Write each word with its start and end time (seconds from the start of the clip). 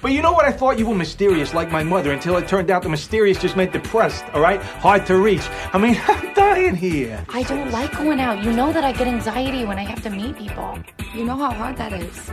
But 0.00 0.12
you 0.12 0.22
know 0.22 0.32
what? 0.32 0.44
I 0.44 0.52
thought 0.52 0.78
you 0.78 0.86
were 0.86 0.94
mysterious 0.94 1.54
like 1.54 1.72
my 1.72 1.82
mother 1.82 2.12
until 2.12 2.36
it 2.36 2.46
turned 2.46 2.70
out 2.70 2.82
the 2.82 2.88
mysterious 2.88 3.38
just 3.38 3.56
meant 3.56 3.72
depressed, 3.72 4.24
all 4.32 4.40
right? 4.40 4.62
Hard 4.62 5.06
to 5.06 5.16
reach. 5.16 5.42
I 5.72 5.78
mean, 5.78 6.00
I'm 6.08 6.32
dying 6.34 6.76
here. 6.76 7.24
I 7.28 7.42
don't 7.42 7.70
like 7.72 7.96
going 7.96 8.20
out. 8.20 8.44
You 8.44 8.52
know 8.52 8.72
that 8.72 8.84
I 8.84 8.92
get 8.92 9.08
anxiety 9.08 9.64
when 9.64 9.78
I 9.78 9.82
have 9.82 10.02
to 10.02 10.10
meet 10.10 10.36
people. 10.36 10.78
You 11.14 11.24
know 11.24 11.36
how 11.36 11.50
hard 11.50 11.76
that 11.78 11.92
is. 11.92 12.30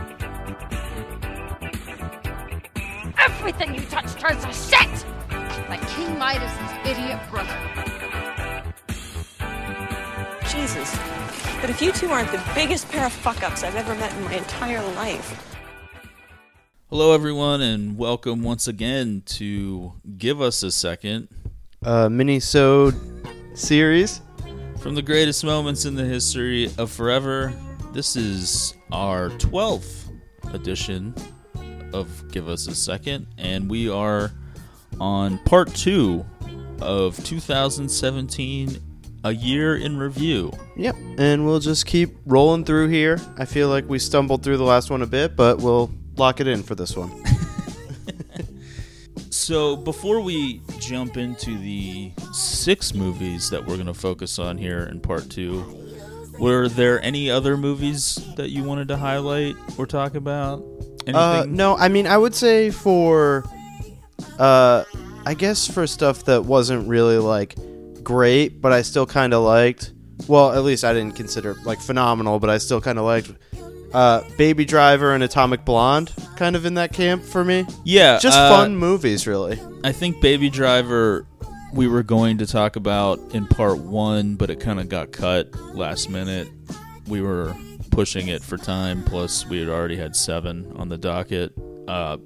Everything 3.18 3.74
you 3.74 3.80
touch 3.82 4.14
turns 4.14 4.44
to 4.44 4.52
shit! 4.52 5.06
Like 5.68 5.86
King 5.88 6.18
Midas's 6.18 6.88
idiot 6.88 7.18
brother. 7.30 7.56
Jesus. 10.48 10.96
But 11.60 11.70
if 11.70 11.82
you 11.82 11.90
two 11.90 12.08
aren't 12.08 12.30
the 12.30 12.42
biggest 12.54 12.88
pair 12.90 13.06
of 13.06 13.12
fuck 13.12 13.42
ups 13.42 13.64
I've 13.64 13.74
ever 13.74 13.94
met 13.96 14.12
in 14.14 14.24
my 14.24 14.34
entire 14.34 14.82
life. 14.94 15.55
Hello, 16.88 17.12
everyone, 17.12 17.62
and 17.62 17.98
welcome 17.98 18.42
once 18.44 18.68
again 18.68 19.22
to 19.26 19.92
Give 20.18 20.40
Us 20.40 20.62
a 20.62 20.70
Second 20.70 21.26
uh, 21.84 22.08
mini-sode 22.08 22.94
series. 23.54 24.20
from 24.80 24.94
the 24.94 25.02
greatest 25.02 25.42
moments 25.42 25.84
in 25.84 25.96
the 25.96 26.04
history 26.04 26.70
of 26.78 26.92
forever. 26.92 27.52
This 27.92 28.14
is 28.14 28.74
our 28.92 29.30
12th 29.30 30.12
edition 30.54 31.12
of 31.92 32.30
Give 32.30 32.48
Us 32.48 32.68
a 32.68 32.74
Second, 32.76 33.26
and 33.36 33.68
we 33.68 33.90
are 33.90 34.30
on 35.00 35.38
part 35.38 35.74
two 35.74 36.24
of 36.80 37.16
2017, 37.24 38.78
a 39.24 39.32
year 39.32 39.76
in 39.76 39.96
review. 39.98 40.52
Yep, 40.76 40.94
and 41.18 41.44
we'll 41.44 41.58
just 41.58 41.84
keep 41.84 42.16
rolling 42.26 42.64
through 42.64 42.88
here. 42.88 43.20
I 43.38 43.44
feel 43.44 43.68
like 43.70 43.88
we 43.88 43.98
stumbled 43.98 44.44
through 44.44 44.58
the 44.58 44.64
last 44.64 44.88
one 44.88 45.02
a 45.02 45.06
bit, 45.06 45.34
but 45.34 45.58
we'll 45.58 45.90
lock 46.16 46.40
it 46.40 46.46
in 46.46 46.62
for 46.62 46.74
this 46.74 46.96
one. 46.96 47.10
So 49.46 49.76
before 49.76 50.20
we 50.22 50.60
jump 50.80 51.16
into 51.16 51.56
the 51.58 52.10
six 52.32 52.94
movies 52.94 53.48
that 53.50 53.64
we're 53.64 53.76
going 53.76 53.86
to 53.86 53.94
focus 53.94 54.40
on 54.40 54.58
here 54.58 54.84
in 54.90 54.98
part 54.98 55.30
two, 55.30 55.64
were 56.40 56.68
there 56.68 57.00
any 57.00 57.30
other 57.30 57.56
movies 57.56 58.18
that 58.34 58.50
you 58.50 58.64
wanted 58.64 58.88
to 58.88 58.96
highlight 58.96 59.54
or 59.78 59.86
talk 59.86 60.16
about? 60.16 60.64
Anything? 61.06 61.14
Uh, 61.14 61.44
no, 61.46 61.76
I 61.76 61.86
mean, 61.88 62.08
I 62.08 62.18
would 62.18 62.34
say 62.34 62.70
for, 62.70 63.44
uh, 64.40 64.82
I 65.24 65.34
guess 65.34 65.68
for 65.68 65.86
stuff 65.86 66.24
that 66.24 66.44
wasn't 66.44 66.88
really 66.88 67.18
like 67.18 67.54
great, 68.02 68.60
but 68.60 68.72
I 68.72 68.82
still 68.82 69.06
kind 69.06 69.32
of 69.32 69.44
liked. 69.44 69.92
Well, 70.26 70.54
at 70.54 70.64
least 70.64 70.82
I 70.82 70.92
didn't 70.92 71.14
consider 71.14 71.54
like 71.64 71.80
phenomenal, 71.80 72.40
but 72.40 72.50
I 72.50 72.58
still 72.58 72.80
kind 72.80 72.98
of 72.98 73.04
liked. 73.04 73.30
Uh, 73.92 74.22
Baby 74.36 74.64
Driver 74.64 75.12
and 75.12 75.22
Atomic 75.22 75.64
Blonde, 75.64 76.12
kind 76.36 76.56
of 76.56 76.66
in 76.66 76.74
that 76.74 76.92
camp 76.92 77.22
for 77.22 77.44
me. 77.44 77.66
Yeah, 77.84 78.18
Just 78.18 78.38
uh, 78.38 78.50
fun 78.50 78.76
movies, 78.76 79.26
really. 79.26 79.60
I 79.84 79.92
think 79.92 80.20
Baby 80.20 80.50
Driver 80.50 81.26
we 81.72 81.88
were 81.88 82.02
going 82.02 82.38
to 82.38 82.46
talk 82.46 82.76
about 82.76 83.20
in 83.34 83.46
part 83.46 83.78
one, 83.78 84.36
but 84.36 84.50
it 84.50 84.60
kind 84.60 84.80
of 84.80 84.88
got 84.88 85.12
cut 85.12 85.54
last 85.74 86.08
minute. 86.08 86.48
We 87.06 87.20
were 87.20 87.54
pushing 87.90 88.28
it 88.28 88.42
for 88.42 88.56
time, 88.56 89.04
plus 89.04 89.46
we 89.46 89.58
had 89.60 89.68
already 89.68 89.96
had 89.96 90.16
seven 90.16 90.72
on 90.76 90.88
the 90.88 90.96
docket. 90.96 91.52
Uh, 91.86 92.16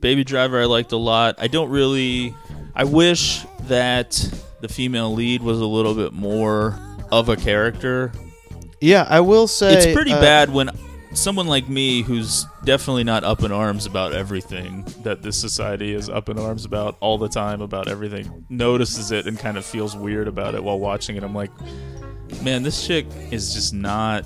Baby 0.00 0.24
Driver 0.24 0.60
I 0.60 0.64
liked 0.64 0.92
a 0.92 0.96
lot. 0.96 1.36
I 1.38 1.46
don't 1.46 1.70
really. 1.70 2.34
I 2.74 2.84
wish 2.84 3.44
that 3.62 4.12
the 4.60 4.68
female 4.68 5.12
lead 5.12 5.42
was 5.42 5.60
a 5.60 5.66
little 5.66 5.94
bit 5.94 6.12
more 6.12 6.78
of 7.10 7.28
a 7.28 7.36
character. 7.36 8.12
Yeah, 8.80 9.06
I 9.08 9.20
will 9.20 9.46
say 9.46 9.74
It's 9.74 9.94
pretty 9.94 10.12
uh, 10.12 10.20
bad 10.20 10.50
when 10.50 10.70
someone 11.16 11.46
like 11.46 11.68
me, 11.68 12.02
who's 12.02 12.46
definitely 12.64 13.04
not 13.04 13.24
up 13.24 13.42
in 13.42 13.52
arms 13.52 13.86
about 13.86 14.12
everything 14.12 14.84
that 15.02 15.22
this 15.22 15.36
society 15.36 15.92
is 15.94 16.08
up 16.08 16.28
in 16.28 16.38
arms 16.38 16.64
about 16.64 16.96
all 17.00 17.18
the 17.18 17.28
time 17.28 17.60
about 17.60 17.88
everything, 17.88 18.44
notices 18.48 19.10
it 19.10 19.26
and 19.26 19.38
kind 19.38 19.56
of 19.56 19.64
feels 19.64 19.96
weird 19.96 20.28
about 20.28 20.54
it 20.54 20.62
while 20.62 20.78
watching 20.78 21.16
it. 21.16 21.22
I'm 21.22 21.34
like, 21.34 21.50
man, 22.42 22.62
this 22.62 22.86
chick 22.86 23.06
is 23.30 23.54
just 23.54 23.74
not. 23.74 24.24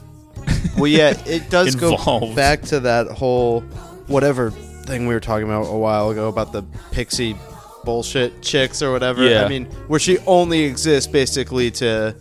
Well, 0.76 0.88
yeah, 0.88 1.20
it 1.26 1.50
does 1.50 1.74
go 1.74 2.34
back 2.34 2.62
to 2.62 2.80
that 2.80 3.08
whole 3.08 3.60
whatever 4.06 4.50
thing 4.50 5.06
we 5.06 5.14
were 5.14 5.20
talking 5.20 5.44
about 5.44 5.64
a 5.64 5.76
while 5.76 6.10
ago 6.10 6.28
about 6.28 6.52
the 6.52 6.62
pixie 6.90 7.36
bullshit 7.84 8.42
chicks 8.42 8.82
or 8.82 8.92
whatever. 8.92 9.24
Yeah. 9.24 9.44
I 9.44 9.48
mean, 9.48 9.66
where 9.86 10.00
she 10.00 10.18
only 10.20 10.64
exists 10.64 11.10
basically 11.10 11.70
to, 11.72 12.16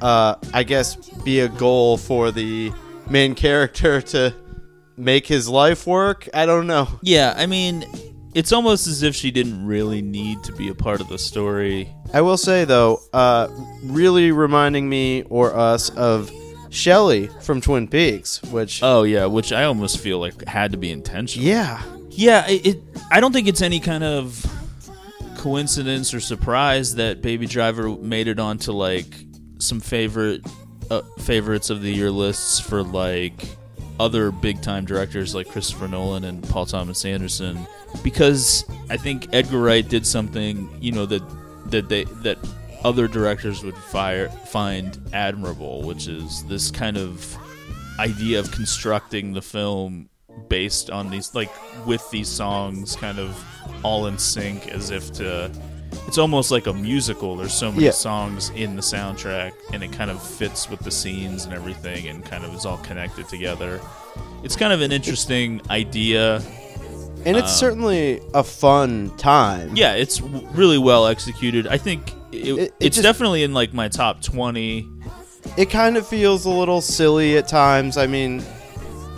uh, 0.00 0.36
I 0.54 0.62
guess, 0.62 0.96
be 1.20 1.40
a 1.40 1.48
goal 1.48 1.96
for 1.96 2.30
the 2.30 2.72
main 3.08 3.34
character 3.34 4.00
to 4.00 4.34
make 4.96 5.26
his 5.26 5.48
life 5.48 5.86
work. 5.86 6.28
I 6.34 6.46
don't 6.46 6.66
know. 6.66 6.88
Yeah, 7.02 7.34
I 7.36 7.46
mean, 7.46 7.84
it's 8.34 8.52
almost 8.52 8.86
as 8.86 9.02
if 9.02 9.14
she 9.14 9.30
didn't 9.30 9.66
really 9.66 10.02
need 10.02 10.42
to 10.44 10.52
be 10.52 10.68
a 10.68 10.74
part 10.74 11.00
of 11.00 11.08
the 11.08 11.18
story. 11.18 11.88
I 12.14 12.20
will 12.20 12.36
say 12.36 12.64
though, 12.64 13.00
uh, 13.12 13.48
really 13.84 14.32
reminding 14.32 14.88
me 14.88 15.22
or 15.24 15.54
us 15.54 15.90
of 15.90 16.30
Shelly 16.70 17.28
from 17.42 17.60
Twin 17.60 17.88
Peaks, 17.88 18.42
which 18.44 18.80
Oh 18.82 19.02
yeah, 19.02 19.26
which 19.26 19.52
I 19.52 19.64
almost 19.64 19.98
feel 19.98 20.18
like 20.18 20.46
had 20.46 20.72
to 20.72 20.78
be 20.78 20.90
intentional. 20.90 21.46
yeah, 21.46 21.82
Yeah, 22.10 22.48
it, 22.48 22.66
it. 22.66 22.82
I 23.10 23.20
don't 23.20 23.32
think 23.32 23.48
it's 23.48 23.60
any 23.62 23.80
kind 23.80 24.02
of 24.04 24.44
coincidence 25.38 26.14
or 26.14 26.20
surprise 26.20 26.94
that 26.94 27.20
Baby 27.20 27.46
Driver 27.46 27.88
made 27.90 28.28
it 28.28 28.38
onto 28.38 28.72
like 28.72 29.06
some 29.58 29.80
favorite 29.80 30.46
uh, 30.92 31.02
favorites 31.18 31.70
of 31.70 31.82
the 31.82 31.90
year 31.90 32.10
lists 32.10 32.60
for 32.60 32.82
like 32.82 33.56
other 33.98 34.30
big 34.30 34.60
time 34.60 34.84
directors 34.84 35.34
like 35.34 35.48
Christopher 35.48 35.88
Nolan 35.88 36.24
and 36.24 36.42
Paul 36.48 36.66
Thomas 36.66 37.04
Anderson? 37.04 37.66
Because 38.02 38.64
I 38.90 38.96
think 38.96 39.28
Edgar 39.32 39.60
Wright 39.60 39.88
did 39.88 40.06
something 40.06 40.68
you 40.80 40.92
know 40.92 41.06
that 41.06 41.22
that 41.70 41.88
they 41.88 42.04
that 42.22 42.38
other 42.84 43.08
directors 43.08 43.64
would 43.64 43.76
fire 43.76 44.28
find 44.28 44.98
admirable, 45.12 45.82
which 45.82 46.08
is 46.08 46.44
this 46.44 46.70
kind 46.70 46.96
of 46.96 47.36
idea 47.98 48.38
of 48.38 48.50
constructing 48.52 49.32
the 49.32 49.42
film 49.42 50.08
based 50.48 50.90
on 50.90 51.10
these 51.10 51.34
like 51.34 51.50
with 51.86 52.08
these 52.10 52.28
songs 52.28 52.96
kind 52.96 53.18
of 53.18 53.44
all 53.82 54.06
in 54.06 54.18
sync 54.18 54.68
as 54.68 54.90
if 54.90 55.12
to 55.12 55.50
it's 56.06 56.18
almost 56.18 56.50
like 56.50 56.66
a 56.66 56.72
musical 56.72 57.36
there's 57.36 57.52
so 57.54 57.70
many 57.72 57.84
Yeah. 57.84 57.90
songs 57.92 58.50
in 58.54 58.76
the 58.76 58.82
soundtrack 58.82 59.52
and 59.72 59.82
it 59.82 59.92
kind 59.92 60.10
of 60.10 60.22
fits 60.22 60.68
with 60.70 60.80
the 60.80 60.90
scenes 60.90 61.44
and 61.44 61.52
everything 61.54 62.08
and 62.08 62.24
kind 62.24 62.44
of 62.44 62.54
is 62.54 62.64
all 62.66 62.78
connected 62.78 63.28
together 63.28 63.80
it's 64.42 64.56
kind 64.56 64.72
of 64.72 64.80
an 64.80 64.92
interesting 64.92 65.60
idea 65.70 66.36
and 67.24 67.36
it's 67.36 67.50
Um, 67.52 67.56
certainly 67.58 68.20
a 68.34 68.42
fun 68.42 69.12
time. 69.16 69.72
yeah 69.76 69.92
it's 69.94 70.18
w- 70.18 70.46
really 70.54 70.78
well 70.78 71.06
executed 71.06 71.66
i 71.68 71.78
think 71.78 72.12
it, 72.32 72.36
It- 72.48 72.58
it 72.58 72.74
it's 72.80 72.96
just- 72.96 73.02
definitely 73.04 73.42
in 73.42 73.52
like 73.54 73.72
my 73.74 73.88
top 73.88 74.22
20 74.22 74.88
it 75.56 75.70
kind 75.70 75.96
of 75.96 76.06
feels 76.06 76.44
a 76.46 76.50
little 76.50 76.80
silly 76.80 77.36
at 77.36 77.48
times. 77.48 77.96
I 77.98 78.06
mean, 78.06 78.44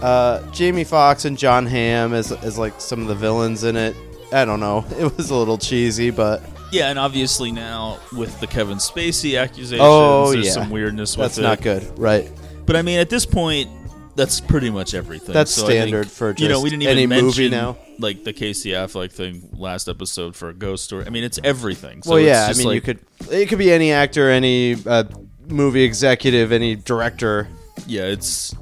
uh, 0.00 0.40
Jamie 0.52 0.82
Foxx 0.82 1.26
and 1.26 1.36
Jon 1.36 1.66
Hamm 1.66 2.14
as, 2.14 2.32
as 2.32 2.56
like 2.58 2.80
some 2.80 3.02
of 3.02 3.08
the 3.08 3.14
villains 3.14 3.62
in 3.62 3.76
it. 3.76 3.94
I 4.32 4.46
don't 4.46 4.58
know. 4.58 4.86
It 4.98 5.14
was 5.18 5.28
a 5.30 5.34
little 5.36 5.58
cheesy, 5.58 6.08
but 6.10 6.42
yeah 6.74 6.90
and 6.90 6.98
obviously 6.98 7.50
now 7.52 7.98
with 8.12 8.38
the 8.40 8.46
kevin 8.46 8.78
spacey 8.78 9.40
accusations 9.40 9.80
Oh, 9.80 10.32
there's 10.32 10.46
yeah. 10.46 10.52
some 10.52 10.70
weirdness 10.70 11.16
with 11.16 11.24
that's 11.24 11.38
it 11.38 11.42
not 11.42 11.60
good, 11.62 11.98
right? 11.98 12.30
But 12.66 12.76
I 12.76 12.82
mean, 12.82 12.98
at 12.98 13.10
this 13.10 13.26
point, 13.26 13.68
that's 14.16 14.40
pretty 14.40 14.70
much 14.70 14.94
everything. 14.94 15.32
That's 15.34 15.50
So 15.50 15.64
I 15.64 15.68
think, 15.68 15.78
standard 15.88 16.10
for 16.10 16.34
you 16.38 16.48
know 16.48 16.60
we 16.62 16.70
didn't 16.70 16.82
even 16.82 16.92
any 16.98 17.06
movie 17.06 17.48
mention 17.48 17.50
now. 17.50 17.76
like 17.98 18.24
the 18.24 18.32
Casey 18.32 18.70
Affleck 18.70 19.12
thing 19.12 19.50
last 19.56 19.88
episode 19.88 20.34
for 20.34 20.48
a 20.48 20.54
ghost 20.54 20.84
story. 20.84 21.04
I 21.06 21.10
mean, 21.10 21.24
it's 21.24 21.38
everything. 21.44 22.02
So 22.02 22.10
well, 22.12 22.18
it's 22.18 22.26
yeah. 22.28 22.44
I 22.44 22.48
just 22.48 22.60
mean, 22.60 22.74
you 22.74 22.80
could 22.80 23.00
it 23.30 23.48
could 23.50 23.58
be 23.58 23.70
any 23.72 23.92
actor, 23.92 24.30
any 24.30 24.76
uh, 24.86 25.04
movie 25.48 25.82
executive, 25.82 26.52
any 26.52 26.74
director. 26.76 27.48
yeah, 27.86 28.04
it's 28.04 28.54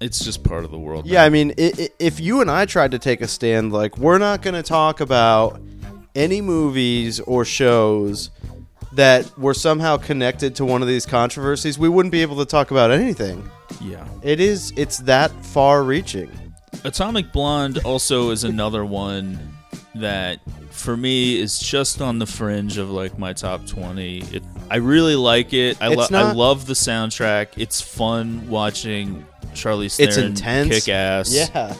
it's 0.00 0.24
just 0.24 0.42
part 0.42 0.64
of 0.64 0.70
the 0.70 0.78
world. 0.78 1.06
Yeah, 1.06 1.18
now. 1.20 1.24
I 1.26 1.28
mean, 1.28 1.52
i 1.58 1.72
i 1.78 1.88
if 1.98 2.18
you 2.20 2.40
and 2.40 2.50
I 2.50 2.64
tried 2.64 2.92
to 2.92 2.98
take 2.98 3.20
a 3.20 3.28
stand, 3.28 3.72
like 3.72 3.98
we're 3.98 4.18
not 4.18 4.40
going 4.40 4.54
to 4.54 4.62
talk 4.62 5.00
about 5.00 5.60
any 6.14 6.40
movies 6.40 7.20
or 7.20 7.44
shows 7.44 8.30
that 8.92 9.38
were 9.38 9.54
somehow 9.54 9.96
connected 9.96 10.56
to 10.56 10.64
one 10.64 10.82
of 10.82 10.88
these 10.88 11.06
controversies, 11.06 11.78
we 11.78 11.88
wouldn't 11.88 12.10
be 12.12 12.22
able 12.22 12.36
to 12.38 12.44
talk 12.44 12.70
about 12.72 12.90
anything. 12.90 13.48
yeah. 13.80 14.06
It 14.22 14.40
is 14.40 14.72
it's 14.76 14.98
that 14.98 15.30
far 15.44 15.82
reaching. 15.84 16.30
Atomic 16.84 17.30
Blonde 17.32 17.78
also 17.84 18.30
is 18.30 18.44
another 18.44 18.84
one 18.84 19.38
that 19.94 20.40
for 20.70 20.96
me 20.96 21.38
is 21.38 21.58
just 21.58 22.00
on 22.00 22.18
the 22.18 22.26
fringe 22.26 22.78
of 22.78 22.90
like 22.90 23.18
my 23.18 23.32
top 23.32 23.66
20 23.66 24.18
it, 24.32 24.42
i 24.70 24.76
really 24.76 25.16
like 25.16 25.52
it 25.52 25.76
I, 25.80 25.88
lo- 25.88 26.04
It's 26.04 26.12
I 26.12 26.30
love 26.32 26.66
the 26.66 26.74
soundtrack 26.74 27.48
it's 27.56 27.80
fun 27.80 28.48
watching 28.48 29.26
charlize 29.52 29.98
It's 29.98 30.16
intense. 30.16 30.68
kick 30.84 30.88
ass 30.88 31.34
Yeah. 31.34 31.74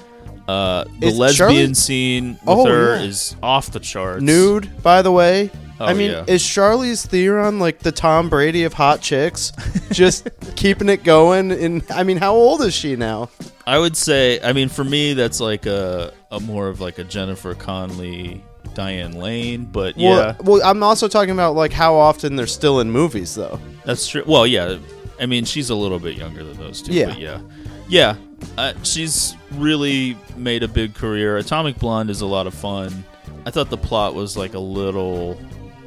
Uh, 0.50 0.84
the 0.98 1.06
Is 1.08 1.18
lesbian 1.18 1.74
scene 1.74 2.32
with 2.32 2.40
Oh, 2.46 2.66
her 2.66 2.96
yeah. 2.96 3.02
is 3.02 3.36
off 3.42 3.70
the 3.70 3.80
charts 3.80 4.22
Nude, 4.22 4.82
by 4.82 5.02
the 5.02 5.12
way. 5.12 5.50
Oh, 5.78 5.86
I 5.86 5.94
mean, 5.94 6.10
yeah. 6.10 6.24
is 6.26 6.42
Charlize 6.42 7.06
Theron 7.06 7.58
like 7.58 7.78
the 7.78 7.92
Tom 7.92 8.28
Brady 8.28 8.64
of 8.64 8.72
hot 8.74 9.00
chicks? 9.00 9.52
Just 9.92 10.28
keeping 10.56 10.88
it 10.88 11.04
going. 11.04 11.52
And 11.52 11.82
I 11.90 12.02
mean, 12.02 12.16
how 12.18 12.34
old 12.34 12.60
is 12.62 12.74
she 12.74 12.96
now? 12.96 13.30
I 13.66 13.78
would 13.78 13.96
say, 13.96 14.40
I 14.42 14.52
mean, 14.52 14.68
for 14.68 14.84
me, 14.84 15.14
that's 15.14 15.40
like 15.40 15.64
a, 15.66 16.12
a 16.30 16.40
more 16.40 16.68
of 16.68 16.80
like 16.80 16.98
a 16.98 17.04
Jennifer 17.04 17.54
Connelly, 17.54 18.42
Diane 18.74 19.12
Lane, 19.12 19.64
but 19.64 19.96
yeah, 19.96 20.34
Well, 20.40 20.58
well, 20.58 20.60
I'm 20.64 20.82
also 20.82 21.08
talking 21.08 21.30
about 21.30 21.54
like 21.54 21.72
how 21.72 21.94
often 21.94 22.36
they're 22.36 22.46
still 22.46 22.80
in 22.80 22.90
movies 22.90 23.34
though. 23.34 23.58
that's 23.84 24.06
true. 24.06 24.24
Well, 24.26 24.46
yeah, 24.46 24.78
I 25.20 25.26
mean, 25.26 25.44
she's 25.44 25.70
a 25.70 25.74
little 25.74 25.98
bit 25.98 26.16
younger 26.16 26.42
than 26.44 26.56
those 26.58 26.82
two, 26.82 26.92
Yeah. 26.92 27.06
but 27.06 27.18
yeah, 27.20 27.40
yeah, 27.90 28.14
uh, 28.56 28.72
she's 28.84 29.36
really 29.52 30.16
made 30.36 30.62
a 30.62 30.68
big 30.68 30.94
career. 30.94 31.36
Atomic 31.36 31.78
Blonde 31.78 32.08
is 32.08 32.20
a 32.20 32.26
lot 32.26 32.46
of 32.46 32.54
fun. 32.54 33.04
I 33.44 33.50
thought 33.50 33.68
the 33.68 33.76
plot 33.76 34.14
was 34.14 34.36
like 34.36 34.54
a 34.54 34.60
little 34.60 35.38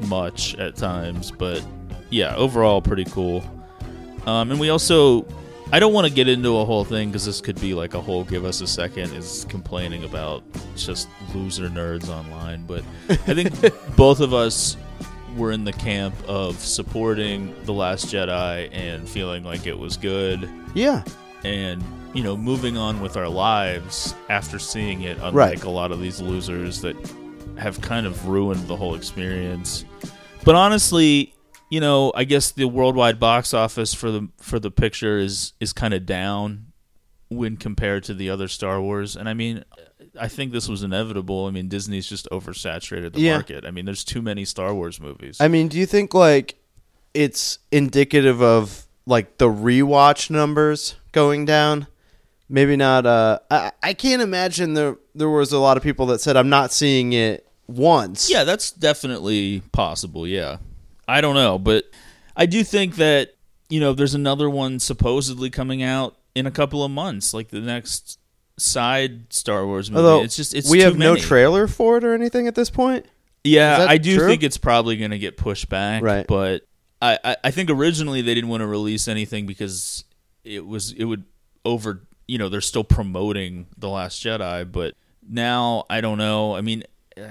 much 0.02 0.56
at 0.56 0.76
times, 0.76 1.32
but 1.32 1.66
yeah, 2.10 2.36
overall 2.36 2.82
pretty 2.82 3.06
cool. 3.06 3.44
Um, 4.26 4.52
and 4.52 4.60
we 4.60 4.70
also, 4.70 5.26
I 5.72 5.80
don't 5.80 5.94
want 5.94 6.06
to 6.08 6.14
get 6.14 6.28
into 6.28 6.58
a 6.58 6.66
whole 6.66 6.84
thing 6.84 7.10
because 7.10 7.26
this 7.26 7.40
could 7.40 7.60
be 7.62 7.74
like 7.74 7.94
a 7.94 8.02
whole 8.02 8.24
give 8.26 8.44
us 8.44 8.60
a 8.62 8.68
second 8.68 9.14
is 9.14 9.46
complaining 9.50 10.04
about 10.04 10.44
just 10.76 11.08
loser 11.34 11.70
nerds 11.70 12.10
online. 12.10 12.66
But 12.66 12.84
I 13.10 13.34
think 13.34 13.52
both 13.96 14.20
of 14.20 14.34
us 14.34 14.76
were 15.38 15.52
in 15.52 15.64
the 15.64 15.74
camp 15.74 16.16
of 16.28 16.60
supporting 16.60 17.56
The 17.64 17.74
Last 17.74 18.08
Jedi 18.08 18.70
and 18.74 19.08
feeling 19.08 19.44
like 19.44 19.66
it 19.66 19.78
was 19.78 19.98
good 19.98 20.50
Yeah. 20.76 21.04
And, 21.44 21.84
you 22.14 22.24
know, 22.24 22.38
moving 22.38 22.78
on 22.78 23.02
with 23.02 23.18
our 23.18 23.28
lives 23.30 24.16
after 24.30 24.60
seeing 24.60 25.02
it, 25.02 25.18
unlike 25.18 25.34
Right. 25.34 25.64
a 25.64 25.70
lot 25.70 25.92
of 25.92 26.00
these 26.02 26.22
losers 26.22 26.82
that 26.82 26.96
have 27.58 27.82
kind 27.82 28.06
of 28.06 28.28
ruined 28.28 28.68
the 28.68 28.76
whole 28.76 28.96
experience. 28.96 29.86
But 30.44 30.56
honestly, 30.56 31.34
you 31.70 31.80
know, 31.80 32.12
I 32.16 32.24
guess 32.24 32.52
the 32.52 32.66
worldwide 32.68 33.20
box 33.20 33.54
office 33.54 33.94
for 33.94 34.12
the 34.12 34.28
for 34.40 34.60
the 34.60 34.70
picture 34.72 35.18
is 35.18 35.54
is 35.60 35.74
kind 35.74 35.94
of 35.94 36.06
down 36.06 36.68
when 37.30 37.58
compared 37.58 38.04
to 38.06 38.14
the 38.14 38.30
other 38.30 38.48
Star 38.48 38.80
Wars. 38.82 39.16
And 39.16 39.28
I 39.28 39.34
mean, 39.34 39.64
I 40.20 40.28
think 40.28 40.52
this 40.52 40.68
was 40.70 40.84
inevitable. 40.84 41.48
I 41.48 41.52
mean, 41.52 41.68
Disney's 41.68 42.08
just 42.08 42.28
oversaturated 42.32 43.14
the 43.14 43.22
Yeah. 43.22 43.34
market. 43.34 43.66
I 43.66 43.72
mean, 43.72 43.86
there's 43.86 44.04
too 44.04 44.22
many 44.22 44.46
Star 44.46 44.74
Wars 44.76 45.00
movies. 45.00 45.38
I 45.40 45.48
mean, 45.48 45.68
do 45.68 45.78
you 45.80 45.88
think 45.88 46.14
like 46.14 46.56
it's 47.16 47.58
indicative 47.72 48.42
of 48.42 48.83
like 49.06 49.38
the 49.38 49.48
rewatch 49.48 50.30
numbers 50.30 50.96
going 51.12 51.46
down? 51.46 51.88
Maybe 52.50 52.76
not. 52.76 53.06
Uh, 53.06 53.40
I 53.50 53.72
I 53.82 53.94
can't 53.94 54.22
imagine 54.22 54.74
there 54.74 54.98
there 55.16 55.30
was 55.30 55.52
a 55.52 55.60
lot 55.60 55.78
of 55.78 55.84
people 55.84 56.06
that 56.08 56.20
said 56.20 56.38
I'm 56.38 56.50
not 56.50 56.72
seeing 56.72 57.14
it 57.14 57.48
once. 57.68 58.30
Yeah, 58.30 58.44
that's 58.44 58.72
definitely 58.72 59.62
possible. 59.72 60.28
Yeah. 60.28 60.58
I 61.08 61.22
don't 61.22 61.36
know, 61.36 61.60
but 61.60 61.86
I 62.36 62.46
do 62.46 62.64
think 62.64 62.96
that, 62.96 63.36
you 63.70 63.80
know, 63.80 63.94
there's 63.94 64.14
another 64.14 64.50
one 64.50 64.80
supposedly 64.80 65.50
coming 65.50 65.84
out 65.84 66.16
in 66.36 66.46
a 66.46 66.52
couple 66.52 66.84
of 66.84 66.92
months, 66.92 67.34
like 67.34 67.50
the 67.50 67.60
next 67.60 68.20
side 68.58 69.34
Star 69.34 69.66
Wars 69.66 69.92
movie. 69.92 70.00
Although 70.00 70.24
it's 70.24 70.36
just 70.36 70.54
it's 70.54 70.70
we 70.70 70.80
have 70.82 70.98
no 70.98 71.16
trailer 71.16 71.68
for 71.68 71.98
it 71.98 72.04
or 72.04 72.14
anything 72.14 72.48
at 72.48 72.56
this 72.56 72.70
point. 72.70 73.06
Yeah, 73.44 73.86
I 73.88 73.98
do 73.98 74.18
true? 74.18 74.28
think 74.28 74.44
it's 74.44 74.58
probably 74.58 74.96
going 74.96 75.12
to 75.12 75.20
get 75.20 75.36
pushed 75.36 75.68
back. 75.68 76.02
Right. 76.02 76.26
But 76.26 76.66
I, 77.04 77.36
I, 77.44 77.52
think 77.52 77.70
originally 77.70 78.22
they 78.22 78.34
didn't 78.34 78.50
want 78.50 78.62
to 78.62 78.68
release 78.68 79.08
anything 79.08 79.46
because 79.46 80.06
it 80.44 80.66
was 80.66 80.94
it 80.94 81.04
would 81.04 81.26
over 81.66 82.02
you 82.28 82.38
know 82.38 82.50
they're 82.50 82.62
still 82.62 82.84
promoting 82.84 83.68
the 83.78 83.90
Last 83.90 84.24
Jedi, 84.24 84.70
but 84.72 84.96
now 85.28 85.86
I 85.90 86.02
don't 86.02 86.18
know. 86.18 86.56
I 86.56 86.62
mean, 86.62 86.84
eh, 87.18 87.28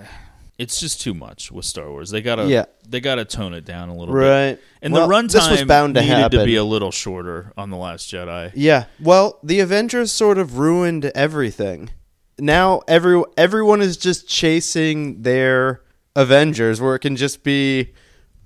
it's 0.58 0.78
just 0.78 1.00
too 1.00 1.14
much 1.14 1.50
with 1.50 1.64
Star 1.64 1.90
Wars. 1.90 2.10
They 2.10 2.20
gotta 2.20 2.46
Yeah. 2.46 2.66
they 2.86 3.00
gotta 3.00 3.24
tone 3.24 3.54
it 3.54 3.64
down 3.64 3.88
a 3.88 3.96
little 3.96 4.14
bit. 4.14 4.20
Right. 4.20 4.58
And 4.82 4.92
Well, 4.92 5.08
the 5.08 5.14
runtime 5.14 5.66
bound 5.66 5.94
to 5.94 6.00
needed 6.02 6.16
happen. 6.16 6.38
to 6.40 6.44
be 6.44 6.56
a 6.56 6.64
little 6.64 6.90
shorter 6.90 7.52
on 7.56 7.70
the 7.70 7.76
Last 7.76 8.10
Jedi. 8.12 8.52
Yeah. 8.54 8.84
Well, 9.00 9.38
the 9.42 9.60
Avengers 9.60 10.12
sort 10.12 10.38
of 10.38 10.58
ruined 10.58 11.06
everything. 11.14 11.90
Now 12.38 12.82
every 12.86 13.22
everyone 13.36 13.80
is 13.80 13.96
just 13.96 14.28
chasing 14.28 15.22
their 15.22 15.80
Avengers 16.14 16.80
where 16.80 16.94
it 16.94 17.00
can 17.00 17.16
just 17.16 17.42
be 17.42 17.92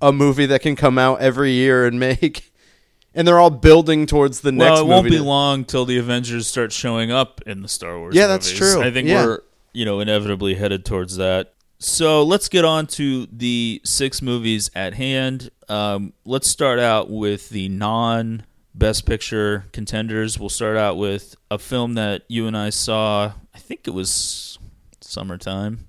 a 0.01 0.11
movie 0.11 0.45
that 0.47 0.61
can 0.61 0.75
come 0.75 0.97
out 0.97 1.19
every 1.21 1.51
year 1.51 1.85
and 1.85 1.99
make 1.99 2.51
and 3.15 3.27
they're 3.27 3.39
all 3.39 3.49
building 3.49 4.05
towards 4.05 4.41
the 4.41 4.51
next 4.51 4.71
well, 4.73 4.81
it 4.81 4.87
won't 4.87 5.09
be 5.09 5.17
to- 5.17 5.23
long 5.23 5.65
till 5.65 5.85
the 5.85 5.97
Avengers 5.97 6.47
start 6.47 6.71
showing 6.71 7.11
up 7.11 7.41
in 7.45 7.61
the 7.61 7.67
Star 7.67 7.97
Wars. 7.97 8.15
Yeah, 8.15 8.27
that's 8.27 8.51
true. 8.51 8.81
I 8.81 8.91
think 8.91 9.07
Yeah. 9.07 9.25
we're 9.25 9.39
you 9.73 9.85
know 9.85 9.99
inevitably 9.99 10.55
headed 10.55 10.85
towards 10.85 11.17
that. 11.17 11.53
So 11.79 12.23
let's 12.23 12.49
get 12.49 12.65
on 12.65 12.87
to 12.87 13.27
the 13.31 13.81
six 13.83 14.21
movies 14.21 14.71
at 14.73 14.95
hand. 14.95 15.51
Um, 15.69 16.13
let's 16.25 16.47
start 16.47 16.79
out 16.79 17.09
with 17.09 17.49
the 17.49 17.69
non 17.69 18.43
Best 18.73 19.05
Picture 19.05 19.65
contenders. 19.73 20.39
We'll 20.39 20.49
start 20.49 20.77
out 20.77 20.97
with 20.97 21.35
a 21.51 21.57
film 21.59 21.93
that 21.95 22.23
you 22.27 22.45
and 22.47 22.55
I 22.57 22.69
saw. 22.71 23.33
I 23.53 23.57
think 23.59 23.87
it 23.87 23.91
was 23.91 24.57
summertime. 25.01 25.87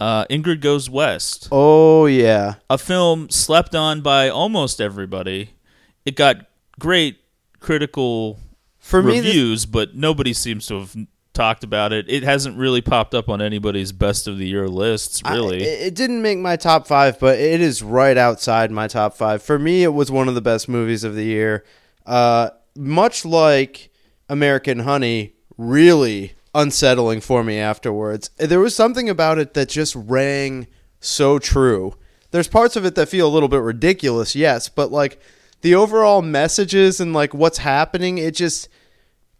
Uh, 0.00 0.24
Ingrid 0.26 0.60
Goes 0.60 0.90
West 0.90 1.48
Oh 1.52 2.06
yeah. 2.06 2.54
a 2.68 2.78
film 2.78 3.30
slept 3.30 3.74
on 3.74 4.00
by 4.00 4.28
almost 4.28 4.80
everybody. 4.80 5.50
It 6.04 6.16
got 6.16 6.46
great 6.78 7.18
critical 7.60 8.38
For 8.78 9.02
me 9.02 9.18
reviews, 9.18 9.66
but 9.66 9.94
nobody 9.94 10.32
seems 10.32 10.66
to 10.66 10.80
have 10.80 10.96
talked 11.32 11.64
about 11.64 11.92
it. 11.92 12.06
It 12.08 12.22
hasn't 12.22 12.56
really 12.56 12.80
popped 12.80 13.14
up 13.14 13.28
on 13.28 13.40
anybody's 13.42 13.92
best 13.92 14.26
of 14.28 14.38
the 14.38 14.46
year 14.46 14.68
lists, 14.68 15.22
really. 15.28 15.62
it 15.62 15.86
it 15.88 15.94
didn't 15.94 16.22
make 16.22 16.38
my 16.38 16.56
top 16.56 16.86
five, 16.86 17.18
but 17.18 17.38
it 17.38 17.60
is 17.60 17.82
right 17.82 18.16
outside 18.16 18.70
my 18.70 18.86
top 18.88 19.16
five. 19.16 19.42
For 19.42 19.58
me, 19.58 19.82
it 19.82 19.92
was 19.94 20.10
one 20.10 20.28
of 20.28 20.34
the 20.34 20.40
best 20.42 20.68
movies 20.68 21.04
of 21.04 21.14
the 21.14 21.24
year. 21.24 21.64
Uh, 22.06 22.50
much 22.76 23.24
like 23.24 23.90
American 24.28 24.80
Honey, 24.80 25.34
really 25.56 26.34
unsettling 26.54 27.20
for 27.20 27.42
me 27.44 27.58
afterwards. 27.58 28.30
There 28.38 28.60
was 28.60 28.74
something 28.74 29.08
about 29.08 29.38
it 29.38 29.54
that 29.54 29.68
just 29.68 29.94
rang 29.96 30.66
so 31.00 31.38
true. 31.38 31.94
There's 32.30 32.48
parts 32.48 32.76
of 32.76 32.84
it 32.84 32.94
that 32.96 33.08
feel 33.08 33.26
a 33.28 33.32
little 33.32 33.48
bit 33.48 33.60
ridiculous, 33.60 34.34
yes, 34.34 34.68
but 34.68 34.90
like 34.90 35.20
the 35.60 35.74
overall 35.74 36.22
messages 36.22 37.00
and 37.00 37.12
like 37.12 37.32
what's 37.34 37.58
happening, 37.58 38.18
it 38.18 38.34
just 38.34 38.68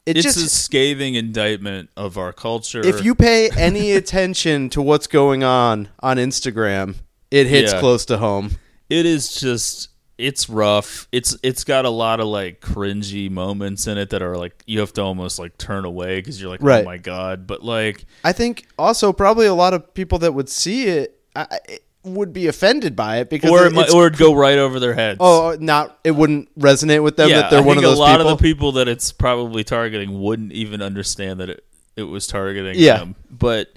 it 0.07 0.17
it's 0.17 0.25
just 0.25 0.37
a 0.37 0.49
scathing 0.49 1.15
indictment 1.15 1.89
of 1.97 2.19
our 2.19 2.33
culture. 2.33 2.85
if 2.87 3.05
you 3.05 3.15
pay 3.15 3.49
any 3.57 3.93
attention 3.97 4.69
to 4.71 4.83
what's 4.83 5.07
going 5.07 5.43
on 5.43 5.89
on 6.01 6.19
Instagram, 6.19 6.97
it 7.31 7.47
hits 7.47 7.73
Yeah. 7.73 7.81
close 7.81 8.05
to 8.07 8.19
home. 8.19 8.53
it 8.91 9.07
is 9.07 9.35
just 9.35 9.89
it's 10.17 10.49
rough. 10.49 11.09
It's 11.13 11.37
it's 11.43 11.65
got 11.65 11.85
a 11.85 11.91
lot 11.91 12.21
of 12.21 12.27
like 12.27 12.61
cringy 12.61 13.31
moments 13.31 13.87
in 13.87 13.99
it 13.99 14.11
that 14.11 14.23
are 14.23 14.37
like 14.37 14.63
you 14.67 14.81
have 14.81 14.93
to 14.95 15.03
almost 15.03 15.39
like 15.39 15.59
turn 15.59 15.85
away 15.85 16.17
because 16.21 16.41
you're 16.41 16.51
like, 16.51 16.63
oh 16.63 16.67
Right. 16.67 16.83
oh 16.83 16.85
my 16.87 16.99
god. 16.99 17.47
But 17.47 17.63
like 17.63 18.05
I 18.23 18.33
think 18.33 18.67
also 18.79 19.13
probably 19.13 19.47
a 19.47 19.55
lot 19.55 19.75
of 19.75 19.93
people 19.95 20.19
that 20.21 20.33
would 20.33 20.49
see 20.49 20.85
it 20.87 21.21
I, 21.35 21.47
I- 21.51 21.79
would 22.05 22.33
be 22.35 22.49
offended 22.49 22.95
by 22.95 23.17
it 23.21 23.31
because 23.31 23.51
or 23.51 23.65
it 23.65 23.69
it- 23.69 23.75
might, 23.75 23.91
or 23.95 24.07
it'd 24.07 24.19
go 24.19 24.35
right 24.35 24.59
over 24.59 24.79
their 24.79 24.93
heads. 24.95 25.17
Oh, 25.21 25.53
oh 25.53 25.57
not 25.59 25.99
it 26.05 26.11
wouldn't 26.13 26.57
resonate 26.59 27.03
with 27.03 27.17
them 27.17 27.31
that 27.31 27.51
they're 27.51 27.61
I 27.61 27.65
one 27.65 27.77
of 27.79 27.83
those 27.83 27.97
a 27.99 28.01
lot 28.01 28.19
people. 28.19 28.29
of 28.33 28.39
the 28.39 28.43
people 28.43 28.73
that 28.73 28.89
it's 28.89 29.11
probably 29.11 29.65
targeting 29.65 30.21
wouldn't 30.21 30.53
even 30.53 30.83
understand 30.83 31.41
that 31.41 31.49
it, 31.49 31.65
it 31.97 32.03
was 32.05 32.27
targeting 32.27 32.75
Yeah. 32.77 32.99
them. 32.99 33.17
But 33.31 33.73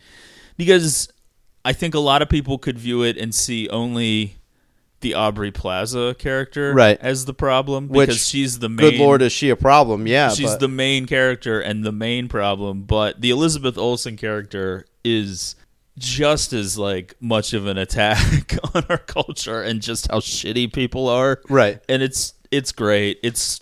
because 0.57 1.09
I 1.65 1.73
think 1.73 1.95
a 1.95 1.99
lot 1.99 2.21
of 2.21 2.29
people 2.29 2.57
could 2.57 2.77
view 2.77 3.03
it 3.03 3.17
and 3.17 3.33
see 3.33 3.69
only 3.69 4.35
the 5.01 5.13
Aubrey 5.13 5.51
Plaza 5.51 6.15
character 6.17 6.73
Right. 6.73 6.97
as 7.01 7.25
the 7.25 7.33
problem 7.33 7.87
Which, 7.87 8.07
because 8.09 8.27
she's 8.27 8.59
the 8.59 8.69
main 8.69 8.91
Good 8.91 8.99
lord, 8.99 9.21
is 9.21 9.31
she 9.31 9.49
a 9.49 9.55
problem? 9.55 10.07
Yeah, 10.07 10.29
she's 10.29 10.51
but- 10.51 10.59
the 10.59 10.67
main 10.67 11.05
character 11.05 11.59
and 11.59 11.83
the 11.83 11.91
main 11.91 12.27
problem, 12.27 12.83
but 12.83 13.21
the 13.21 13.29
Elizabeth 13.29 13.77
Olsen 13.77 14.17
character 14.17 14.85
is 15.03 15.55
just 15.97 16.53
as 16.53 16.77
like 16.77 17.15
much 17.19 17.53
of 17.53 17.65
an 17.67 17.77
attack 17.77 18.53
on 18.75 18.83
our 18.89 18.97
culture 18.99 19.61
and 19.63 19.81
just 19.81 20.09
how 20.11 20.19
shitty 20.19 20.71
people 20.73 21.07
are. 21.09 21.41
Right. 21.49 21.79
And 21.89 22.01
it's 22.03 22.33
it's 22.51 22.71
great. 22.71 23.19
It's 23.23 23.61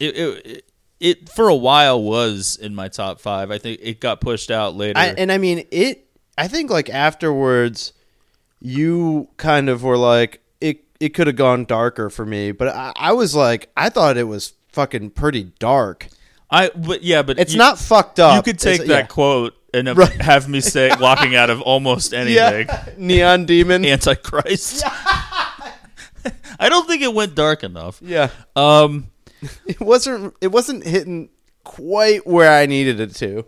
it 0.00 0.16
it, 0.16 0.64
it 1.00 1.28
for 1.28 1.48
a 1.48 1.54
while 1.54 2.02
was 2.02 2.56
in 2.60 2.74
my 2.74 2.88
top 2.88 3.20
5. 3.20 3.50
I 3.50 3.58
think 3.58 3.80
it 3.82 4.00
got 4.00 4.20
pushed 4.20 4.50
out 4.50 4.74
later. 4.74 4.98
I, 4.98 5.06
and 5.08 5.30
I 5.30 5.38
mean 5.38 5.66
it. 5.70 6.08
I 6.38 6.48
think 6.48 6.70
like 6.70 6.90
afterwards, 6.90 7.92
you 8.60 9.28
kind 9.36 9.68
of 9.68 9.82
were 9.82 9.98
like 9.98 10.40
it. 10.60 10.84
It 11.00 11.10
could 11.10 11.26
have 11.26 11.36
gone 11.36 11.64
darker 11.64 12.10
for 12.10 12.24
me, 12.26 12.52
but 12.52 12.68
I, 12.68 12.92
I 12.96 13.12
was 13.12 13.34
like, 13.34 13.70
I 13.76 13.88
thought 13.90 14.16
it 14.16 14.24
was 14.24 14.54
fucking 14.72 15.10
pretty 15.10 15.52
dark. 15.58 16.08
I 16.50 16.70
but 16.74 17.02
yeah, 17.02 17.22
but 17.22 17.38
It's 17.38 17.52
you- 17.52 17.58
not 17.58 17.78
fucked 17.78 18.20
up. 18.20 18.36
You 18.36 18.42
could 18.52 18.58
take 18.60 18.74
It's- 18.80 18.88
that 18.88 19.00
yeah. 19.04 19.06
quote 19.06 19.54
and 19.74 19.88
have, 19.88 19.98
Right. 19.98 20.20
have 20.22 20.48
me 20.48 20.60
say 20.60 20.90
walking 21.00 21.34
out 21.36 21.50
of 21.50 21.60
almost 21.60 22.14
anything. 22.14 22.66
Yeah, 22.68 22.88
neon 22.96 23.44
demon. 23.46 23.84
Antichrist. 23.86 24.82
I 26.58 26.68
don't 26.68 26.86
think 26.88 27.02
it 27.02 27.12
went 27.14 27.34
dark 27.34 27.62
enough. 27.62 28.00
yeah, 28.02 28.30
Um, 28.56 29.10
it 29.66 29.80
wasn't. 29.80 30.34
It 30.40 30.48
wasn't 30.48 30.84
hitting 30.84 31.28
quite 31.64 32.26
where 32.26 32.50
I 32.50 32.66
needed 32.66 33.00
it 33.00 33.14
to. 33.16 33.44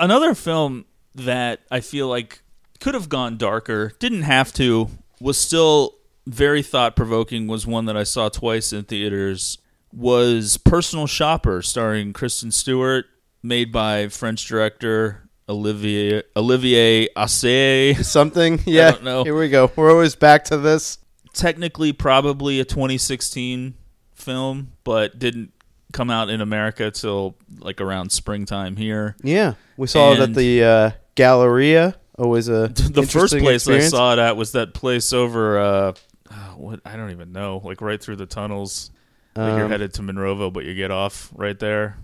another 0.00 0.34
film 0.34 0.86
that 1.14 1.60
I 1.70 1.80
feel 1.80 2.08
like 2.08 2.40
could 2.80 2.94
have 2.94 3.08
gone 3.08 3.36
darker, 3.36 3.92
didn't 3.98 4.22
have 4.22 4.52
to, 4.54 4.88
was 5.20 5.38
still 5.38 5.96
very 6.26 6.62
thought 6.62 6.96
provoking. 6.96 7.46
Was 7.46 7.66
one 7.66 7.86
that 7.86 7.96
I 7.96 8.04
saw 8.04 8.28
twice 8.28 8.72
in 8.72 8.84
theaters. 8.84 9.58
Was 9.92 10.58
Personal 10.58 11.06
Shopper, 11.06 11.62
starring 11.62 12.12
Kristen 12.12 12.50
Stewart 12.50 13.06
made 13.42 13.72
by 13.72 14.08
French 14.08 14.46
director 14.46 15.28
Olivier 15.48 16.22
Olivier 16.36 17.08
Assayas. 17.16 18.04
Something. 18.04 18.60
Yeah. 18.66 18.92
don't 18.92 19.04
know. 19.04 19.24
Here 19.24 19.36
we 19.36 19.48
go. 19.48 19.70
We're 19.74 19.90
always 19.90 20.14
back 20.14 20.44
to 20.44 20.58
this. 20.58 20.98
Technically, 21.32 21.92
probably 21.92 22.60
a 22.60 22.64
2016 22.64 23.74
film, 24.14 24.72
but 24.84 25.18
didn't 25.18 25.52
come 25.92 26.10
out 26.10 26.28
in 26.28 26.40
America 26.40 26.90
till 26.90 27.36
like 27.60 27.80
around 27.80 28.12
springtime 28.12 28.76
here. 28.76 29.16
Yeah. 29.22 29.54
We 29.76 29.86
saw 29.86 30.12
it 30.12 30.20
at 30.20 30.34
the 30.34 30.64
uh, 30.64 30.90
Galleria. 31.14 31.96
Always 32.18 32.48
a 32.48 32.68
the 32.68 33.04
first 33.04 33.36
place 33.38 33.62
experience. 33.62 33.94
I 33.94 33.96
saw 33.96 34.12
it 34.12 34.18
at 34.18 34.36
was 34.36 34.52
that 34.52 34.74
place 34.74 35.12
over 35.12 35.58
uh 35.58 35.92
uh, 36.30 36.34
what 36.56 36.80
I 36.84 36.96
don't 36.96 37.10
even 37.12 37.32
know, 37.32 37.60
like 37.64 37.80
right 37.80 38.02
through 38.02 38.16
the 38.16 38.26
tunnels. 38.26 38.90
Like 39.36 39.54
you're 39.56 39.66
Um, 39.66 39.70
headed 39.70 39.94
to 39.94 40.02
Monroeville, 40.02 40.52
but 40.52 40.64
you 40.64 40.74
get 40.74 40.90
off 40.90 41.30
right 41.34 41.56
there. 41.58 41.96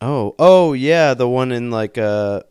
Oh, 0.00 0.34
oh 0.38 0.72
yeah, 0.72 1.14
the 1.14 1.28
one 1.28 1.50
in 1.52 1.70
like 1.70 1.98
uh, 1.98 2.42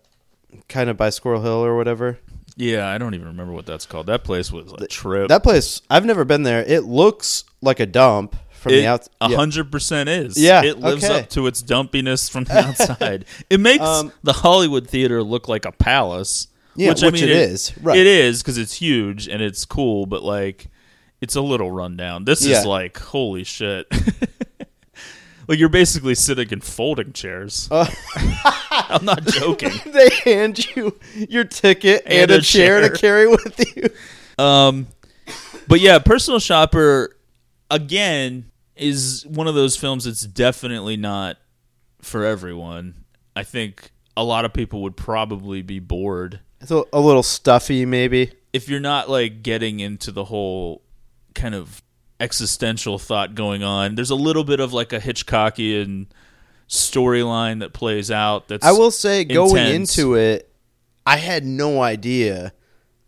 kind 0.68 0.90
of 0.90 0.98
by 0.98 1.10
Squirrel 1.10 1.42
Hill 1.42 1.64
or 1.66 1.76
whatever. 1.78 2.20
Yeah, 2.58 2.88
I 2.90 2.98
don't 2.98 3.14
even 3.16 3.28
remember 3.28 3.54
what 3.54 3.66
that's 3.66 3.86
called. 3.86 4.08
That 4.08 4.26
place 4.26 4.52
was 4.52 4.74
a 4.74 4.88
trip. 4.88 5.30
That 5.30 5.42
place, 5.44 5.82
I've 5.90 6.06
never 6.06 6.26
been 6.26 6.44
there. 6.44 6.62
It 6.68 6.84
looks 6.84 7.46
like 7.62 7.80
a 7.80 7.86
dump 7.86 8.36
from 8.52 8.74
it 8.74 8.82
the 8.82 8.88
outside. 8.88 9.12
a 9.22 9.36
hundred 9.38 9.72
percent 9.72 10.10
is. 10.10 10.38
Yeah, 10.38 10.64
it 10.64 10.78
lives 10.80 11.06
okay. 11.06 11.22
up 11.22 11.30
to 11.30 11.48
its 11.48 11.64
dumpiness 11.64 12.30
from 12.30 12.44
the 12.44 12.58
outside. 12.68 13.24
it 13.50 13.62
makes 13.62 13.84
Um, 13.86 14.12
the 14.22 14.34
Hollywood 14.34 14.88
theater 14.88 15.24
look 15.24 15.48
like 15.48 15.64
a 15.66 15.72
palace. 15.72 16.48
Yeah, 16.80 16.90
which, 16.90 17.04
I 17.04 17.08
which 17.08 17.16
mean, 17.22 17.24
it 17.26 17.30
is, 17.36 17.78
right. 17.82 17.98
It 17.98 18.08
is 18.08 18.42
because 18.42 18.58
it's 18.58 18.74
huge 18.74 19.28
and 19.28 19.42
it's 19.42 19.66
cool, 19.66 20.06
but 20.06 20.24
like 20.24 20.68
it's 21.22 21.36
a 21.36 21.42
little 21.42 21.70
rundown. 21.72 22.24
This 22.26 22.46
Yeah. 22.46 22.60
is 22.60 22.66
like 22.66 22.98
holy 22.98 23.44
shit. 23.44 23.86
like 25.48 25.60
you're 25.60 25.68
basically 25.70 26.16
sitting 26.16 26.50
in 26.52 26.62
folding 26.62 27.12
chairs. 27.14 27.68
Uh. 27.72 27.86
I'm 28.72 29.04
not 29.06 29.26
joking. 29.26 29.72
they 29.92 30.10
hand 30.24 30.74
you 30.76 30.98
your 31.16 31.44
ticket 31.44 32.04
and, 32.06 32.14
And 32.14 32.32
a, 32.32 32.36
a 32.36 32.42
chair, 32.42 32.80
chair. 32.82 32.90
to 32.90 32.98
carry 32.98 33.28
with 33.28 33.62
you. 33.76 33.90
Um, 34.44 34.88
but 35.68 35.80
yeah, 35.82 36.00
Personal 36.00 36.40
Shopper 36.40 37.16
again 37.70 38.50
is 38.76 39.26
one 39.28 39.48
of 39.48 39.56
those 39.56 39.76
films 39.76 40.06
that's 40.06 40.22
definitely 40.22 40.96
not 40.98 41.38
for 42.02 42.24
everyone. 42.24 43.04
I 43.36 43.44
think 43.44 43.92
a 44.16 44.24
lot 44.24 44.46
of 44.46 44.54
people 44.54 44.82
would 44.84 44.96
probably 44.98 45.62
be 45.62 45.80
bored 45.80 46.40
It's 46.62 46.72
a, 46.72 46.84
a 46.92 47.00
little 47.00 47.24
stuffy, 47.24 47.86
maybe. 47.86 48.32
if 48.54 48.68
you're 48.70 48.80
not 48.80 49.10
like 49.10 49.44
getting 49.44 49.80
into 49.80 50.12
the 50.12 50.26
whole 50.26 50.82
kind 51.36 51.56
of 51.56 51.82
existential 52.20 53.00
thought 53.00 53.34
going 53.36 53.64
on. 53.64 53.96
There's 53.96 54.10
a 54.10 54.16
little 54.16 54.44
bit 54.44 54.60
of 54.60 54.74
like 54.74 54.92
a 54.92 55.00
Hitchcockian 55.00 56.08
storyline 56.68 57.60
that 57.60 57.74
plays 57.74 58.12
out. 58.12 58.48
That's 58.48 58.66
I 58.66 58.72
will 58.72 58.92
say, 58.92 59.24
going 59.26 59.68
into 59.74 60.16
it, 60.16 60.52
I 61.06 61.18
had 61.18 61.46
no 61.46 61.82
idea 61.82 62.54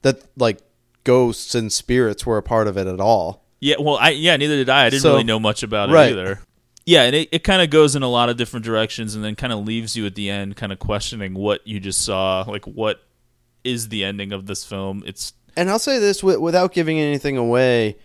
that 0.01 0.21
like 0.37 0.59
ghosts 1.03 1.55
and 1.55 1.71
spirits 1.71 2.25
were 2.25 2.37
a 2.37 2.43
part 2.43 2.67
of 2.67 2.77
it 2.77 2.87
at 2.87 2.99
all. 2.99 3.43
Yeah, 3.59 3.75
well, 3.79 3.97
I 3.97 4.09
yeah, 4.11 4.37
neither 4.37 4.55
did 4.55 4.69
I. 4.69 4.85
I 4.85 4.89
didn't 4.89 5.03
So- 5.03 5.11
really 5.11 5.23
know 5.23 5.39
much 5.39 5.63
about 5.63 5.89
it 5.89 5.93
right. 5.93 6.11
either. 6.11 6.39
Yeah, 6.83 7.03
and 7.03 7.15
it, 7.15 7.29
it 7.31 7.43
kind 7.43 7.61
of 7.61 7.69
goes 7.69 7.95
in 7.95 8.01
a 8.01 8.07
lot 8.09 8.29
of 8.29 8.37
different 8.37 8.65
directions, 8.65 9.13
and 9.13 9.23
then 9.23 9.35
kind 9.35 9.53
of 9.53 9.59
leaves 9.67 9.95
you 9.95 10.07
at 10.07 10.15
the 10.15 10.31
end, 10.31 10.55
kind 10.55 10.71
of 10.71 10.79
questioning 10.79 11.35
what 11.35 11.65
you 11.67 11.79
just 11.79 12.03
saw. 12.03 12.43
Like, 12.47 12.65
what 12.65 13.03
is 13.63 13.89
the 13.89 14.03
ending 14.03 14.31
of 14.31 14.45
this 14.47 14.65
film? 14.65 15.03
It's 15.05 15.33
And 15.55 15.69
I'll 15.69 15.79
say 15.79 15.99
this 15.99 16.21
wi- 16.21 16.39
without 16.39 16.73
giving 16.73 16.99
anything 16.99 17.37
away. 17.37 17.97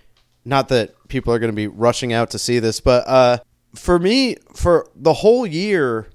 Not 0.44 0.68
that 0.68 0.94
people 1.08 1.32
are 1.34 1.38
going 1.38 1.50
to 1.52 1.56
be 1.56 1.66
rushing 1.66 2.12
out 2.12 2.30
to 2.30 2.38
see 2.38 2.58
this, 2.60 2.78
but 2.80 3.06
uh, 3.08 3.38
for 3.74 3.98
me, 3.98 4.36
for 4.54 4.88
the 4.94 5.12
whole 5.14 5.44
year, 5.46 6.08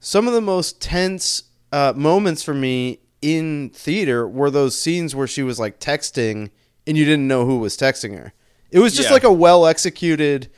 some 0.00 0.26
of 0.26 0.34
the 0.34 0.40
most 0.40 0.80
tense 0.80 1.44
uh, 1.72 1.92
moments 1.94 2.42
for 2.42 2.54
me 2.54 2.98
in 3.22 3.70
theater 3.70 4.26
were 4.28 4.50
those 4.50 4.78
scenes 4.78 5.14
where 5.14 5.26
she 5.28 5.42
was 5.42 5.58
like 5.60 5.78
texting 5.80 6.50
and 6.86 6.96
you 6.96 7.04
didn't 7.04 7.28
know 7.28 7.44
who 7.44 7.58
was 7.58 7.76
texting 7.76 8.16
her. 8.16 8.32
It 8.70 8.78
was 8.80 8.94
just 8.96 9.08
Yeah. 9.08 9.14
like 9.14 9.24
a 9.24 9.32
well 9.32 9.66
executed, 9.66 10.48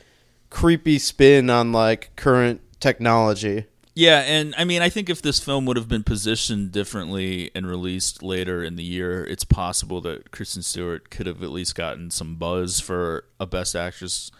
creepy 0.49 0.97
spin 0.99 1.49
on 1.49 1.71
like 1.71 2.11
current 2.15 2.61
technology. 2.79 3.65
Yeah, 4.01 4.21
and 4.21 4.55
I 4.57 4.63
mean, 4.63 4.81
I 4.81 4.89
think 4.89 5.09
if 5.09 5.21
this 5.21 5.39
film 5.39 5.65
would 5.65 5.77
have 5.77 5.87
been 5.87 6.03
positioned 6.03 6.71
differently 6.71 7.51
and 7.53 7.67
released 7.67 8.23
later 8.23 8.63
in 8.63 8.75
the 8.75 8.83
year, 8.83 9.23
it's 9.23 9.43
possible 9.43 10.01
that 10.01 10.31
Kristen 10.31 10.63
Stewart 10.63 11.09
could 11.11 11.27
have 11.27 11.43
at 11.43 11.51
least 11.51 11.75
gotten 11.75 12.09
some 12.09 12.35
buzz 12.35 12.79
for 12.79 13.25
a 13.39 13.45
Best 13.45 13.75
Actress 13.75 14.31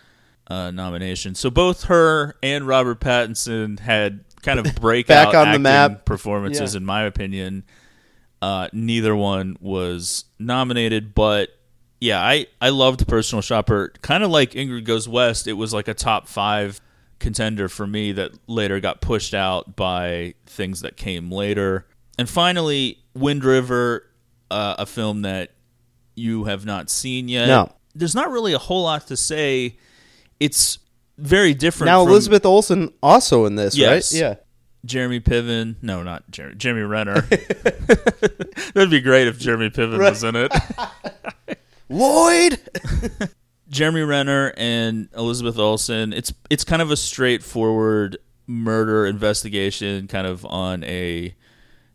uh, 0.48 0.72
nomination. 0.72 1.36
So 1.36 1.50
both 1.52 1.84
her 1.84 2.36
and 2.42 2.66
Robert 2.66 3.00
Pattinson 3.00 3.80
had 3.80 4.24
kind 4.42 4.60
of 4.60 4.74
breakout 4.82 5.28
Back 5.32 5.36
on 5.36 5.44
the 5.44 5.50
acting 5.50 5.62
map. 5.62 6.06
performances, 6.06 6.74
Yeah. 6.74 6.78
in 6.80 6.86
my 6.86 7.04
opinion. 7.04 7.64
Uh, 8.42 8.68
neither 8.74 9.16
one 9.16 9.56
was 9.62 10.26
nominated, 10.40 11.14
but 11.14 11.50
yeah, 12.00 12.20
I, 12.20 12.48
I 12.60 12.70
loved 12.70 13.08
Personal 13.08 13.44
Shopper. 13.44 13.94
Kind 14.02 14.24
of 14.24 14.32
like 14.32 14.54
Ingrid 14.54 14.86
Goes 14.86 15.08
West, 15.08 15.48
it 15.48 15.54
was 15.54 15.72
like 15.72 15.88
a 15.88 15.94
top 15.94 16.28
five 16.28 16.82
contender 17.22 17.70
for 17.70 17.88
me 17.88 18.12
that 18.12 18.32
later 18.48 18.80
got 18.82 19.00
pushed 19.00 19.34
out 19.34 19.76
by 19.78 20.34
things 20.46 20.82
that 20.82 20.98
came 20.98 21.32
later. 21.32 21.88
And 22.18 22.30
finally, 22.30 22.98
Wind 23.16 23.46
River, 23.46 24.06
uh, 24.50 24.76
a 24.80 24.86
film 24.86 25.22
that 25.22 25.52
you 26.16 26.44
have 26.46 26.66
not 26.66 26.90
seen 26.90 27.30
yet. 27.30 27.48
No. 27.48 27.72
There's 27.96 28.16
not 28.16 28.30
really 28.32 28.54
a 28.54 28.58
whole 28.58 28.84
lot 28.84 29.08
to 29.08 29.16
say. 29.18 29.78
It's 30.40 30.80
very 31.18 31.54
different. 31.54 31.88
Now 31.88 32.04
from 32.04 32.12
Elizabeth 32.12 32.46
Olsen 32.46 32.92
also 33.02 33.46
in 33.46 33.56
this, 33.56 33.76
Yes. 33.78 34.14
right? 34.14 34.20
Yeah. 34.22 34.36
Jeremy 34.84 35.20
Piven. 35.20 35.76
No, 35.82 36.02
not 36.04 36.30
Jeremy. 36.32 36.56
Jeremy 36.56 36.82
Renner. 36.82 37.22
That'd 38.74 38.90
be 38.90 39.00
great 39.02 39.28
if 39.28 39.38
Jeremy 39.38 39.70
Piven 39.70 40.00
was 40.00 40.24
in 40.24 40.36
it. 40.36 40.52
Lloyd. 41.90 42.60
Jeremy 43.72 44.02
Renner 44.02 44.54
and 44.58 45.08
Elizabeth 45.16 45.58
Olsen. 45.58 46.14
It's 46.14 46.34
it's 46.50 46.64
kind 46.64 46.82
of 46.82 46.92
a 46.92 46.98
straightforward 46.98 48.18
murder 48.46 49.06
investigation, 49.06 50.08
kind 50.08 50.28
of 50.28 50.46
on 50.46 50.84
a 50.84 51.34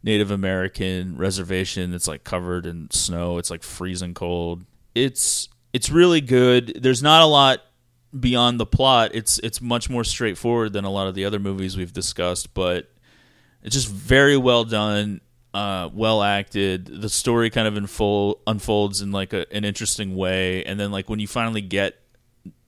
Native 0.02 0.30
American 0.30 1.16
reservation 1.18 1.90
that's 1.90 2.08
like 2.08 2.24
covered 2.24 2.64
in 2.64 2.90
snow. 2.90 3.38
It's 3.38 3.50
like 3.50 3.62
freezing 3.62 4.14
cold. 4.14 4.64
It's 4.94 5.48
it's 5.72 5.90
really 5.90 6.22
good. 6.22 6.78
There's 6.80 7.02
not 7.02 7.22
a 7.22 7.26
lot 7.26 7.60
beyond 8.18 8.58
the 8.58 8.66
plot. 8.66 9.10
It's 9.14 9.38
it's 9.40 9.60
much 9.60 9.90
more 9.90 10.04
straightforward 10.04 10.72
than 10.72 10.86
a 10.86 10.90
lot 10.90 11.08
of 11.08 11.14
the 11.14 11.26
other 11.26 11.38
movies 11.38 11.76
we've 11.76 11.92
discussed, 11.92 12.54
but 12.54 12.90
it's 13.62 13.74
just 13.74 13.88
very 13.88 14.36
well 14.36 14.64
done, 14.64 15.20
uh, 15.56 15.88
well 15.94 16.22
acted. 16.22 16.84
The 16.84 17.08
story 17.08 17.48
kind 17.48 17.66
of 17.66 17.78
unfold, 17.78 18.40
unfolds 18.46 19.00
in 19.00 19.10
like 19.10 19.32
a, 19.32 19.50
an 19.50 19.64
interesting 19.64 20.14
way, 20.14 20.62
and 20.64 20.78
then 20.78 20.90
like 20.92 21.08
when 21.08 21.18
you 21.18 21.26
finally 21.26 21.62
get, 21.62 21.98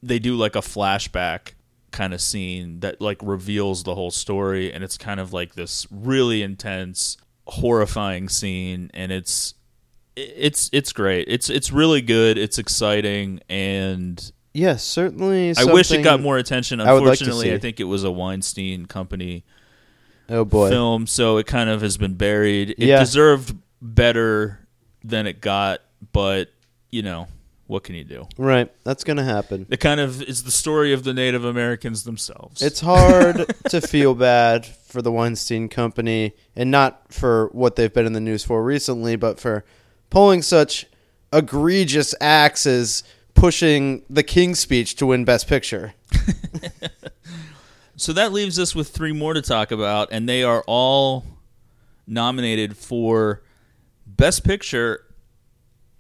they 0.03 0.19
do 0.19 0.37
like 0.37 0.57
a 0.57 0.61
flashback 0.61 1.53
kind 1.91 2.15
of 2.15 2.21
scene 2.23 2.81
that 2.81 2.99
like 2.99 3.19
reveals 3.23 3.83
the 3.83 3.95
whole 3.95 4.11
story, 4.11 4.73
and 4.73 4.83
it's 4.83 4.97
kind 4.97 5.21
of 5.21 5.35
like 5.35 5.55
this 5.55 5.87
really 5.91 6.43
intense, 6.43 7.19
horrifying 7.47 8.27
scene, 8.27 8.91
and 8.95 9.13
it's 9.13 9.53
it's 10.17 10.71
it's 10.73 10.95
great. 10.95 11.27
It's 11.29 11.51
it's 11.51 11.71
really 11.71 12.01
good. 12.01 12.39
It's 12.39 12.57
exciting, 12.57 13.41
and 13.51 14.33
Yes, 14.55 14.83
certainly. 14.83 15.55
I 15.59 15.65
wish 15.65 15.91
it 15.91 16.03
got 16.03 16.23
more 16.23 16.39
attention. 16.39 16.81
I 16.81 16.95
would 16.95 17.03
like 17.03 17.21
Unfortunately. 17.21 17.53
I 17.53 17.59
think 17.59 17.81
it 17.81 17.85
was 17.85 18.03
a 18.03 18.11
Weinstein 18.11 18.87
company 18.87 19.45
Oh 20.29 20.45
boy. 20.45 20.69
film, 20.71 21.07
so 21.07 21.37
it 21.39 21.47
kind 21.47 21.71
of 21.71 21.81
has 21.83 21.97
been 21.97 22.15
buried. 22.15 22.71
It 22.71 22.79
Yeah. 22.81 23.01
deserved 23.01 23.57
better 23.81 24.61
than 25.05 25.27
it 25.27 25.41
got, 25.41 25.81
but 26.13 26.51
you 26.91 27.03
know, 27.03 27.29
what 27.67 27.85
can 27.85 27.95
you 27.95 28.05
do? 28.05 28.27
Right. 28.39 28.71
That's 28.85 29.05
going 29.05 29.19
to 29.19 29.25
happen. 29.25 29.67
It 29.69 29.79
kind 29.79 30.01
of 30.01 30.23
is 30.23 30.45
the 30.45 30.51
story 30.51 30.93
of 30.95 31.05
the 31.05 31.13
Native 31.13 31.45
Americans 31.45 32.05
themselves. 32.05 32.63
It's 32.63 32.81
hard 32.81 33.45
to 33.69 33.81
feel 33.83 34.15
bad 34.15 34.65
for 34.67 35.03
the 35.03 35.13
Weinstein 35.13 35.69
Company, 35.69 36.33
and 36.57 36.71
not 36.71 37.13
for 37.13 37.49
what 37.53 37.77
they've 37.77 37.93
been 37.93 38.07
in 38.07 38.15
the 38.15 38.21
news 38.21 38.43
for 38.45 38.65
recently, 38.65 39.17
but 39.17 39.39
for 39.39 39.65
pulling 40.11 40.41
such 40.43 40.87
egregious 41.33 42.15
acts 42.23 42.67
as 42.67 43.03
pushing 43.35 44.03
the 44.09 44.23
King's 44.23 44.59
Speech 44.59 44.97
to 44.97 45.07
win 45.07 45.25
Best 45.27 45.47
Picture. 45.47 45.93
so 48.01 48.13
that 48.15 48.33
leaves 48.33 48.59
us 48.59 48.75
with 48.75 48.89
three 48.89 49.13
more 49.13 49.35
to 49.35 49.43
talk 49.43 49.71
about, 49.71 50.09
and 50.13 50.29
they 50.29 50.43
are 50.43 50.63
all 50.67 51.25
nominated 52.07 52.77
for 52.77 53.43
Best 54.07 54.45
Picture 54.45 55.05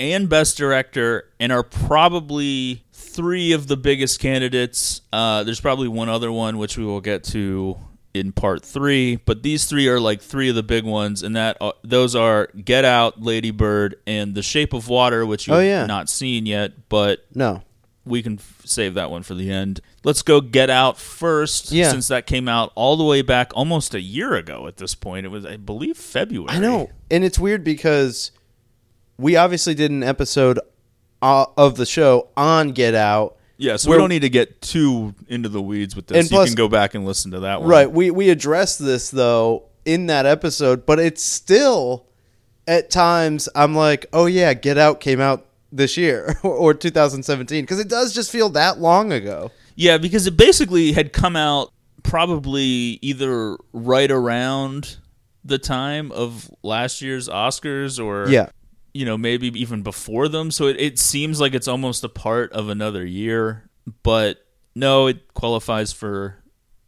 and 0.00 0.28
Best 0.28 0.56
Director, 0.56 1.28
and 1.40 1.50
are 1.52 1.62
probably 1.64 2.84
three 2.92 3.52
of 3.52 3.66
the 3.66 3.76
biggest 3.76 4.20
candidates. 4.20 5.00
Uh, 5.12 5.42
there's 5.42 5.60
probably 5.60 5.88
one 5.88 6.08
other 6.08 6.30
one 6.30 6.56
which 6.58 6.78
we 6.78 6.84
will 6.84 7.00
get 7.00 7.24
to 7.24 7.76
in 8.14 8.32
part 8.32 8.64
three, 8.64 9.16
but 9.16 9.42
these 9.42 9.66
three 9.66 9.86
are 9.88 10.00
like 10.00 10.20
three 10.22 10.48
of 10.48 10.54
the 10.54 10.62
big 10.62 10.84
ones, 10.84 11.22
and 11.22 11.36
that 11.36 11.56
uh, 11.60 11.72
those 11.82 12.14
are 12.16 12.46
Get 12.64 12.84
Out, 12.84 13.20
Lady 13.20 13.50
Bird, 13.50 13.96
and 14.06 14.34
The 14.34 14.42
Shape 14.42 14.72
of 14.72 14.88
Water, 14.88 15.26
which 15.26 15.46
you've 15.48 15.56
Oh, 15.56 15.60
yeah. 15.60 15.84
not 15.86 16.08
seen 16.08 16.46
yet, 16.46 16.88
but 16.88 17.26
No. 17.34 17.62
We 18.08 18.22
can 18.22 18.34
f- 18.34 18.62
save 18.64 18.94
that 18.94 19.10
one 19.10 19.22
for 19.22 19.34
the 19.34 19.50
end. 19.50 19.80
Let's 20.04 20.22
go 20.22 20.40
Get 20.40 20.70
Out 20.70 20.98
first, 20.98 21.70
Yeah. 21.72 21.90
since 21.90 22.08
that 22.08 22.26
came 22.26 22.48
out 22.48 22.72
all 22.74 22.96
the 22.96 23.04
way 23.04 23.22
back 23.22 23.52
almost 23.54 23.94
a 23.94 24.00
year 24.00 24.34
ago 24.34 24.66
at 24.66 24.76
this 24.78 24.94
point. 24.94 25.26
It 25.26 25.28
was, 25.28 25.44
I 25.44 25.56
believe, 25.56 25.96
February. 25.96 26.50
I 26.50 26.58
know, 26.58 26.90
and 27.10 27.24
it's 27.24 27.38
weird 27.38 27.62
because 27.64 28.30
we 29.18 29.36
obviously 29.36 29.74
did 29.74 29.90
an 29.90 30.02
episode 30.02 30.58
uh, 31.22 31.46
of 31.56 31.76
the 31.76 31.86
show 31.86 32.28
on 32.36 32.72
Get 32.72 32.94
Out. 32.94 33.36
Yeah, 33.56 33.76
so 33.76 33.90
Where- 33.90 33.98
we 33.98 34.02
don't 34.02 34.10
need 34.10 34.22
to 34.22 34.28
get 34.30 34.60
too 34.62 35.14
into 35.26 35.48
the 35.48 35.60
weeds 35.60 35.96
with 35.96 36.06
this. 36.06 36.16
And 36.16 36.30
you 36.30 36.44
can 36.46 36.54
go 36.54 36.68
back 36.68 36.94
and 36.94 37.04
listen 37.04 37.32
to 37.32 37.40
that 37.40 37.60
one. 37.60 37.68
Right. 37.68 37.90
We 37.90 38.10
we 38.12 38.30
addressed 38.30 38.78
this 38.78 39.10
though 39.10 39.64
in 39.84 40.06
that 40.06 40.26
episode, 40.26 40.86
but 40.86 41.00
it's 41.00 41.22
still 41.24 42.06
at 42.68 42.88
times 42.90 43.48
I'm 43.56 43.74
like, 43.74 44.06
oh 44.12 44.26
yeah, 44.26 44.54
Get 44.54 44.78
Out 44.78 45.00
came 45.00 45.20
out 45.20 45.44
this 45.70 45.96
year 45.96 46.38
or, 46.42 46.50
or 46.54 46.74
2017 46.74 47.62
because 47.64 47.78
it 47.80 47.88
does 47.88 48.14
just 48.14 48.30
feel 48.30 48.48
that 48.50 48.78
long 48.80 49.12
ago. 49.12 49.50
Yeah, 49.76 49.98
because 49.98 50.26
it 50.26 50.36
basically 50.36 50.92
had 50.92 51.12
come 51.12 51.36
out 51.36 51.72
probably 52.02 52.98
either 53.02 53.56
right 53.72 54.10
around 54.10 54.96
the 55.44 55.58
time 55.58 56.10
of 56.12 56.50
last 56.62 57.00
year's 57.02 57.28
Oscars 57.28 58.02
or 58.02 58.28
Yeah. 58.28 58.48
you 58.92 59.04
know, 59.04 59.16
maybe 59.16 59.48
even 59.60 59.82
before 59.82 60.26
them. 60.28 60.50
So 60.50 60.66
it, 60.66 60.80
it 60.80 60.98
seems 60.98 61.40
like 61.40 61.54
it's 61.54 61.68
almost 61.68 62.02
a 62.04 62.08
part 62.08 62.52
of 62.52 62.68
another 62.68 63.04
year. 63.06 63.68
But 64.02 64.44
no, 64.74 65.06
it 65.06 65.32
qualifies 65.34 65.92
for 65.92 66.42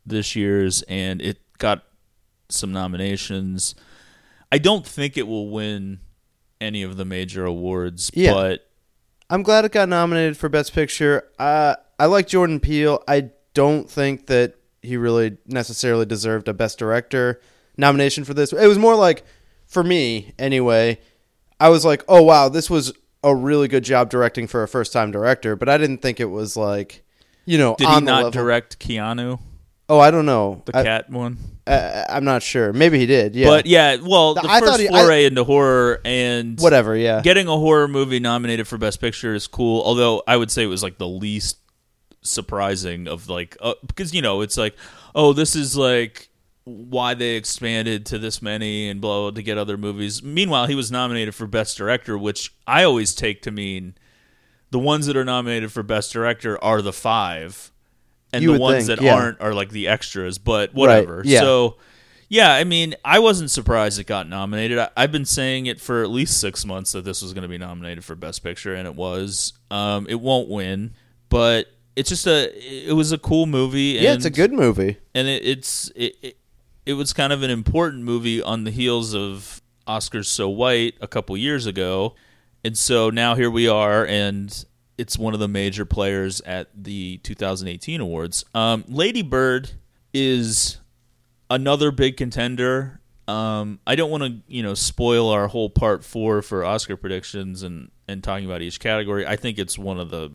this 0.04 0.34
year's 0.34 0.82
and 0.82 1.20
it 1.22 1.38
got 1.58 1.84
some 2.48 2.72
nominations. 2.72 3.74
I 4.50 4.58
don't 4.58 4.86
think 4.86 5.16
it 5.16 5.26
will 5.28 5.48
win 5.50 6.00
any 6.60 6.82
of 6.82 6.96
the 6.96 7.04
major 7.04 7.44
awards, 7.44 8.10
Yeah. 8.14 8.32
but 8.32 8.66
I'm 9.30 9.44
glad 9.44 9.64
it 9.64 9.72
got 9.72 9.88
nominated 9.88 10.36
for 10.36 10.48
Best 10.48 10.74
Picture. 10.74 11.28
Uh, 11.38 11.76
I 11.98 12.06
like 12.06 12.26
Jordan 12.26 12.58
Peele. 12.58 13.02
I 13.06 13.30
don't 13.54 13.88
think 13.88 14.26
that 14.26 14.56
he 14.82 14.96
really 14.96 15.38
necessarily 15.46 16.04
deserved 16.04 16.48
a 16.48 16.52
Best 16.54 16.78
Director 16.78 17.40
nomination 17.76 18.24
for 18.24 18.34
this. 18.34 18.52
It 18.52 18.66
was 18.66 18.78
more 18.78 18.96
like, 18.96 19.22
for 19.66 19.84
me 19.84 20.32
anyway, 20.38 20.98
I 21.60 21.68
was 21.68 21.84
like, 21.84 22.02
oh 22.08 22.22
wow, 22.22 22.48
this 22.48 22.68
was 22.68 22.92
a 23.22 23.34
really 23.34 23.68
good 23.68 23.84
job 23.84 24.10
directing 24.10 24.46
for 24.46 24.62
a 24.62 24.68
first 24.68 24.92
time 24.92 25.12
director, 25.12 25.54
but 25.54 25.68
I 25.68 25.78
didn't 25.78 25.98
think 25.98 26.18
it 26.18 26.24
was 26.26 26.56
like, 26.56 27.04
you 27.44 27.56
know, 27.58 27.76
did 27.76 27.86
he 27.86 28.00
not 28.00 28.24
level- 28.24 28.30
direct 28.32 28.80
Keanu, 28.80 29.38
Oh, 29.90 29.98
I 29.98 30.10
don't 30.12 30.24
know. 30.24 30.62
the 30.66 30.76
I, 30.78 30.82
cat 30.84 31.10
one? 31.10 31.36
I, 31.66 32.06
I'm 32.08 32.24
not 32.24 32.42
sure. 32.44 32.72
Maybe 32.72 32.98
he 32.98 33.06
did. 33.06 33.34
Yeah, 33.34 33.48
But 33.48 33.66
yeah, 33.66 33.96
well, 34.00 34.34
the 34.34 34.42
I 34.48 34.60
thought 34.60 34.68
first 34.68 34.80
he- 34.82 34.88
I- 34.88 35.02
foray 35.02 35.24
into 35.24 35.42
horror 35.44 36.00
and 36.04 36.58
whatever. 36.60 36.96
Yeah, 36.96 37.20
getting 37.22 37.48
a 37.48 37.56
horror 37.56 37.88
movie 37.88 38.20
nominated 38.20 38.68
for 38.68 38.78
best 38.78 39.00
picture 39.00 39.34
is 39.34 39.46
cool. 39.46 39.82
Although 39.82 40.22
I 40.26 40.36
would 40.36 40.50
say 40.50 40.62
it 40.62 40.66
was 40.68 40.82
like 40.82 40.98
the 40.98 41.08
least 41.08 41.58
surprising 42.22 43.08
of 43.08 43.28
like 43.28 43.56
uh, 43.60 43.74
because 43.86 44.14
you 44.14 44.20
know 44.22 44.42
it's 44.42 44.58
like 44.58 44.76
oh 45.14 45.32
this 45.32 45.56
is 45.56 45.74
like 45.74 46.28
why 46.64 47.14
they 47.14 47.36
expanded 47.36 48.04
to 48.06 48.18
this 48.18 48.42
many 48.42 48.88
and 48.90 49.00
blah, 49.00 49.22
blah 49.22 49.30
to 49.32 49.42
get 49.42 49.58
other 49.58 49.76
movies. 49.76 50.22
Meanwhile, 50.22 50.66
he 50.66 50.74
was 50.76 50.92
nominated 50.92 51.34
for 51.34 51.46
best 51.46 51.76
director, 51.76 52.16
which 52.16 52.54
I 52.66 52.84
always 52.84 53.14
take 53.14 53.42
to 53.42 53.50
mean 53.50 53.94
the 54.70 54.78
ones 54.78 55.06
that 55.06 55.16
are 55.16 55.24
nominated 55.24 55.72
for 55.72 55.82
best 55.82 56.12
director 56.12 56.62
are 56.62 56.80
the 56.80 56.92
five, 56.92 57.69
and 58.32 58.42
You 58.42 58.54
the 58.54 58.58
ones 58.58 58.86
think, 58.86 58.98
that 58.98 59.04
yeah. 59.04 59.14
aren't 59.14 59.40
are 59.40 59.54
like 59.54 59.70
the 59.70 59.88
extras. 59.88 60.38
But 60.38 60.74
whatever. 60.74 61.22
yeah. 61.24 61.40
So. 61.40 61.76
Yeah, 62.32 62.54
I 62.54 62.62
mean, 62.62 62.94
I 63.04 63.18
wasn't 63.18 63.50
surprised 63.50 63.98
it 63.98 64.06
got 64.06 64.28
nominated. 64.28 64.78
I, 64.78 64.90
I've 64.96 65.10
been 65.10 65.24
saying 65.24 65.66
it 65.66 65.80
for 65.80 66.04
at 66.04 66.10
least 66.10 66.40
six 66.40 66.64
months 66.64 66.92
that 66.92 67.04
this 67.04 67.22
was 67.22 67.32
going 67.32 67.42
to 67.42 67.48
be 67.48 67.58
nominated 67.58 68.04
for 68.04 68.14
Best 68.14 68.44
Picture, 68.44 68.72
and 68.72 68.86
it 68.86 68.94
was. 68.94 69.52
Um, 69.68 70.06
it 70.08 70.20
won't 70.20 70.48
win, 70.48 70.94
but 71.28 71.66
it's 71.96 72.08
just 72.08 72.28
a. 72.28 72.52
It 72.88 72.92
was 72.92 73.10
a 73.10 73.18
cool 73.18 73.46
movie. 73.46 73.98
yeah, 74.00 74.12
it's 74.12 74.24
a 74.26 74.30
good 74.30 74.52
movie. 74.52 74.98
and 75.12 75.26
it, 75.26 75.44
it's 75.44 75.90
it, 75.96 76.14
it. 76.22 76.36
It 76.86 76.92
was 76.92 77.12
kind 77.12 77.32
of 77.32 77.42
an 77.42 77.50
important 77.50 78.04
movie 78.04 78.40
on 78.40 78.62
the 78.62 78.70
heels 78.70 79.12
of 79.12 79.60
Oscars 79.88 80.26
So 80.26 80.48
White 80.48 80.94
a 81.00 81.08
couple 81.08 81.36
years 81.36 81.66
ago, 81.66 82.14
and 82.62 82.78
so 82.78 83.10
now 83.10 83.34
here 83.34 83.50
we 83.50 83.66
are, 83.66 84.06
and 84.06 84.64
it's 85.00 85.18
one 85.18 85.32
of 85.32 85.40
the 85.40 85.48
major 85.48 85.86
players 85.86 86.42
at 86.42 86.68
the 86.74 87.16
2018 87.22 88.02
awards. 88.02 88.44
Um, 88.54 88.84
Lady 88.86 89.22
Bird 89.22 89.70
is 90.12 90.78
another 91.48 91.90
big 91.90 92.18
contender. 92.18 93.00
Um, 93.26 93.80
I 93.86 93.94
don't 93.94 94.10
want 94.10 94.24
to, 94.24 94.42
you 94.46 94.62
know, 94.62 94.74
spoil 94.74 95.30
our 95.30 95.48
whole 95.48 95.70
part 95.70 96.04
four 96.04 96.42
for 96.42 96.66
Oscar 96.66 96.98
predictions 96.98 97.62
and 97.62 97.90
and 98.06 98.22
talking 98.22 98.44
about 98.44 98.60
each 98.60 98.78
category. 98.78 99.26
I 99.26 99.36
think 99.36 99.58
it's 99.58 99.78
one 99.78 99.98
of 99.98 100.10
the 100.10 100.34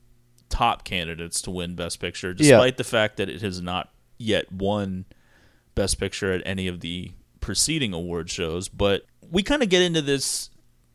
top 0.50 0.84
candidates 0.84 1.44
to 1.44 1.52
win 1.52 1.76
Best 1.76 2.00
Picture, 2.00 2.34
despite 2.34 2.78
the 2.78 2.84
fact 2.84 3.18
that 3.18 3.30
it 3.30 3.44
has 3.44 3.62
not 3.62 3.90
yet 4.18 4.52
won 4.52 5.06
Best 5.76 6.00
Picture 6.00 6.32
at 6.32 6.42
any 6.44 6.68
of 6.68 6.80
the 6.80 7.12
preceding 7.40 7.94
award 7.94 8.32
shows. 8.32 8.68
But 8.68 9.04
we 9.30 9.44
kind 9.44 9.62
of 9.62 9.70
get 9.70 9.84
into 9.84 10.02
this 10.02 10.50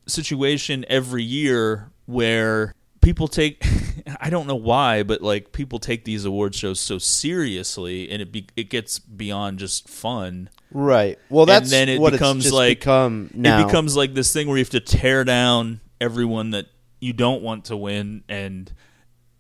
situation 0.09 0.85
every 0.89 1.23
year 1.23 1.93
where 2.07 2.75
people 3.01 3.29
take 3.29 3.65
I 4.21 4.31
don't 4.31 4.47
know 4.47 4.57
why, 4.57 5.03
but 5.03 5.23
like 5.23 5.53
people 5.53 5.79
take 5.79 6.05
these 6.05 6.25
award 6.25 6.55
shows 6.55 6.81
so 6.81 6.99
seriously 6.99 8.11
and 8.11 8.21
it 8.23 8.33
be, 8.33 8.47
it 8.57 8.71
gets 8.71 8.99
beyond 8.99 9.59
just 9.59 9.89
fun. 9.89 10.51
Right. 10.73 11.19
Well, 11.29 11.47
that's 11.47 11.73
and 11.73 11.89
then 11.89 11.89
it 11.97 12.01
what 12.01 12.13
becomes 12.13 12.53
like 12.53 12.81
become 12.81 13.31
now. 13.35 13.61
It 13.61 13.67
becomes 13.67 13.97
like 13.97 14.15
this 14.15 14.33
thing 14.33 14.49
where 14.49 14.57
you 14.57 14.63
have 14.63 14.71
to 14.71 14.81
tear 14.81 15.25
down 15.25 15.81
everyone 16.01 16.51
that 16.51 16.67
you 17.01 17.13
don't 17.13 17.43
want 17.43 17.67
to 17.67 17.77
win 17.77 18.23
and 18.29 18.73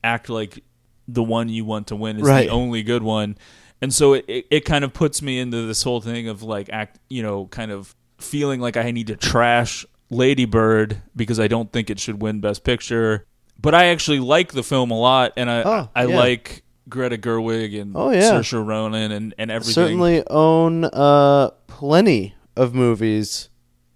act 0.02 0.28
like 0.28 0.62
the 1.08 1.22
one 1.22 1.48
you 1.48 1.64
want 1.64 1.88
to 1.88 1.96
win 1.96 2.16
is 2.16 2.22
Right. 2.22 2.46
the 2.46 2.52
only 2.52 2.82
good 2.82 3.02
one. 3.02 3.36
And 3.82 3.92
so 3.94 4.14
it, 4.14 4.24
it, 4.28 4.46
it 4.50 4.60
kind 4.64 4.84
of 4.84 4.92
puts 4.92 5.22
me 5.22 5.38
into 5.38 5.66
this 5.66 5.82
whole 5.82 6.00
thing 6.00 6.28
of 6.28 6.42
like 6.42 6.68
act, 6.70 6.98
you 7.08 7.22
know, 7.22 7.46
kind 7.46 7.70
of 7.70 7.94
feeling 8.18 8.60
like 8.60 8.76
I 8.76 8.90
need 8.90 9.06
to 9.08 9.16
trash 9.16 9.86
Lady 10.10 10.44
Bird 10.44 11.00
because 11.16 11.40
I 11.40 11.48
don't 11.48 11.72
think 11.72 11.88
it 11.90 11.98
should 11.98 12.20
win 12.20 12.40
Best 12.40 12.62
Picture. 12.64 13.26
But 13.60 13.74
I 13.74 13.86
actually 13.86 14.20
like 14.20 14.52
the 14.52 14.62
film 14.62 14.90
a 14.90 14.98
lot, 14.98 15.32
and 15.36 15.50
I 15.50 15.62
Oh, 15.62 15.88
I 15.94 16.06
yeah. 16.06 16.16
like 16.16 16.62
Greta 16.88 17.18
Gerwig 17.18 17.78
and 17.80 17.92
Oh, 17.96 18.10
yeah. 18.10 18.32
Saoirse 18.32 18.66
Ronan 18.66 19.12
and, 19.12 19.34
and 19.38 19.50
everything. 19.50 19.74
certainly 19.74 20.22
own 20.28 20.84
uh, 20.84 21.50
plenty 21.66 22.34
of 22.56 22.74
movies 22.74 23.48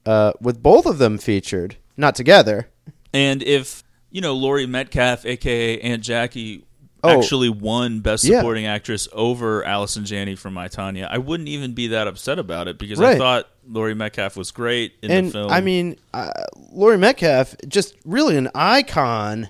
uh, 0.07 0.33
with 0.41 0.63
both 0.63 0.85
of 0.87 0.99
them 0.99 1.17
featured, 1.19 1.77
not 1.97 2.15
together. 2.15 2.69
And 3.13 3.43
if 3.43 3.83
you 4.11 4.21
know 4.21 4.35
Laurie 4.35 4.67
Metcalf, 4.67 5.25
aka 5.25 5.81
Aunt 5.81 6.03
Jackie, 6.03 6.65
Oh. 7.05 7.19
actually 7.19 7.49
won 7.49 8.01
Best 8.01 8.25
Yeah. 8.25 8.39
Supporting 8.39 8.67
Actress 8.67 9.09
over 9.13 9.65
Allison 9.65 10.05
Janney 10.05 10.35
from 10.35 10.57
I, 10.59 10.69
Tonya, 10.69 11.09
I 11.11 11.19
wouldn't 11.19 11.49
even 11.49 11.73
be 11.73 11.89
that 11.89 12.07
upset 12.07 12.39
about 12.39 12.69
it 12.69 12.79
because 12.79 13.01
I 13.01 13.17
thought 13.17 13.49
Laurie 13.69 13.95
Metcalf 13.95 14.37
was 14.37 14.51
great 14.51 14.95
in 15.03 15.11
and 15.11 15.29
the 15.29 15.33
film. 15.33 15.51
I 15.51 15.61
mean, 15.61 15.97
uh, 16.13 16.31
Laurie 16.73 16.99
Metcalf, 16.99 17.55
just 17.69 17.95
really 18.05 18.37
an 18.37 18.51
icon 18.55 19.49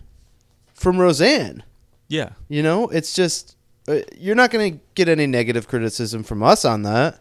from 0.75 0.99
Roseanne. 1.01 1.63
yeah, 2.09 2.31
You 2.49 2.63
know, 2.63 2.89
it's 2.89 3.15
just 3.15 3.57
uh, 3.89 4.01
you're 4.19 4.35
not 4.35 4.51
going 4.51 4.75
to 4.75 4.81
get 4.95 5.09
any 5.09 5.27
negative 5.27 5.69
criticism 5.69 6.23
from 6.25 6.43
us 6.43 6.65
on 6.65 6.83
that. 6.83 7.21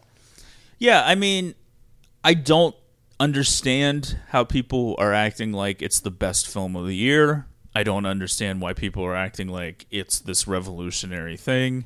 yeah. 0.80 1.04
I 1.06 1.16
mean, 1.16 1.56
I 2.24 2.34
don't 2.34 2.76
understand 3.20 4.18
how 4.30 4.44
people 4.44 4.96
are 4.98 5.14
acting 5.14 5.52
like 5.54 5.82
it's 5.82 6.00
the 6.00 6.12
best 6.12 6.48
film 6.48 6.76
of 6.76 6.86
the 6.86 6.96
year. 6.96 7.48
I 7.76 7.84
don't 7.84 8.06
understand 8.06 8.62
why 8.62 8.74
people 8.74 9.04
are 9.04 9.16
acting 9.16 9.48
like 9.48 9.86
it's 9.90 10.20
this 10.20 10.48
revolutionary 10.48 11.38
thing. 11.38 11.86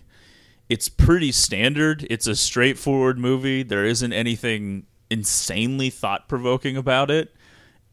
It's 0.70 0.90
pretty 0.90 1.32
standard. 1.32 2.06
It's 2.10 2.28
a 2.28 2.36
straightforward 2.36 3.18
movie. 3.18 3.64
There 3.64 3.86
isn't 3.86 4.12
anything 4.12 4.86
insanely 5.10 5.90
thought 5.90 6.28
provoking 6.28 6.76
about 6.76 7.10
it. 7.10 7.34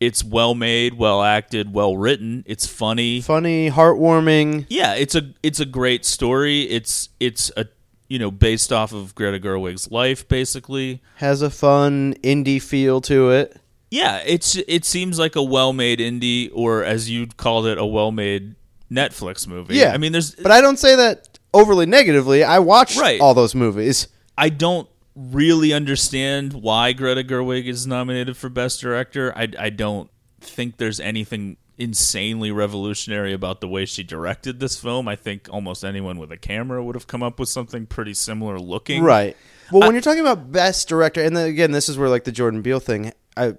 It's 0.00 0.24
well 0.24 0.56
made, 0.56 0.94
well 0.94 1.22
acted, 1.22 1.72
well 1.72 1.96
written. 1.96 2.42
It's 2.46 2.66
funny. 2.66 3.20
Funny, 3.20 3.70
heartwarming. 3.70 4.66
Yeah, 4.68 4.94
it's 4.94 5.14
a 5.14 5.32
it's 5.42 5.60
a 5.60 5.64
great 5.64 6.04
story. 6.04 6.62
It's 6.62 7.10
it's 7.20 7.52
a 7.56 7.66
you 8.08 8.18
know 8.18 8.32
based 8.32 8.72
off 8.72 8.92
of 8.92 9.14
Greta 9.14 9.38
Gerwig's 9.38 9.90
life 9.92 10.26
basically. 10.26 11.00
has 11.16 11.42
a 11.42 11.50
fun 11.50 12.14
indie 12.24 12.60
feel 12.60 13.00
to 13.02 13.30
it. 13.30 13.56
Yeah, 13.94 14.22
it's 14.26 14.56
it 14.56 14.84
seems 14.84 15.18
like 15.20 15.36
a 15.36 15.42
well-made 15.42 16.00
indie 16.00 16.50
or 16.52 16.82
as 16.82 17.08
you 17.08 17.28
called 17.36 17.66
it 17.66 17.78
a 17.78 17.86
well-made 17.86 18.56
Netflix 18.90 19.46
movie. 19.46 19.76
Yeah, 19.76 19.92
I 19.92 19.98
mean 19.98 20.10
there's 20.12 20.34
but 20.34 20.50
I 20.50 20.60
don't 20.60 20.78
say 20.78 20.96
that 20.96 21.38
overly 21.52 21.86
negatively. 21.86 22.42
I 22.42 22.58
watched 22.58 22.98
Right. 22.98 23.20
all 23.20 23.34
those 23.34 23.54
movies. 23.54 24.08
I 24.36 24.48
don't 24.48 24.88
really 25.14 25.72
understand 25.72 26.54
why 26.54 26.92
Greta 26.92 27.22
Gerwig 27.22 27.66
is 27.66 27.86
nominated 27.86 28.36
for 28.36 28.48
Best 28.48 28.80
Director. 28.80 29.32
I, 29.36 29.46
I 29.58 29.70
don't 29.70 30.10
think 30.40 30.78
there's 30.78 30.98
anything 30.98 31.56
insanely 31.78 32.50
revolutionary 32.50 33.32
about 33.32 33.60
the 33.60 33.68
way 33.68 33.84
she 33.86 34.02
directed 34.02 34.58
this 34.58 34.76
film. 34.76 35.06
I 35.06 35.14
think 35.14 35.48
almost 35.52 35.84
anyone 35.84 36.18
with 36.18 36.32
a 36.32 36.36
camera 36.36 36.82
would 36.82 36.96
have 36.96 37.06
come 37.06 37.22
up 37.22 37.38
with 37.38 37.48
something 37.48 37.86
pretty 37.86 38.14
similar 38.14 38.58
looking. 38.58 39.04
Right. 39.04 39.36
Well, 39.70 39.82
when 39.82 39.92
you're 39.92 40.02
talking 40.02 40.20
about 40.20 40.50
best 40.50 40.88
director, 40.88 41.22
and 41.22 41.36
then 41.36 41.48
again, 41.48 41.70
this 41.70 41.88
is 41.88 41.96
where 41.96 42.08
like 42.08 42.24
the 42.24 42.32
Jordan 42.32 42.62
Peele 42.62 42.80
thing 42.80 43.12
I 43.36 43.54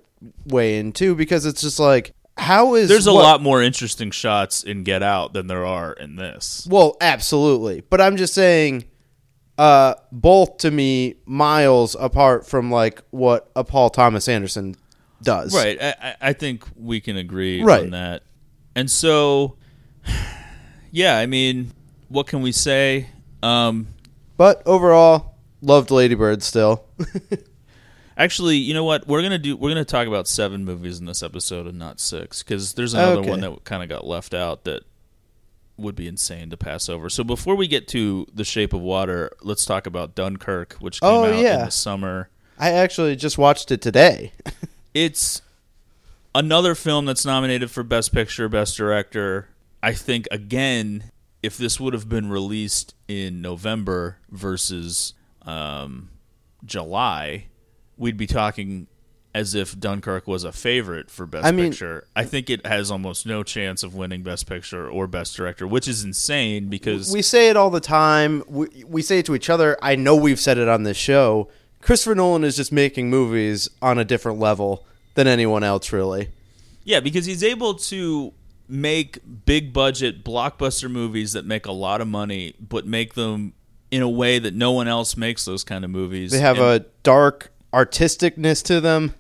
weigh 0.46 0.78
in 0.80 0.92
too, 0.92 1.16
because 1.16 1.46
it's 1.46 1.62
just 1.62 1.80
like 1.80 2.14
how 2.38 2.76
is 2.76 2.90
There's 2.90 3.08
a 3.08 3.14
what- 3.14 3.24
lot 3.24 3.42
more 3.42 3.62
interesting 3.62 4.12
shots 4.12 4.64
in 4.64 4.84
Get 4.84 5.02
Out 5.04 5.34
than 5.34 5.48
there 5.48 5.66
are 5.66 5.94
in 5.94 6.16
this. 6.18 6.68
Well, 6.70 6.98
absolutely. 7.00 7.82
But 7.90 8.02
I'm 8.02 8.18
just 8.18 8.34
saying, 8.34 8.86
uh, 9.58 9.94
both 10.12 10.58
to 10.58 10.70
me 10.72 11.16
miles 11.26 11.96
apart 11.98 12.46
from 12.46 12.70
like 12.72 13.02
what 13.12 13.50
a 13.56 13.64
Paul 13.64 13.90
Thomas 13.90 14.28
Anderson 14.28 14.76
does. 15.24 15.56
Right. 15.56 15.82
I, 15.82 15.96
I- 16.02 16.16
I 16.30 16.34
think 16.34 16.66
we 16.76 17.00
can 17.00 17.16
agree 17.18 17.64
Right. 17.64 17.84
on 17.84 17.92
that. 17.92 18.24
And 18.76 18.92
so, 18.92 19.56
yeah, 20.92 21.18
I 21.18 21.26
mean, 21.26 21.72
what 22.10 22.28
can 22.28 22.42
we 22.42 22.52
say? 22.52 23.08
Um, 23.42 23.88
But 24.38 24.62
overall, 24.66 25.36
loved 25.62 25.90
Ladybird 25.92 26.44
still. 26.44 26.84
actually, 28.18 28.58
you 28.58 28.74
know 28.74 28.84
what? 28.84 29.08
We're 29.08 29.22
gonna 29.22 29.38
do. 29.38 29.56
We're 29.58 29.70
gonna 29.70 29.86
talk 29.86 30.08
about 30.08 30.28
seven 30.28 30.66
movies 30.66 31.00
in 31.00 31.06
this 31.06 31.22
episode 31.24 31.68
and 31.68 31.78
not 31.80 32.00
six 32.00 32.44
because 32.44 32.74
there's 32.74 32.94
another 32.94 33.20
Okay. 33.22 33.30
one 33.30 33.42
that 33.42 33.64
kind 33.64 33.84
of 33.84 33.90
got 33.90 34.06
left 34.06 34.34
out 34.34 34.64
that 34.66 34.84
would 35.78 35.96
be 35.96 36.08
insane 36.08 36.50
to 36.50 36.58
pass 36.58 36.88
over. 36.88 37.10
So 37.10 37.24
before 37.24 37.56
we 37.56 37.68
get 37.68 37.88
to 37.90 38.26
The 38.34 38.46
Shape 38.46 38.72
of 38.74 38.80
Water, 38.82 39.32
let's 39.42 39.66
talk 39.66 39.86
about 39.88 40.16
Dunkirk, 40.16 40.74
which 40.80 41.02
came 41.02 41.10
Oh, 41.10 41.26
out 41.26 41.34
in 41.34 41.44
yeah. 41.44 41.66
the 41.66 41.72
summer. 41.72 42.30
I 42.58 42.72
actually 42.72 43.16
just 43.18 43.38
watched 43.38 43.72
it 43.72 43.82
today. 43.82 44.32
It's 44.94 45.42
another 46.34 46.74
film 46.74 47.04
that's 47.06 47.26
nominated 47.26 47.70
for 47.70 47.84
Best 47.84 48.14
Picture, 48.14 48.48
Best 48.48 48.78
Director. 48.78 49.50
I 49.84 49.92
think 49.94 50.26
again, 50.32 51.12
if 51.44 51.58
this 51.58 51.82
would 51.82 51.94
have 51.94 52.08
been 52.08 52.30
released 52.30 52.96
in 53.10 53.42
November 53.42 54.20
versus 54.32 55.14
um, 55.42 56.12
July, 56.64 57.48
we'd 57.98 58.18
be 58.18 58.28
talking 58.28 58.88
as 59.34 59.54
if 59.54 59.78
Dunkirk 59.78 60.28
was 60.28 60.46
a 60.46 60.52
favorite 60.54 61.12
for 61.12 61.26
Best 61.26 61.46
I 61.46 61.52
mean- 61.52 61.72
Picture. 61.72 62.08
I 62.16 62.24
think 62.24 62.50
it 62.50 62.66
has 62.66 62.90
almost 62.90 63.26
no 63.26 63.44
chance 63.44 63.84
of 63.84 63.94
winning 63.94 64.24
Best 64.24 64.48
Picture 64.48 64.90
or 64.90 65.08
Best 65.08 65.36
Director, 65.36 65.68
which 65.68 65.88
is 65.90 66.04
insane 66.06 66.70
because 66.70 67.12
we 67.12 67.22
say 67.22 67.50
it 67.50 67.58
all 67.58 67.70
the 67.70 67.82
time. 67.82 68.44
We, 68.48 68.86
we 68.88 69.02
say 69.02 69.20
it 69.20 69.26
to 69.26 69.36
each 69.36 69.50
other. 69.50 69.78
I 69.82 69.96
know 69.96 70.16
we've 70.16 70.40
said 70.40 70.58
it 70.58 70.70
on 70.70 70.84
this 70.84 70.96
show. 70.96 71.50
Christopher 71.82 72.16
Nolan 72.16 72.44
is 72.46 72.56
just 72.56 72.72
making 72.72 73.10
movies 73.10 73.70
on 73.82 74.00
a 74.00 74.06
different 74.06 74.40
level 74.40 74.86
than 75.16 75.28
anyone 75.28 75.64
else, 75.64 75.92
really. 75.92 76.30
Yeah, 76.86 77.02
because 77.02 77.26
he's 77.26 77.44
able 77.44 77.74
to 77.76 78.34
make 78.70 79.20
big 79.46 79.74
budget 79.74 80.24
blockbuster 80.24 80.90
movies 80.90 81.34
that 81.34 81.46
make 81.46 81.66
a 81.66 81.72
lot 81.72 82.00
of 82.02 82.08
money, 82.08 82.56
but 82.60 82.88
make 82.88 83.14
them 83.16 83.54
in 83.92 84.02
a 84.02 84.10
way 84.10 84.40
that 84.40 84.54
no 84.56 84.72
one 84.72 84.88
else 84.88 85.16
makes 85.18 85.44
those 85.46 85.64
kind 85.66 85.84
of 85.84 85.92
movies. 85.92 86.32
They 86.32 86.40
have 86.40 86.58
And- 86.58 86.66
a 86.84 86.86
dark 87.04 87.52
artisticness 87.76 88.64
to 88.64 88.80
them. 88.80 89.14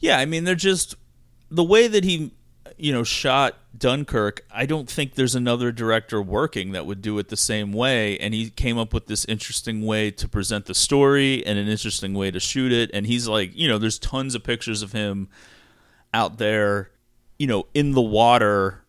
yeah. 0.00 0.18
I 0.18 0.26
mean, 0.26 0.44
they're 0.44 0.54
just 0.54 0.96
the 1.50 1.62
way 1.62 1.86
that 1.86 2.02
he, 2.02 2.32
you 2.76 2.92
know, 2.92 3.04
shot 3.04 3.56
Dunkirk. 3.78 4.44
I 4.50 4.66
don't 4.66 4.90
think 4.90 5.14
there's 5.14 5.34
another 5.36 5.70
director 5.70 6.20
working 6.20 6.72
that 6.72 6.86
would 6.86 7.00
do 7.00 7.18
it 7.18 7.28
the 7.28 7.36
same 7.36 7.72
way. 7.72 8.18
And 8.18 8.34
he 8.34 8.50
came 8.50 8.78
up 8.78 8.92
with 8.92 9.06
this 9.06 9.24
interesting 9.26 9.86
way 9.86 10.10
to 10.10 10.28
present 10.28 10.66
the 10.66 10.74
story 10.74 11.46
and 11.46 11.58
an 11.58 11.68
interesting 11.68 12.14
way 12.14 12.30
to 12.30 12.40
shoot 12.40 12.72
it. 12.72 12.90
And 12.92 13.06
he's 13.06 13.28
like, 13.28 13.56
you 13.56 13.68
know, 13.68 13.78
there's 13.78 13.98
tons 13.98 14.34
of 14.34 14.42
pictures 14.42 14.82
of 14.82 14.92
him 14.92 15.28
out 16.12 16.38
there, 16.38 16.90
you 17.38 17.46
know, 17.46 17.66
in 17.74 17.92
the 17.92 18.02
water, 18.02 18.84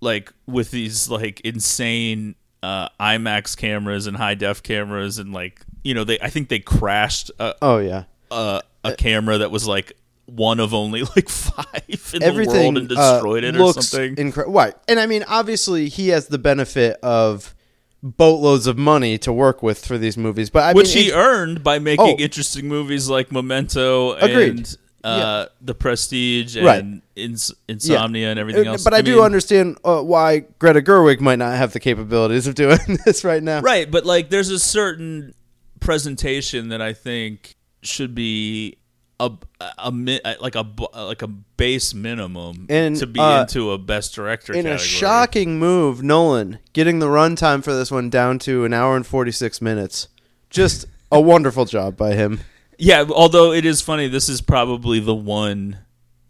like 0.00 0.32
with 0.46 0.70
these 0.70 1.08
like 1.10 1.40
insane 1.40 2.34
uh, 2.62 2.88
IMAX 3.00 3.56
cameras 3.56 4.06
and 4.06 4.16
high 4.16 4.34
def 4.34 4.62
cameras, 4.62 5.18
and 5.18 5.32
like 5.32 5.60
you 5.82 5.94
know, 5.94 6.04
they 6.04 6.18
I 6.20 6.30
think 6.30 6.48
they 6.48 6.58
crashed 6.58 7.30
a, 7.38 7.54
Oh 7.62 7.78
yeah. 7.78 8.04
A, 8.30 8.62
a 8.84 8.94
camera 8.96 9.38
that 9.38 9.50
was 9.50 9.66
like 9.66 9.92
one 10.26 10.58
of 10.60 10.74
only 10.74 11.02
like 11.16 11.28
five 11.28 12.10
in 12.14 12.22
everything 12.22 12.74
the 12.74 12.80
world 12.80 12.90
and 12.90 12.92
uh, 12.92 13.12
destroyed 13.12 13.44
it 13.44 13.54
or 13.56 13.58
looks 13.58 13.88
something. 13.88 14.16
incre- 14.16 14.44
right. 14.52 14.74
And 14.88 14.98
I 15.00 15.06
mean, 15.06 15.24
obviously, 15.28 15.88
he 15.88 16.08
has 16.08 16.28
the 16.28 16.38
benefit 16.38 16.98
of 17.02 17.54
boatloads 18.02 18.66
of 18.66 18.76
money 18.78 19.18
to 19.18 19.32
work 19.32 19.62
with 19.62 19.84
for 19.84 19.98
these 19.98 20.16
movies, 20.16 20.50
but 20.50 20.62
I 20.62 20.72
which 20.74 20.94
mean, 20.94 21.04
he 21.06 21.12
earned 21.12 21.64
by 21.64 21.78
making 21.78 22.04
Oh. 22.06 22.16
interesting 22.22 22.68
movies 22.68 23.08
like 23.08 23.32
Memento 23.32 24.12
Agreed. 24.12 24.50
and 24.58 24.76
uh, 25.02 25.46
The 25.60 25.74
Prestige 25.74 26.56
and 26.56 26.66
Right. 26.66 26.84
Ins- 27.16 27.52
yeah. 27.66 27.72
Insomnia 27.74 28.30
and 28.30 28.38
everything 28.38 28.66
Uh, 28.68 28.72
else. 28.72 28.84
But 28.84 28.94
I, 28.94 29.02
do 29.02 29.16
mean- 29.16 29.24
understand 29.24 29.78
uh, 29.84 30.02
why 30.02 30.40
Greta 30.58 30.82
Gerwig 30.82 31.20
might 31.20 31.38
not 31.38 31.56
have 31.56 31.72
the 31.72 31.80
capabilities 31.80 32.46
of 32.46 32.54
doing 32.64 32.78
this 33.04 33.24
right 33.24 33.42
now. 33.42 33.60
Right, 33.60 33.90
but 33.90 34.04
like 34.04 34.30
there's 34.30 34.50
a 34.50 34.58
certain 34.58 35.34
presentation 35.80 36.68
that 36.68 36.82
I 36.82 36.92
think 36.92 37.55
should 37.86 38.14
be 38.14 38.78
a, 39.18 39.30
a, 39.78 39.90
mi- 39.92 40.20
like 40.40 40.54
a 40.54 40.66
like 40.94 41.22
a 41.22 41.26
base 41.26 41.94
minimum 41.94 42.66
And, 42.68 42.96
to 42.96 43.06
be 43.06 43.20
uh, 43.20 43.42
into 43.42 43.72
a 43.72 43.78
best 43.78 44.14
director 44.14 44.52
In 44.52 44.66
a 44.66 44.78
shocking 44.78 45.58
move, 45.58 46.02
Nolan 46.02 46.58
getting 46.72 46.98
the 46.98 47.06
runtime 47.06 47.64
for 47.64 47.74
this 47.74 47.90
one 47.90 48.10
down 48.10 48.38
to 48.40 48.64
an 48.64 48.72
hour 48.72 48.96
and 48.96 49.06
forty 49.06 49.32
six 49.32 49.60
minutes. 49.60 50.08
Just 50.50 50.86
a 51.10 51.20
wonderful 51.20 51.64
job 51.64 51.96
by 51.96 52.14
him. 52.14 52.40
Yeah, 52.78 53.04
although 53.08 53.52
it 53.52 53.64
is 53.64 53.80
funny, 53.80 54.06
this 54.08 54.28
is 54.28 54.40
probably 54.42 55.00
the 55.00 55.14
one 55.14 55.78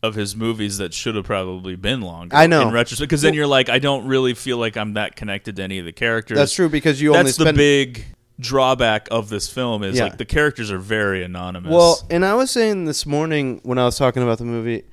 of 0.02 0.14
his 0.14 0.36
movies 0.36 0.78
that 0.78 0.94
should 0.94 1.16
have 1.16 1.24
probably 1.24 1.74
been 1.74 2.00
longer. 2.00 2.36
I 2.36 2.46
know. 2.46 2.68
in 2.68 2.72
retrospect, 2.72 3.08
because 3.08 3.22
then 3.22 3.34
you're 3.34 3.46
like, 3.46 3.68
I 3.68 3.80
don't 3.80 4.06
really 4.06 4.34
feel 4.34 4.58
like 4.58 4.76
I'm 4.76 4.94
that 4.94 5.16
connected 5.16 5.56
to 5.56 5.62
any 5.62 5.78
of 5.78 5.84
the 5.84 5.92
characters. 5.92 6.38
That's 6.38 6.54
true 6.54 6.68
because 6.68 7.02
you 7.02 7.10
only 7.14 7.24
That's 7.24 7.36
the 7.36 7.52
big 7.52 8.04
drawback 8.38 9.08
of 9.10 9.28
this 9.28 9.48
film 9.48 9.82
is 9.82 9.96
Yeah. 9.96 10.04
like 10.04 10.18
the 10.18 10.24
characters 10.24 10.70
are 10.70 10.78
very 10.78 11.22
anonymous. 11.24 11.70
Well, 11.72 12.00
and 12.10 12.24
I 12.24 12.34
was 12.34 12.50
saying 12.50 12.84
this 12.84 13.06
morning 13.06 13.60
when 13.62 13.78
I 13.78 13.84
was 13.84 13.96
talking 13.96 14.22
about 14.22 14.38
the 14.38 14.44
movie, 14.44 14.84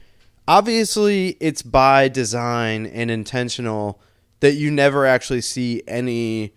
obviously 0.47 1.37
it's 1.39 1.61
by 1.61 2.07
design 2.07 2.85
and 2.85 3.09
intentional 3.09 3.99
that 4.39 4.53
you 4.53 4.69
never 4.71 5.05
actually 5.05 5.41
see 5.41 5.81
any 5.87 6.53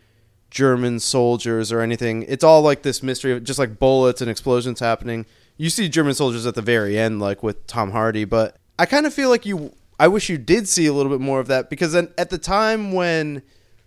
German 0.51 0.99
soldiers 1.01 1.71
or 1.73 1.81
anything. 1.81 2.25
It's 2.29 2.45
all 2.45 2.63
like 2.63 2.83
this 2.83 3.03
mystery 3.03 3.33
of 3.33 3.45
just 3.45 3.59
like 3.59 3.79
bullets 3.79 4.21
and 4.21 4.31
explosions 4.31 4.81
happening. 4.81 5.27
You 5.57 5.71
see 5.71 5.89
German 5.89 6.15
soldiers 6.15 6.47
at 6.47 6.55
the 6.55 6.63
very 6.63 6.99
end, 6.99 7.21
like 7.21 7.43
with 7.43 7.67
Tom 7.67 7.93
Hardy, 7.93 8.25
but 8.25 8.57
I 8.79 8.87
kind 8.87 9.07
of 9.07 9.15
feel 9.15 9.29
like 9.31 9.47
you. 9.47 9.73
I 9.99 10.09
wish 10.09 10.29
you 10.29 10.37
did 10.37 10.69
see 10.69 10.85
a 10.87 10.93
little 10.93 11.11
bit 11.11 11.21
more 11.23 11.41
of 11.41 11.47
that 11.47 11.71
because 11.71 11.93
then 11.93 12.09
at 12.19 12.29
the 12.29 12.37
time 12.37 12.93
when 12.93 13.43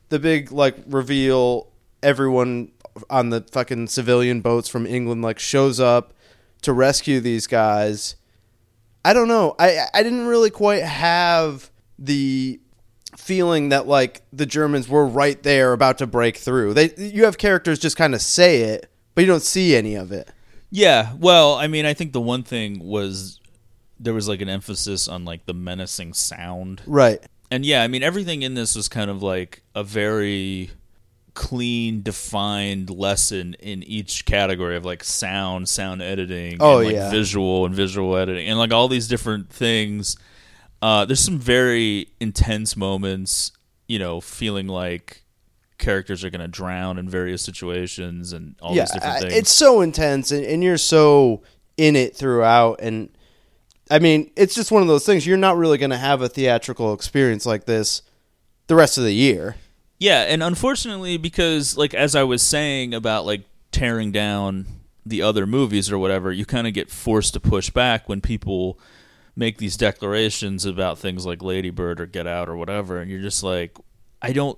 the 0.09 0.17
big 0.17 0.51
like 0.51 0.75
reveal, 0.87 1.67
everyone 2.01 2.71
on 3.09 3.29
the 3.29 3.45
fucking 3.51 3.87
civilian 3.87 4.41
boats 4.41 4.69
from 4.69 4.85
England 4.85 5.21
like 5.21 5.39
shows 5.39 5.79
up 5.79 6.13
to 6.61 6.73
rescue 6.73 7.19
these 7.19 7.47
guys. 7.47 8.15
I 9.03 9.13
don't 9.13 9.27
know. 9.27 9.55
I 9.59 9.87
I 9.93 10.03
didn't 10.03 10.27
really 10.27 10.49
quite 10.49 10.83
have 10.83 11.71
the 11.97 12.59
feeling 13.17 13.69
that 13.69 13.87
like 13.87 14.21
the 14.31 14.45
Germans 14.45 14.87
were 14.87 15.05
right 15.05 15.41
there 15.43 15.73
about 15.73 15.97
to 15.99 16.07
break 16.07 16.37
through. 16.37 16.73
They 16.73 16.93
you 16.97 17.25
have 17.25 17.37
characters 17.37 17.79
just 17.79 17.97
kind 17.97 18.13
of 18.13 18.21
say 18.21 18.61
it, 18.61 18.91
but 19.15 19.21
you 19.21 19.27
don't 19.27 19.43
see 19.43 19.75
any 19.75 19.95
of 19.95 20.11
it. 20.11 20.29
Yeah, 20.71 21.13
well, 21.17 21.55
I 21.55 21.67
mean, 21.67 21.85
I 21.85 21.93
think 21.93 22.13
the 22.13 22.21
one 22.21 22.43
thing 22.43 22.79
was 22.79 23.39
there 23.99 24.13
was 24.13 24.27
like 24.27 24.41
an 24.41 24.49
emphasis 24.49 25.07
on 25.07 25.25
like 25.25 25.45
the 25.45 25.53
menacing 25.53 26.13
sound. 26.13 26.81
Right. 26.85 27.21
And 27.51 27.65
yeah, 27.65 27.81
I 27.83 27.87
mean, 27.87 28.03
everything 28.03 28.43
in 28.43 28.53
this 28.53 28.75
was 28.75 28.87
kind 28.87 29.09
of 29.09 29.23
like 29.23 29.63
a 29.73 29.83
very 29.83 30.69
clean, 31.39 32.01
defined 32.01 32.89
lesson 32.89 33.53
in 33.61 33.81
each 33.83 34.25
category 34.25 34.75
of 34.75 34.83
like 34.83 35.05
sound, 35.05 35.69
sound 35.69 36.01
editing, 36.01 36.57
Oh, 36.59 36.79
and 36.79 36.87
like 36.87 36.95
yeah. 36.95 37.09
visual 37.09 37.65
and 37.65 37.73
visual 37.73 38.17
editing, 38.17 38.49
and 38.49 38.59
like 38.59 38.73
all 38.73 38.89
these 38.89 39.07
different 39.07 39.49
things. 39.49 40.17
Uh, 40.81 41.05
there's 41.05 41.21
some 41.21 41.39
very 41.39 42.09
intense 42.19 42.75
moments, 42.75 43.53
you 43.87 43.97
know, 43.99 44.19
feeling 44.19 44.67
like 44.67 45.23
characters 45.77 46.25
are 46.25 46.29
going 46.29 46.41
to 46.41 46.47
drown 46.49 46.97
in 46.99 47.07
various 47.09 47.41
situations 47.41 48.33
and 48.33 48.55
all 48.61 48.75
yeah, 48.75 48.81
these 48.83 48.91
different 48.91 49.19
things. 49.21 49.33
it's 49.33 49.49
so 49.51 49.79
intense 49.79 50.31
and, 50.31 50.45
and 50.45 50.61
you're 50.61 50.77
so 50.77 51.41
in 51.77 51.95
it 51.95 52.13
throughout 52.17 52.81
and 52.81 53.09
I 53.89 53.99
mean, 53.99 54.29
it's 54.35 54.53
just 54.53 54.71
one 54.71 54.81
of 54.81 54.89
those 54.89 55.05
things 55.05 55.25
you're 55.25 55.37
not 55.37 55.55
really 55.55 55.77
going 55.77 55.89
to 55.91 55.97
have 55.97 56.21
a 56.21 56.27
theatrical 56.27 56.93
experience 56.93 57.45
like 57.45 57.63
this 57.65 58.01
the 58.67 58.75
rest 58.75 58.97
of 58.97 59.05
the 59.05 59.13
year. 59.13 59.55
Yeah, 59.99 60.21
and 60.21 60.41
unfortunately, 60.41 61.17
because 61.17 61.77
like 61.77 61.93
as 61.93 62.15
I 62.15 62.23
was 62.23 62.41
saying 62.41 62.93
about 62.93 63.25
like 63.25 63.43
tearing 63.71 64.11
down 64.11 64.65
the 65.05 65.21
other 65.21 65.45
movies 65.45 65.91
or 65.91 65.97
whatever, 65.97 66.31
you 66.31 66.45
kind 66.45 66.67
of 66.67 66.73
get 66.73 66.89
forced 66.89 67.33
to 67.33 67.39
push 67.39 67.69
back 67.69 68.07
when 68.07 68.21
people 68.21 68.79
make 69.35 69.57
these 69.57 69.75
declarations 69.77 70.65
about 70.65 70.97
things 70.97 71.25
like 71.25 71.41
Lady 71.41 71.69
Bird 71.69 71.99
or 71.99 72.05
Get 72.05 72.27
Out 72.27 72.49
or 72.49 72.55
whatever, 72.55 72.99
and 72.99 73.11
you're 73.11 73.21
just 73.21 73.43
like, 73.43 73.77
I 74.21 74.31
don't. 74.31 74.57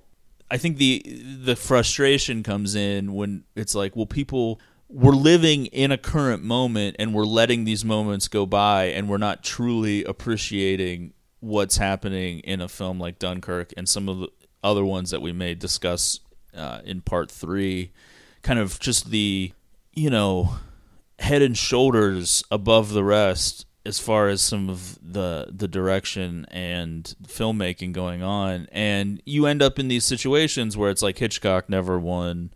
I 0.49 0.57
think 0.57 0.77
the 0.77 1.01
the 1.43 1.55
frustration 1.55 2.43
comes 2.43 2.75
in 2.75 3.13
when 3.13 3.45
it's 3.55 3.73
like, 3.73 3.95
well, 3.95 4.05
people 4.05 4.59
we're 4.89 5.13
living 5.13 5.67
in 5.67 5.91
a 5.91 5.97
current 5.97 6.43
moment 6.43 6.97
and 6.99 7.13
we're 7.13 7.23
letting 7.23 7.63
these 7.63 7.85
moments 7.85 8.27
go 8.27 8.45
by 8.45 8.85
and 8.85 9.07
we're 9.07 9.17
not 9.17 9.41
truly 9.41 10.03
appreciating 10.03 11.13
what's 11.39 11.77
happening 11.77 12.39
in 12.39 12.59
a 12.59 12.67
film 12.67 12.99
like 12.99 13.17
Dunkirk 13.17 13.73
and 13.77 13.87
some 13.87 14.09
of 14.09 14.19
the 14.19 14.27
other 14.63 14.85
ones 14.85 15.11
that 15.11 15.21
we 15.21 15.31
may 15.31 15.55
discuss 15.55 16.19
uh, 16.55 16.81
in 16.83 17.01
part 17.01 17.31
three. 17.31 17.91
Kind 18.41 18.59
of 18.59 18.79
just 18.79 19.11
the, 19.11 19.51
you 19.93 20.09
know, 20.09 20.55
head 21.19 21.41
and 21.41 21.57
shoulders 21.57 22.43
above 22.51 22.93
the 22.93 23.03
rest 23.03 23.65
as 23.85 23.99
far 23.99 24.27
as 24.27 24.41
some 24.41 24.69
of 24.69 24.99
the 25.01 25.47
the 25.51 25.67
direction 25.67 26.45
and 26.51 27.15
filmmaking 27.23 27.91
going 27.91 28.21
on 28.21 28.67
and 28.71 29.21
you 29.25 29.45
end 29.47 29.61
up 29.61 29.79
in 29.79 29.87
these 29.87 30.05
situations 30.05 30.77
where 30.77 30.91
it's 30.91 31.01
like 31.01 31.17
Hitchcock 31.17 31.67
never 31.67 31.97
won 31.97 32.51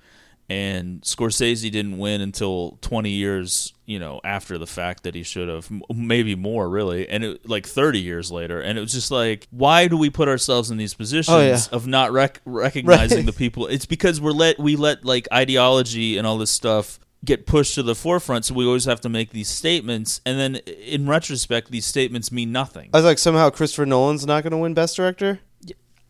and 0.49 1.01
Scorsese 1.01 1.71
didn't 1.71 1.97
win 1.97 2.21
until 2.21 2.77
20 2.81 3.09
years, 3.09 3.73
you 3.85 3.97
know, 3.99 4.21
after 4.23 4.57
the 4.57 4.67
fact 4.67 5.03
that 5.03 5.15
he 5.15 5.23
should 5.23 5.47
have, 5.49 5.69
maybe 5.93 6.35
more 6.35 6.69
really, 6.69 7.09
and 7.09 7.23
it, 7.23 7.49
like 7.49 7.65
30 7.65 7.99
years 7.99 8.31
later, 8.31 8.61
and 8.61 8.77
it 8.77 8.81
was 8.81 8.91
just 8.91 9.09
like, 9.09 9.47
why 9.49 9.87
do 9.87 9.97
we 9.97 10.09
put 10.09 10.27
ourselves 10.27 10.69
in 10.69 10.77
these 10.77 10.93
positions 10.93 11.35
Oh, 11.35 11.41
yeah. 11.41 11.57
of 11.71 11.87
not 11.87 12.11
rec- 12.11 12.41
recognizing 12.45 13.17
Right. 13.19 13.25
the 13.25 13.33
people? 13.33 13.65
It's 13.67 13.85
because 13.87 14.21
we're 14.21 14.31
let 14.31 14.59
we 14.59 14.75
let 14.75 15.03
like 15.03 15.27
ideology 15.33 16.17
and 16.17 16.27
all 16.27 16.37
this 16.37 16.51
stuff 16.51 16.99
get 17.23 17.47
pushed 17.47 17.73
to 17.73 17.81
the 17.81 17.95
forefront, 17.95 18.45
so 18.45 18.53
we 18.53 18.65
always 18.67 18.85
have 18.85 19.01
to 19.01 19.09
make 19.09 19.31
these 19.31 19.47
statements, 19.49 20.21
and 20.27 20.39
then 20.39 20.55
in 20.57 21.07
retrospect, 21.07 21.71
these 21.71 21.85
statements 21.87 22.31
mean 22.31 22.51
nothing. 22.51 22.91
I 22.93 22.97
was 22.97 23.05
like, 23.05 23.17
somehow 23.17 23.49
Christopher 23.49 23.87
Nolan's 23.87 24.27
not 24.27 24.43
going 24.43 24.51
to 24.51 24.57
win 24.57 24.75
Best 24.75 24.95
Director. 24.95 25.39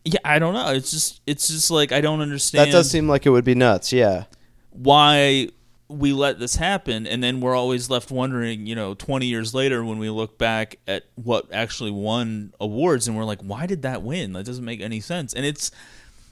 Yeah, 0.06 0.20
I 0.24 0.38
don't 0.38 0.54
know. 0.54 0.72
It's 0.72 0.90
just 0.90 1.20
it's 1.26 1.48
just 1.48 1.70
like 1.70 1.92
I 1.92 2.00
don't 2.00 2.20
understand. 2.20 2.68
That 2.68 2.72
does 2.72 2.90
seem 2.90 3.08
like 3.08 3.26
it 3.26 3.30
would 3.30 3.44
be 3.44 3.54
nuts. 3.54 3.92
Yeah. 3.92 4.24
why 4.70 5.48
we 5.88 6.12
let 6.12 6.40
this 6.40 6.56
happen 6.56 7.06
and 7.06 7.22
then 7.22 7.40
we're 7.40 7.54
always 7.54 7.88
left 7.88 8.10
wondering 8.10 8.66
you 8.66 8.74
know 8.74 8.92
20 8.94 9.24
years 9.26 9.54
later 9.54 9.84
when 9.84 9.98
we 10.00 10.10
look 10.10 10.36
back 10.36 10.80
at 10.88 11.04
what 11.14 11.46
actually 11.52 11.92
won 11.92 12.52
awards 12.58 13.06
and 13.06 13.16
we're 13.16 13.22
like 13.22 13.40
why 13.42 13.66
did 13.66 13.82
that 13.82 14.02
win 14.02 14.32
that 14.32 14.44
doesn't 14.44 14.64
make 14.64 14.80
any 14.80 14.98
sense 14.98 15.32
and 15.32 15.46
it's 15.46 15.70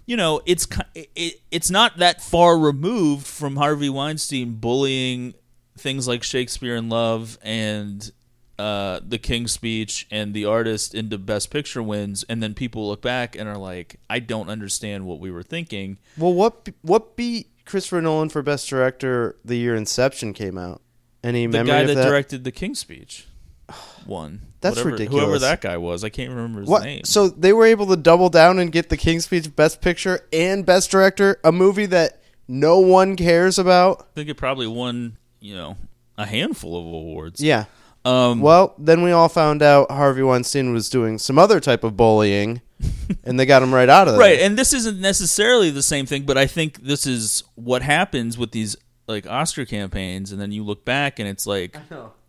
you 0.07 0.17
know 0.17 0.41
it's 0.45 0.67
it, 0.97 1.41
it's 1.53 1.71
not 1.71 1.99
that 1.99 2.21
far 2.21 2.59
removed 2.59 3.25
from 3.29 3.55
Harvey 3.55 3.89
Weinstein 3.89 4.57
bullying 4.57 5.35
things 5.79 6.09
like 6.09 6.25
Shakespeare 6.25 6.75
in 6.75 6.89
Love 6.89 7.39
and 7.41 8.11
uh, 8.59 9.01
the 9.07 9.19
King's 9.19 9.53
Speech 9.53 10.07
and 10.11 10.33
the 10.35 10.45
artist 10.45 10.95
into 10.95 11.19
Best 11.19 11.51
Picture 11.51 11.83
wins, 11.83 12.25
and 12.29 12.43
then 12.43 12.55
people 12.55 12.89
look 12.89 13.03
back 13.03 13.35
and 13.37 13.49
are 13.49 13.59
like, 13.59 13.97
"I 14.09 14.19
don't 14.21 14.49
understand 14.49 15.07
what 15.07 15.19
we 15.21 15.31
were 15.31 15.43
thinking." 15.43 15.99
Well, 16.17 16.33
what 16.35 16.69
what 16.83 17.17
beat 17.17 17.49
Christopher 17.65 18.01
Nolan 18.01 18.29
for 18.29 18.43
Best 18.43 18.69
Director 18.69 19.37
the 19.45 19.57
year 19.57 19.75
Inception 19.75 20.33
came 20.33 20.57
out? 20.59 20.81
Any 21.23 21.47
the 21.47 21.53
memory 21.65 21.73
guy 21.73 21.85
that, 21.85 21.95
that? 21.95 22.09
directed 22.09 22.45
the 22.45 22.53
King's 22.53 22.79
Speech 22.81 23.27
One. 24.07 24.43
That's 24.61 24.77
Whatever- 24.77 24.91
ridiculous. 24.93 25.23
Whoever 25.25 25.39
that 25.41 25.61
guy 25.61 25.77
was, 25.77 26.05
I 26.05 26.09
can't 26.09 26.31
remember 26.31 26.61
his 26.61 26.69
What? 26.69 26.85
name. 26.85 27.05
So 27.05 27.29
they 27.29 27.53
were 27.53 27.67
able 27.67 27.87
to 27.89 27.97
double 27.97 28.29
down 28.31 28.59
and 28.59 28.71
get 28.73 28.89
the 28.89 28.97
King's 28.97 29.25
Speech 29.25 29.55
Best 29.57 29.81
Picture 29.81 30.21
and 30.33 30.65
Best 30.65 30.91
Director, 30.91 31.39
a 31.45 31.51
movie 31.53 31.87
that 31.87 32.21
no 32.49 32.79
one 32.79 33.17
cares 33.17 33.59
about. 33.59 34.01
I 34.03 34.15
think 34.15 34.29
it 34.31 34.35
probably 34.37 34.67
won, 34.67 35.17
you 35.41 35.55
know, 35.55 35.77
a 36.17 36.27
handful 36.27 36.79
of 36.79 36.85
awards. 36.87 37.41
Yeah. 37.43 37.65
Um, 38.05 38.41
Well, 38.41 38.75
then 38.79 39.03
we 39.03 39.13
all 39.13 39.29
found 39.29 39.63
out 39.63 39.91
Harvey 39.91 40.23
Weinstein 40.23 40.73
was 40.73 40.89
doing 40.91 41.19
some 41.19 41.39
other 41.39 41.59
type 41.61 41.85
of 41.85 41.97
bullying, 41.97 42.61
and 43.25 43.41
they 43.41 43.47
got 43.47 43.63
him 43.63 43.73
right 43.75 43.89
out 43.89 44.09
of 44.09 44.15
there. 44.15 44.21
right, 44.21 44.41
and 44.41 44.59
this 44.59 44.73
isn't 44.73 45.01
necessarily 45.01 45.71
the 45.71 45.83
same 45.83 46.05
thing, 46.07 46.25
but 46.25 46.37
I 46.37 46.47
think 46.47 46.83
this 46.83 47.07
is 47.07 47.43
what 47.55 47.83
happens 47.83 48.37
with 48.37 48.51
these 48.53 48.77
like 49.07 49.27
Oscar 49.27 49.65
campaigns, 49.65 50.33
and 50.33 50.41
then 50.41 50.53
you 50.53 50.65
look 50.65 50.85
back 50.85 51.19
and 51.19 51.29
it's 51.29 51.47
like 51.47 51.77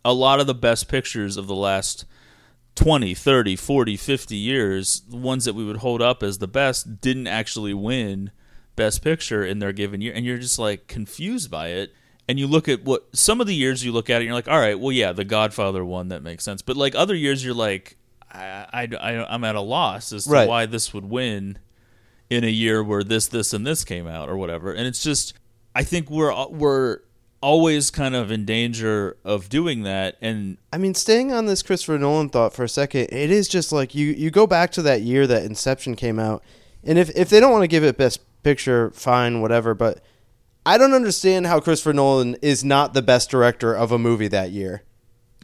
a 0.06 0.14
lot 0.14 0.40
of 0.40 0.48
the 0.48 0.54
best 0.54 0.88
pictures 0.88 1.36
of 1.38 1.48
the 1.48 1.56
last 1.56 2.06
20, 2.76 3.14
30, 3.14 3.56
40, 3.56 3.98
50 3.98 4.36
years, 4.36 5.02
the 5.10 5.18
ones 5.18 5.46
that 5.46 5.56
we 5.56 5.66
would 5.66 5.78
hold 5.78 6.02
up 6.02 6.22
as 6.22 6.38
the 6.38 6.48
best, 6.48 7.02
didn't 7.02 7.28
actually 7.28 7.74
win 7.74 8.32
best 8.76 9.02
picture 9.02 9.44
in 9.46 9.60
their 9.60 9.72
given 9.72 10.02
year. 10.02 10.14
And 10.14 10.26
you're 10.26 10.38
just 10.38 10.60
like 10.60 10.88
confused 10.88 11.50
by 11.50 11.70
it. 11.70 11.94
And 12.28 12.40
you 12.40 12.48
look 12.48 12.68
at 12.68 12.84
what 12.84 13.06
some 13.14 13.40
of 13.40 13.48
the 13.48 13.54
years 13.54 13.86
you 13.86 13.92
look 13.92 14.10
at 14.10 14.16
it, 14.16 14.18
and 14.18 14.26
you're 14.26 14.34
like, 14.34 14.48
all 14.48 14.60
right, 14.60 14.80
well, 14.80 14.92
yeah, 14.92 15.12
The 15.12 15.26
Godfather 15.26 15.86
one, 15.86 16.08
that 16.10 16.24
makes 16.24 16.44
sense. 16.44 16.62
But 16.62 16.76
like 16.76 16.96
other 16.96 17.14
years, 17.16 17.46
you're 17.46 17.54
like, 17.54 17.98
I, 18.32 18.66
I, 18.74 18.88
I, 19.00 19.34
I'm 19.34 19.44
at 19.44 19.56
a 19.56 19.62
loss 19.62 20.12
as 20.12 20.26
to 20.26 20.32
Right. 20.32 20.48
why 20.48 20.66
this 20.66 20.94
would 20.94 21.06
win 21.06 21.60
in 22.30 22.44
a 22.44 22.50
year 22.50 22.84
where 22.84 23.04
this, 23.04 23.28
this, 23.28 23.54
and 23.54 23.66
this 23.66 23.84
came 23.84 24.08
out 24.08 24.28
or 24.28 24.38
whatever. 24.38 24.74
And 24.74 24.88
it's 24.88 25.04
just, 25.04 25.34
I 25.76 25.84
think 25.84 26.10
we're 26.10 26.34
uh, 26.34 26.48
we're 26.48 27.00
always 27.42 27.92
kind 27.92 28.16
of 28.16 28.32
in 28.32 28.44
danger 28.44 29.18
of 29.24 29.50
doing 29.50 29.84
that. 29.84 30.18
And 30.20 30.58
I 30.74 30.80
mean, 30.80 30.96
staying 30.96 31.32
on 31.32 31.46
this 31.46 31.62
Christopher 31.62 32.00
Nolan 32.00 32.30
thought 32.30 32.54
for 32.54 32.64
a 32.64 32.70
second, 32.70 33.02
it 33.12 33.30
is 33.30 33.48
just 33.48 33.72
like 33.72 33.94
you 33.94 34.08
you 34.08 34.32
go 34.32 34.48
back 34.48 34.72
to 34.72 34.82
that 34.82 35.02
year 35.04 35.28
that 35.28 35.44
Inception 35.44 35.96
came 35.96 36.18
out, 36.18 36.44
and 36.84 36.98
if 36.98 37.10
if 37.16 37.30
they 37.30 37.40
don't 37.40 37.52
want 37.52 37.64
to 37.64 37.68
give 37.68 37.84
it 37.84 37.98
Best 37.98 38.22
Picture, 38.42 38.90
fine, 38.92 39.42
whatever. 39.42 39.74
But 39.76 40.02
I 40.66 40.78
don't 40.78 40.94
understand 40.94 41.46
how 41.48 41.60
Christopher 41.60 41.94
Nolan 41.94 42.36
is 42.42 42.64
not 42.64 42.94
the 42.94 43.02
best 43.02 43.30
director 43.30 43.74
of 43.74 43.92
a 43.92 44.00
movie 44.00 44.28
that 44.30 44.52
year. 44.52 44.84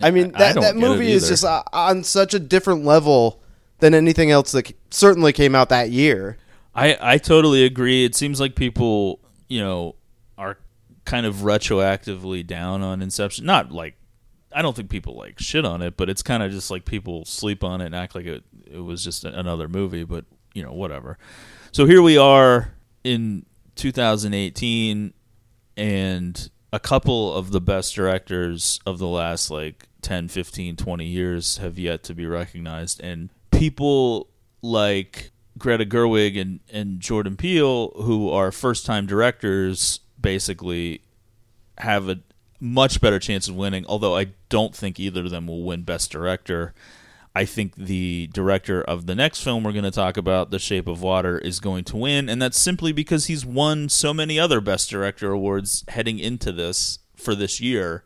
I 0.01 0.11
mean, 0.11 0.31
that 0.31 0.55
don't 0.55 0.63
that 0.63 0.75
movie 0.75 1.11
is 1.11 1.27
just 1.27 1.45
uh, 1.45 1.63
on 1.71 2.03
such 2.03 2.33
a 2.33 2.39
different 2.39 2.85
level 2.85 3.41
than 3.79 3.93
anything 3.93 4.31
else 4.31 4.51
that 4.53 4.67
c- 4.69 4.75
certainly 4.89 5.31
came 5.33 5.53
out 5.53 5.69
that 5.69 5.91
year. 5.91 6.37
I 6.73 6.97
I 6.99 7.17
totally 7.17 7.63
agree. 7.65 8.03
It 8.05 8.15
seems 8.15 8.39
like 8.39 8.55
people, 8.55 9.19
you 9.47 9.59
know, 9.59 9.95
are 10.37 10.57
kind 11.05 11.25
of 11.25 11.35
retroactively 11.37 12.45
down 12.45 12.81
on 12.81 13.01
Inception. 13.01 13.45
Not 13.45 13.71
like 13.71 13.95
I 14.53 14.61
don't 14.61 14.75
think 14.75 14.89
people 14.89 15.15
like 15.15 15.39
shit 15.39 15.65
on 15.65 15.81
it, 15.81 15.97
but 15.97 16.09
it's 16.09 16.23
kind 16.23 16.41
of 16.41 16.51
just 16.51 16.71
like 16.71 16.85
people 16.85 17.25
sleep 17.25 17.63
on 17.63 17.81
it 17.81 17.87
and 17.87 17.95
act 17.95 18.15
like 18.15 18.25
it 18.25 18.43
it 18.65 18.79
was 18.79 19.03
just 19.03 19.23
another 19.23 19.67
movie, 19.67 20.03
but 20.03 20.25
you 20.53 20.63
know, 20.63 20.73
whatever. 20.73 21.17
So 21.71 21.85
here 21.85 22.01
we 22.01 22.17
are 22.17 22.73
in 23.03 23.45
2018 23.81 25.11
and 25.75 26.51
a 26.71 26.79
couple 26.79 27.33
of 27.33 27.49
the 27.49 27.59
best 27.59 27.95
directors 27.95 28.79
of 28.85 28.99
the 28.99 29.07
last 29.07 29.49
like 29.49 29.87
10, 30.03 30.27
15, 30.27 30.75
20 30.75 31.05
years 31.05 31.57
have 31.57 31.79
yet 31.79 32.03
to 32.03 32.13
be 32.13 32.27
recognized 32.27 33.01
and 33.01 33.31
people 33.49 34.27
like 34.61 35.31
Greta 35.57 35.83
Gerwig 35.83 36.39
and, 36.39 36.59
and 36.71 36.99
Jordan 36.99 37.35
Peele 37.35 37.89
who 37.95 38.29
are 38.29 38.51
first-time 38.51 39.07
directors 39.07 39.99
basically 40.19 41.01
have 41.79 42.07
a 42.07 42.19
much 42.59 43.01
better 43.01 43.17
chance 43.17 43.47
of 43.47 43.55
winning 43.55 43.83
although 43.87 44.15
I 44.15 44.27
don't 44.49 44.75
think 44.75 44.99
either 44.99 45.21
of 45.21 45.31
them 45.31 45.47
will 45.47 45.63
win 45.63 45.81
best 45.81 46.11
director. 46.11 46.75
I 47.33 47.45
think 47.45 47.75
the 47.75 48.29
director 48.33 48.81
of 48.81 49.05
the 49.05 49.15
next 49.15 49.41
film 49.41 49.63
we're 49.63 49.71
going 49.71 49.85
to 49.85 49.91
talk 49.91 50.17
about, 50.17 50.51
The 50.51 50.59
Shape 50.59 50.87
of 50.87 51.01
Water, 51.01 51.37
is 51.37 51.59
going 51.61 51.85
to 51.85 51.97
win, 51.97 52.27
and 52.27 52.41
that's 52.41 52.59
simply 52.59 52.91
because 52.91 53.27
he's 53.27 53.45
won 53.45 53.87
so 53.87 54.13
many 54.13 54.37
other 54.37 54.59
Best 54.59 54.89
Director 54.89 55.31
awards 55.31 55.85
heading 55.87 56.19
into 56.19 56.51
this 56.51 56.99
for 57.15 57.33
this 57.33 57.61
year, 57.61 58.03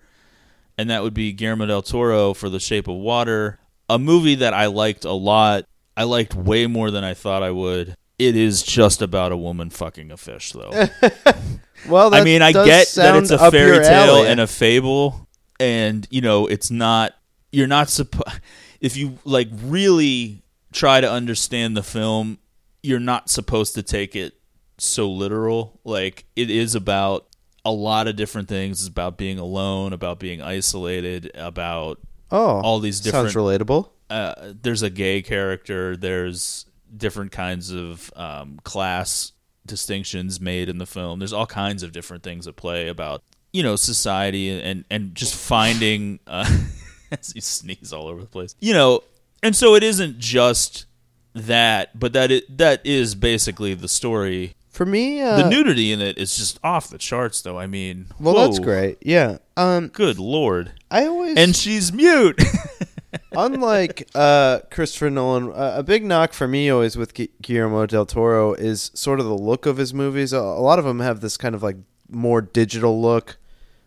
and 0.78 0.90
that 0.92 1.02
would 1.02 1.14
be 1.16 1.32
Guillermo 1.32 1.66
del 1.66 1.82
Toro 1.82 2.34
for 2.36 2.50
The 2.50 2.60
Shape 2.60 2.88
of 2.88 2.98
Water, 2.98 3.60
a 3.90 3.98
movie 3.98 4.36
that 4.36 4.54
I 4.54 4.68
liked 4.68 5.06
a 5.06 5.14
lot. 5.14 5.66
I 5.98 6.04
liked 6.04 6.36
way 6.36 6.68
more 6.68 6.92
than 6.92 7.04
I 7.04 7.14
thought 7.16 7.42
I 7.42 7.52
would. 7.52 7.96
It 8.20 8.36
is 8.36 8.62
just 8.62 9.02
about 9.02 9.32
a 9.32 9.38
woman 9.38 9.70
fucking 9.72 10.12
a 10.12 10.18
fish, 10.18 10.52
though. 10.52 10.88
Well, 11.90 12.16
I 12.16 12.24
mean, 12.24 12.42
I 12.42 12.52
get 12.52 12.88
that 12.96 13.16
it's 13.16 13.30
a 13.32 13.52
fairy 13.52 13.78
tale 13.84 14.16
alley. 14.16 14.28
and 14.28 14.40
a 14.40 14.48
fable, 14.48 15.28
and 15.60 16.08
you 16.10 16.22
know, 16.22 16.48
it's 16.48 16.72
not. 16.72 17.14
You're 17.52 17.68
not 17.68 17.90
supposed. 17.90 18.40
If 18.86 18.96
you 18.96 19.18
like 19.24 19.50
really 19.64 20.44
try 20.72 21.02
to 21.02 21.10
understand 21.10 21.76
the 21.76 21.84
film, 21.84 22.38
you're 22.84 23.00
not 23.00 23.30
supposed 23.30 23.74
to 23.76 23.84
take 23.84 24.16
it 24.16 24.36
so 24.78 25.10
literal. 25.10 25.80
Like 25.84 26.26
it 26.36 26.50
is 26.52 26.76
about 26.76 27.28
a 27.64 27.72
lot 27.72 28.08
of 28.08 28.16
different 28.16 28.48
things. 28.48 28.82
It's 28.82 28.90
about 28.90 29.18
being 29.18 29.40
alone, 29.40 29.92
about 29.92 30.20
being 30.20 30.42
isolated, 30.42 31.32
about 31.34 32.00
oh, 32.32 32.62
all 32.62 32.80
these 32.80 33.00
different 33.00 33.32
sounds 33.32 33.36
relatable. 33.36 33.90
uh, 34.10 34.54
there's 34.62 34.84
a 34.84 34.90
gay 34.90 35.22
character. 35.22 35.98
There's 35.98 36.66
different 36.96 37.32
kinds 37.32 37.72
of 37.72 38.12
um, 38.16 38.60
class 38.64 39.32
distinctions 39.66 40.40
made 40.40 40.70
in 40.70 40.78
the 40.78 40.86
film. 40.86 41.20
There's 41.20 41.34
all 41.34 41.48
kinds 41.48 41.82
of 41.82 41.92
different 41.92 42.24
things 42.24 42.48
at 42.48 42.56
play 42.56 42.88
about 42.88 43.24
you 43.52 43.64
know 43.64 43.76
society 43.76 44.50
and 44.62 44.86
and 44.92 45.16
just 45.16 45.34
finding 45.36 46.20
uh, 46.28 46.46
as 47.12 47.34
you 47.36 47.42
sneeze 47.42 47.92
all 47.94 48.08
over 48.08 48.22
the 48.22 48.28
place. 48.28 48.56
You 48.60 48.74
know, 48.74 49.04
and 49.44 49.56
so 49.56 49.76
it 49.76 49.84
isn't 49.84 50.20
just 50.20 50.86
that, 51.34 51.98
but 52.00 52.14
that 52.14 52.32
it 52.32 52.58
that 52.58 52.86
is 52.86 53.16
basically 53.16 53.74
the 53.74 53.88
story. 53.88 54.56
For 54.70 54.86
me, 54.86 55.22
uh, 55.22 55.38
The 55.38 55.50
nudity 55.50 55.94
in 55.94 56.02
it 56.02 56.18
is 56.18 56.36
just 56.36 56.60
off 56.62 56.90
the 56.90 56.98
charts, 56.98 57.42
though. 57.42 57.58
I 57.58 57.66
mean, 57.66 58.08
well, 58.20 58.36
that's 58.36 58.60
great. 58.60 58.98
Yeah. 59.02 59.38
Um, 59.56 59.88
Good 59.88 60.20
lord, 60.20 60.74
I 60.92 61.06
always 61.06 61.38
and 61.38 61.56
she's 61.56 61.94
mute. 61.94 62.42
unlike 63.32 64.10
uh, 64.16 64.60
Christopher 64.72 65.10
Nolan, 65.10 65.52
uh, 65.52 65.76
a 65.78 65.84
big 65.84 66.04
knock 66.04 66.34
for 66.34 66.48
me 66.48 66.70
always 66.70 66.98
with 66.98 67.14
Gu- 67.14 67.28
Guillermo 67.42 67.86
del 67.86 68.06
Toro 68.06 68.54
is 68.54 68.92
sort 68.94 69.20
of 69.20 69.26
the 69.26 69.38
look 69.38 69.66
of 69.66 69.78
his 69.78 69.94
movies. 69.94 70.34
A, 70.34 70.40
a 70.40 70.62
lot 70.62 70.80
of 70.80 70.86
them 70.86 71.00
have 71.00 71.22
this 71.22 71.38
kind 71.38 71.56
of 71.56 71.64
like 71.64 71.78
more 72.10 72.42
digital 72.42 73.02
look, 73.02 73.38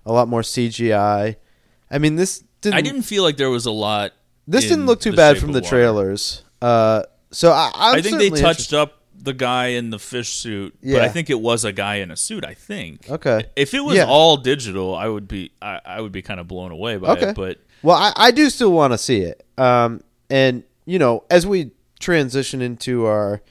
a 0.07 0.13
lot 0.13 0.29
more 0.29 0.43
CGI. 0.43 1.37
I 1.91 1.99
mean, 1.99 2.17
this 2.17 2.45
didn't. 2.61 2.77
I 2.77 2.81
didn't 2.81 3.03
feel 3.03 3.23
like 3.23 3.37
there 3.37 3.51
was 3.51 3.67
a 3.67 3.71
lot. 3.71 4.13
This 4.47 4.65
didn't 4.65 4.87
look 4.87 5.01
too 5.01 5.15
bad 5.15 5.39
from 5.39 5.53
the 5.53 5.61
Water. 5.61 5.69
trailers. 5.69 6.43
Uh, 6.63 7.03
so 7.31 7.53
I, 7.53 7.71
I'm 7.75 7.99
I 7.99 8.03
think 8.03 8.19
they 8.19 8.31
touched 8.31 8.73
up 8.73 8.95
the 9.21 9.35
guy 9.35 9.69
in 9.69 9.91
the 9.91 9.99
fish 9.99 10.31
suit, 10.31 10.75
but 10.83 11.03
I 11.03 11.09
think 11.09 11.29
it 11.29 11.41
was 11.41 11.65
a 11.65 11.73
guy 11.73 11.97
in 11.97 12.11
a 12.11 12.17
suit. 12.17 12.45
I 12.45 12.55
think. 12.55 13.11
Okay. 13.11 13.45
If 13.57 13.75
it 13.75 13.81
was 13.81 13.97
Yeah. 13.97 14.07
all 14.07 14.37
digital, 14.39 14.95
I 14.95 15.09
would 15.09 15.29
be 15.29 15.51
I, 15.61 15.81
I 15.85 16.01
would 16.01 16.13
be 16.13 16.23
kind 16.23 16.41
of 16.41 16.49
blown 16.49 16.71
away 16.73 16.97
by 16.97 17.09
Okay. 17.13 17.31
it. 17.31 17.37
But 17.37 17.59
Well, 17.83 17.97
I, 17.97 18.13
I 18.17 18.31
do 18.31 18.49
still 18.49 18.73
want 18.73 18.93
to 18.95 18.99
see 18.99 19.19
it. 19.21 19.45
Um, 19.59 20.03
and 20.31 20.63
you 20.87 20.99
know, 20.99 21.25
as 21.31 21.47
we 21.47 21.73
transition 22.01 22.63
into 22.63 23.05
our 23.07 23.43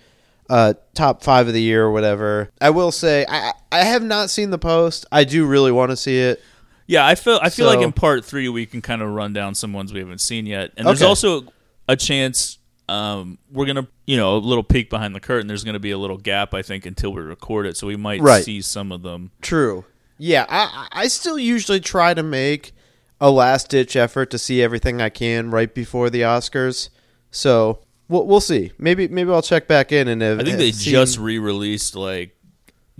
uh, 0.49 0.73
top 0.95 1.21
five 1.21 1.47
of 1.47 1.53
the 1.53 1.61
year 1.61 1.83
or 1.83 1.91
whatever, 1.91 2.49
I 2.59 2.69
will 2.71 2.91
say 2.91 3.25
I 3.29 3.51
I 3.71 3.83
have 3.83 4.01
not 4.03 4.29
seen 4.31 4.49
the 4.49 4.57
post. 4.57 5.05
I 5.11 5.23
do 5.25 5.45
really 5.45 5.71
want 5.71 5.91
to 5.91 5.97
see 5.97 6.17
it. 6.19 6.41
Yeah, 6.88 7.06
I 7.06 7.15
feel 7.15 7.39
I 7.41 7.50
feel 7.50 7.67
like 7.67 7.80
in 7.82 7.91
part 7.91 8.26
three 8.26 8.50
we 8.50 8.65
can 8.65 8.82
kind 8.82 9.02
of 9.02 9.10
run 9.10 9.34
down 9.34 9.54
some 9.56 9.73
ones 9.73 9.93
we 9.93 10.00
haven't 10.00 10.21
seen 10.21 10.45
yet, 10.45 10.71
and 10.78 10.88
there's 10.88 11.02
Okay. 11.02 11.08
also 11.10 11.45
a 11.88 11.95
chance 11.95 12.58
um, 12.89 13.38
we're 13.52 13.65
gonna 13.65 13.88
you 14.06 14.15
know 14.17 14.38
a 14.38 14.39
little 14.39 14.63
peek 14.63 14.89
behind 14.89 15.13
the 15.13 15.19
curtain. 15.19 15.47
There's 15.47 15.63
gonna 15.65 15.78
be 15.80 15.91
a 15.91 15.97
little 15.97 16.17
gap 16.17 16.54
I 16.54 16.62
think 16.62 16.86
until 16.86 17.12
we 17.13 17.21
record 17.21 17.65
it, 17.65 17.76
so 17.78 17.86
we 17.88 17.97
might 17.97 18.21
Right. 18.21 18.43
see 18.43 18.62
some 18.62 18.91
of 18.93 19.02
them. 19.04 19.32
True. 19.41 19.84
Yeah, 20.17 20.45
I 20.50 20.88
I 20.93 21.08
still 21.10 21.38
usually 21.38 21.80
try 21.82 22.13
to 22.13 22.23
make 22.23 22.71
a 23.19 23.30
last 23.30 23.69
ditch 23.69 23.95
effort 23.97 24.32
to 24.32 24.38
see 24.38 24.62
everything 24.62 25.02
I 25.02 25.10
can 25.10 25.52
right 25.52 25.73
before 25.73 26.10
the 26.10 26.21
Oscars. 26.21 26.88
So 27.30 27.80
we'll 28.08 28.26
we'll 28.26 28.39
see. 28.39 28.71
Maybe 28.78 29.10
maybe 29.10 29.32
I'll 29.32 29.41
check 29.41 29.67
back 29.67 29.91
in 29.91 30.08
and 30.08 30.23
if, 30.23 30.39
I 30.39 30.43
think 30.43 30.58
they 30.58 30.71
seen- 30.71 30.91
just 30.93 31.17
re-released 31.19 31.93
like 31.95 32.37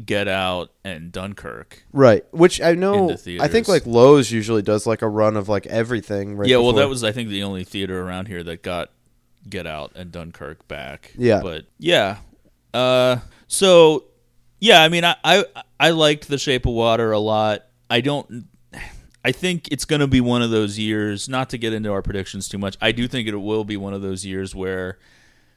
Get 0.04 0.28
Out 0.28 0.72
and 0.84 1.12
Dunkirk. 1.12 1.84
right, 1.92 2.24
which 2.32 2.62
I 2.62 2.74
know. 2.76 3.12
I 3.12 3.48
think 3.48 3.68
like 3.68 3.84
Loews 3.84 4.32
usually 4.32 4.62
does 4.62 4.86
like 4.86 5.02
a 5.02 5.08
run 5.08 5.36
of 5.36 5.50
like 5.50 5.66
everything. 5.68 6.36
Right. 6.38 6.48
yeah, 6.50 6.58
well, 6.58 6.68
before- 6.72 6.82
that 6.82 6.90
was 6.90 7.04
I 7.04 7.12
think 7.12 7.30
the 7.30 7.44
only 7.44 7.64
theater 7.64 8.00
around 8.02 8.28
here 8.28 8.44
that 8.44 8.62
got 8.62 8.92
Get 9.50 9.66
Out 9.66 9.94
and 9.96 10.12
Dunkirk 10.12 10.68
back. 10.68 11.14
Yeah. 11.18 11.42
but 11.42 11.66
yeah. 11.80 12.18
Uh, 12.74 13.18
so 13.48 14.04
yeah, 14.60 14.84
I 14.84 14.90
mean, 14.90 15.04
I 15.04 15.16
I 15.24 15.46
I 15.80 15.90
liked 15.92 16.28
The 16.28 16.38
Shape 16.38 16.66
of 16.66 16.74
Water 16.74 17.12
a 17.12 17.20
lot. 17.20 17.64
I 17.90 18.02
don't. 18.02 18.46
I 19.26 19.32
think 19.32 19.68
it's 19.72 19.84
going 19.86 20.00
to 20.00 20.08
be 20.08 20.22
one 20.22 20.42
of 20.42 20.52
those 20.52 20.78
years. 20.80 21.28
Not 21.28 21.50
to 21.50 21.58
get 21.58 21.74
into 21.74 21.92
our 21.92 22.02
predictions 22.02 22.48
too 22.48 22.58
much, 22.58 22.78
I 22.80 22.92
do 22.92 23.08
think 23.08 23.28
it 23.28 23.36
will 23.36 23.64
be 23.66 23.76
one 23.78 23.94
of 23.94 24.02
those 24.02 24.26
years 24.26 24.54
where 24.56 25.00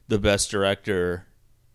the 0.09 0.19
best 0.19 0.51
director 0.51 1.27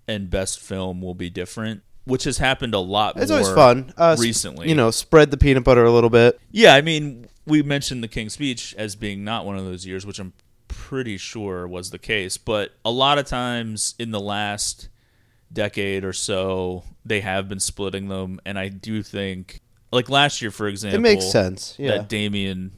and 0.08 0.30
best 0.30 0.60
film 0.60 1.02
will 1.02 1.16
be 1.16 1.30
different, 1.30 1.84
which 2.06 2.24
has 2.24 2.38
happened 2.38 2.74
a 2.74 2.80
lot. 2.80 3.18
It's 3.18 3.30
more 3.30 3.40
always 3.40 3.54
fun. 3.54 3.94
Uh, 3.98 4.16
recently. 4.20 4.70
you 4.70 4.76
know, 4.76 4.92
spread 4.92 5.32
the 5.32 5.38
peanut 5.38 5.64
butter 5.64 5.84
a 5.84 5.92
little 5.92 6.10
bit. 6.10 6.40
Yeah, 6.52 6.74
I 6.76 6.82
mean, 6.82 7.28
we 7.46 7.62
mentioned 7.64 8.04
the 8.04 8.08
King's 8.08 8.34
Speech 8.34 8.74
as 8.78 8.96
being 8.96 9.24
not 9.24 9.46
one 9.46 9.58
of 9.58 9.66
those 9.66 9.86
years, 9.86 10.06
which 10.06 10.20
I'm 10.20 10.34
pretty 10.68 11.18
sure 11.18 11.68
was 11.68 11.90
the 11.92 12.00
case. 12.00 12.38
But 12.38 12.72
a 12.84 12.92
lot 12.92 13.18
of 13.18 13.26
times 13.26 13.96
in 14.00 14.12
the 14.12 14.20
last 14.20 14.90
decade 15.52 16.04
or 16.04 16.14
so, 16.14 16.84
they 17.06 17.22
have 17.22 17.48
been 17.50 17.60
splitting 17.60 18.08
them, 18.08 18.40
and 18.46 18.58
I 18.60 18.68
do 18.70 19.02
think, 19.04 19.62
like 19.92 20.10
last 20.10 20.42
year, 20.42 20.52
for 20.52 20.68
example, 20.68 20.98
It 20.98 21.02
makes 21.02 21.32
sense. 21.32 21.76
Yeah. 21.78 21.92
that 21.98 22.10
Damien 22.10 22.72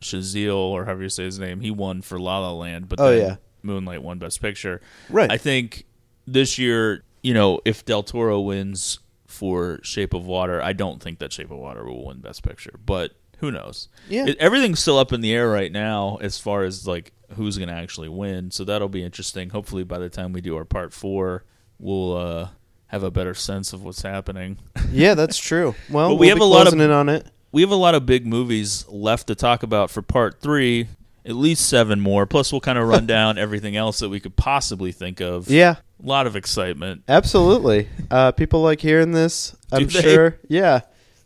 Chazelle, 0.00 0.54
or 0.56 0.84
however 0.84 1.02
you 1.02 1.08
say 1.08 1.24
his 1.24 1.38
name, 1.38 1.60
he 1.60 1.70
won 1.70 2.02
for 2.02 2.18
La 2.18 2.38
La 2.40 2.52
Land, 2.52 2.88
but 2.88 3.00
Oh, 3.00 3.10
then 3.10 3.26
yeah. 3.26 3.36
Moonlight 3.62 4.02
won 4.02 4.18
Best 4.18 4.40
Picture. 4.40 4.80
Right. 5.10 5.30
I 5.30 5.36
think 5.38 5.84
this 6.26 6.58
year, 6.58 7.04
you 7.24 7.34
know, 7.34 7.58
if 7.64 7.84
Del 7.84 8.02
Toro 8.04 8.40
wins 8.40 9.00
for 9.26 9.80
Shape 9.82 10.14
of 10.14 10.24
Water, 10.26 10.62
I 10.62 10.72
don't 10.72 11.02
think 11.02 11.18
that 11.18 11.32
Shape 11.32 11.50
of 11.50 11.58
Water 11.58 11.84
will 11.84 12.04
win 12.06 12.20
Best 12.20 12.42
Picture, 12.44 12.74
but 12.84 13.12
who 13.38 13.50
knows? 13.50 13.88
Yeah. 14.08 14.26
It- 14.26 14.36
everything's 14.38 14.78
still 14.78 14.98
up 14.98 15.12
in 15.12 15.20
the 15.22 15.32
air 15.32 15.48
right 15.50 15.72
now 15.72 16.18
as 16.20 16.38
far 16.38 16.62
as 16.62 16.86
like 16.86 17.12
who's 17.34 17.58
going 17.58 17.68
to 17.70 17.74
actually 17.74 18.08
win. 18.08 18.50
So 18.52 18.62
that'll 18.64 18.88
be 18.88 19.02
interesting. 19.02 19.50
Hopefully, 19.50 19.82
by 19.82 19.98
the 19.98 20.08
time 20.08 20.32
we 20.32 20.40
do 20.40 20.56
our 20.56 20.64
part 20.64 20.92
four, 20.92 21.42
we'll 21.80 22.16
uh, 22.16 22.48
have 22.88 23.02
a 23.02 23.10
better 23.10 23.34
sense 23.34 23.72
of 23.72 23.82
what's 23.82 24.02
happening. 24.02 24.58
yeah, 24.92 25.14
that's 25.14 25.38
true. 25.38 25.74
Well, 25.90 26.10
we 26.16 26.26
we'll 26.26 26.36
have 26.36 26.40
a 26.40 26.44
lot 26.44 26.66
of- 26.72 26.78
on 26.78 27.08
it. 27.08 27.26
we 27.50 27.62
have 27.62 27.72
a 27.72 27.74
lot 27.76 27.94
of 27.96 28.06
big 28.06 28.26
movies 28.26 28.86
left 28.88 29.26
to 29.28 29.34
talk 29.34 29.62
about 29.64 29.90
for 29.90 30.02
part 30.02 30.40
three. 30.40 30.88
At 31.26 31.34
least 31.36 31.66
seven 31.70 32.00
more. 32.00 32.26
Plus, 32.26 32.52
we'll 32.52 32.60
kind 32.60 32.76
of 32.78 32.86
run 32.86 33.06
down 33.16 33.38
everything 33.38 33.76
else 33.76 34.00
that 34.00 34.10
we 34.10 34.20
could 34.20 34.36
possibly 34.36 34.92
think 34.92 35.20
of. 35.22 35.48
Yeah, 35.50 35.76
A 36.04 36.06
lot 36.06 36.26
of 36.26 36.36
excitement. 36.36 37.02
absolutely. 37.08 37.88
Uh, 38.10 38.30
people 38.30 38.62
like 38.62 38.80
hearing 38.80 39.10
this. 39.12 39.56
I'm 39.72 39.86
they? 39.86 40.02
sure. 40.02 40.38
Yeah, 40.46 40.82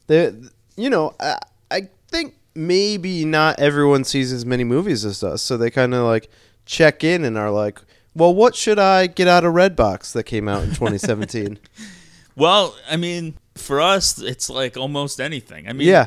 they. 0.06 0.32
You 0.76 0.88
know, 0.88 1.14
I, 1.20 1.38
I 1.70 1.88
think 2.06 2.36
maybe 2.54 3.24
not 3.26 3.58
everyone 3.60 4.04
sees 4.04 4.32
as 4.32 4.46
many 4.46 4.64
movies 4.64 5.04
as 5.04 5.22
us, 5.22 5.42
so 5.42 5.56
they 5.58 5.70
kind 5.70 5.92
of 5.92 6.04
like 6.04 6.30
check 6.64 7.04
in 7.04 7.24
and 7.24 7.36
are 7.36 7.50
like, 7.50 7.80
"Well, 8.14 8.32
what 8.34 8.54
should 8.54 8.78
I 8.78 9.06
get 9.06 9.28
out 9.28 9.44
of 9.44 9.52
Redbox 9.52 10.12
that 10.12 10.22
came 10.22 10.48
out 10.48 10.62
in 10.62 10.68
2017?" 10.70 11.58
Well, 12.36 12.76
I 12.88 12.96
mean, 12.96 13.34
for 13.56 13.80
us, 13.80 14.18
it's 14.22 14.48
like 14.48 14.76
almost 14.76 15.20
anything. 15.20 15.68
I 15.68 15.72
mean, 15.72 15.88
yeah, 15.88 16.06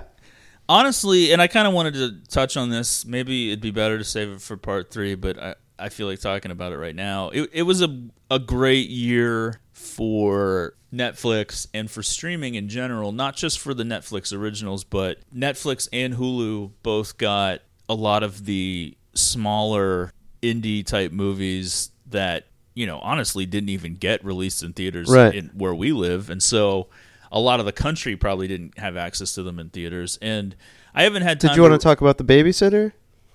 honestly, 0.70 1.34
and 1.34 1.42
I 1.42 1.48
kind 1.48 1.68
of 1.68 1.74
wanted 1.74 1.94
to 1.96 2.22
touch 2.30 2.56
on 2.56 2.70
this. 2.70 3.06
Maybe 3.06 3.50
it'd 3.50 3.60
be 3.62 3.72
better 3.72 3.98
to 3.98 4.04
save 4.06 4.30
it 4.30 4.42
for 4.42 4.56
part 4.56 4.90
three, 4.90 5.16
but 5.16 5.38
I, 5.38 5.56
I 5.82 5.90
feel 5.90 6.08
like 6.08 6.20
talking 6.20 6.52
about 6.52 6.72
it 6.74 6.78
right 6.78 6.96
now. 6.96 7.30
It, 7.30 7.50
it 7.54 7.64
was 7.64 7.82
a, 7.82 8.04
a 8.30 8.40
great 8.40 8.90
year 8.90 9.60
for 9.74 10.76
Netflix 10.94 11.68
and 11.74 11.90
for 11.90 12.04
streaming 12.04 12.56
in 12.56 12.70
general, 12.70 13.12
not 13.12 13.36
just 13.36 13.60
for 13.60 13.74
the 13.74 13.84
Netflix 13.84 14.36
originals, 14.38 14.84
but 14.84 15.18
Netflix 15.36 15.88
and 15.92 16.14
Hulu 16.16 16.72
both 16.84 17.18
got 17.18 17.62
a 17.90 17.94
lot 17.96 18.24
of 18.24 18.46
the 18.46 18.96
smaller 19.14 20.12
indie 20.42 20.86
type 20.86 21.12
movies 21.12 21.92
that, 22.08 22.48
you 22.74 22.86
know, 22.86 23.00
honestly 23.00 23.46
didn't 23.46 23.70
even 23.70 23.96
get 23.96 24.24
released 24.24 24.64
in 24.64 24.74
theaters 24.74 25.10
Right. 25.10 25.34
in, 25.34 25.48
where 25.48 25.74
we 25.74 25.92
live. 25.92 26.30
And 26.30 26.42
so 26.42 26.88
a 27.32 27.40
lot 27.40 27.60
of 27.60 27.66
the 27.66 27.72
country 27.72 28.16
probably 28.16 28.48
didn't 28.48 28.78
have 28.78 28.98
access 28.98 29.34
to 29.36 29.44
them 29.44 29.60
in 29.60 29.70
theaters. 29.70 30.18
And 30.22 30.56
I 30.94 31.04
haven't 31.04 31.24
had 31.24 31.40
time 31.40 31.50
did 31.52 31.56
you 31.58 31.62
want 31.64 31.74
to 31.74 31.84
talk 31.84 32.02
about 32.02 32.18
the 32.18 32.24
babysitter? 32.24 32.92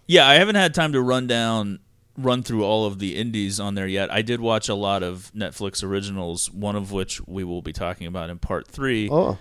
yeah, 0.06 0.28
I 0.28 0.34
haven't 0.34 0.54
had 0.54 0.72
time 0.74 0.92
to 0.92 1.00
run 1.00 1.26
down, 1.26 1.80
run 2.16 2.42
through 2.42 2.64
all 2.64 2.86
of 2.86 2.98
the 2.98 3.16
indies 3.16 3.60
on 3.60 3.74
there 3.74 3.86
yet. 3.86 4.12
I 4.12 4.22
did 4.22 4.40
watch 4.40 4.68
a 4.68 4.74
lot 4.74 5.02
of 5.02 5.30
Netflix 5.34 5.84
originals, 5.84 6.50
one 6.50 6.76
of 6.76 6.92
which 6.92 7.20
we 7.26 7.44
will 7.44 7.62
be 7.62 7.72
talking 7.72 8.06
about 8.06 8.30
in 8.30 8.38
part 8.38 8.66
three. 8.66 9.08
Oh, 9.10 9.38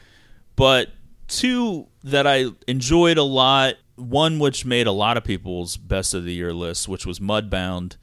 But 0.55 0.89
two 1.27 1.87
that 2.03 2.27
I 2.27 2.47
enjoyed 2.67 3.17
a 3.17 3.23
lot, 3.23 3.75
one 3.95 4.39
which 4.39 4.65
made 4.65 4.87
a 4.87 4.91
lot 4.91 5.17
of 5.17 5.23
people's 5.23 5.77
best 5.77 6.13
of 6.13 6.23
the 6.23 6.33
year 6.33 6.53
list, 6.53 6.87
which 6.87 7.05
was 7.05 7.19
Mudbound. 7.19 7.97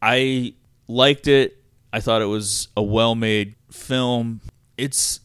I 0.00 0.54
liked 0.88 1.28
it. 1.28 1.58
I 1.92 2.00
thought 2.00 2.22
it 2.22 2.26
was 2.26 2.68
a 2.76 2.82
well 2.82 3.14
made 3.14 3.54
film. 3.70 4.40
It's 4.76 5.20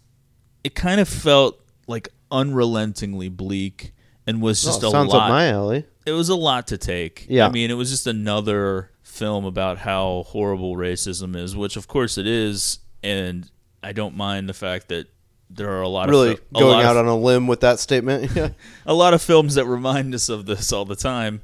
it 0.64 0.76
kind 0.76 1.00
of 1.00 1.08
felt 1.08 1.60
like 1.88 2.10
unrelentingly 2.32 3.30
bleak 3.30 3.94
and 4.26 4.42
was 4.42 4.64
oh, 4.66 4.70
just 4.70 4.84
oh 4.84 4.90
a 4.90 4.92
sounds 4.92 5.14
lot 5.14 5.24
up 5.24 5.30
my 5.30 5.48
alley. 5.48 5.86
It 6.08 6.14
was 6.14 6.30
a 6.30 6.36
lot 6.36 6.68
to 6.68 6.78
take. 6.78 7.26
Yeah. 7.30 7.48
I 7.48 7.52
mean, 7.52 7.70
it 7.70 7.74
was 7.74 7.90
just 7.90 8.08
another 8.08 8.92
film 9.04 9.44
about 9.44 9.78
how 9.78 10.24
horrible 10.28 10.76
racism 10.76 11.36
is, 11.36 11.56
which 11.56 11.76
of 11.76 11.88
course 11.88 12.18
it 12.18 12.26
is, 12.26 12.80
and 13.04 13.50
I 13.84 13.92
don't 13.92 14.16
mind 14.16 14.48
the 14.48 14.54
fact 14.54 14.88
that 14.88 15.08
there 15.50 15.70
are 15.70 15.82
a 15.82 15.88
lot 15.88 16.10
Really 16.10 16.34
of 16.34 16.42
really 16.54 16.62
going 16.62 16.86
out 16.86 16.96
of, 16.98 17.06
on 17.06 17.12
a 17.12 17.18
limb 17.18 17.48
with 17.48 17.60
that 17.60 17.80
statement. 17.80 18.32
Yeah. 18.36 18.50
a 18.86 18.94
lot 18.94 19.14
of 19.14 19.22
films 19.22 19.56
that 19.56 19.66
remind 19.66 20.16
us 20.16 20.30
of 20.30 20.46
this 20.46 20.72
all 20.72 20.86
the 20.86 20.96
time. 20.96 21.42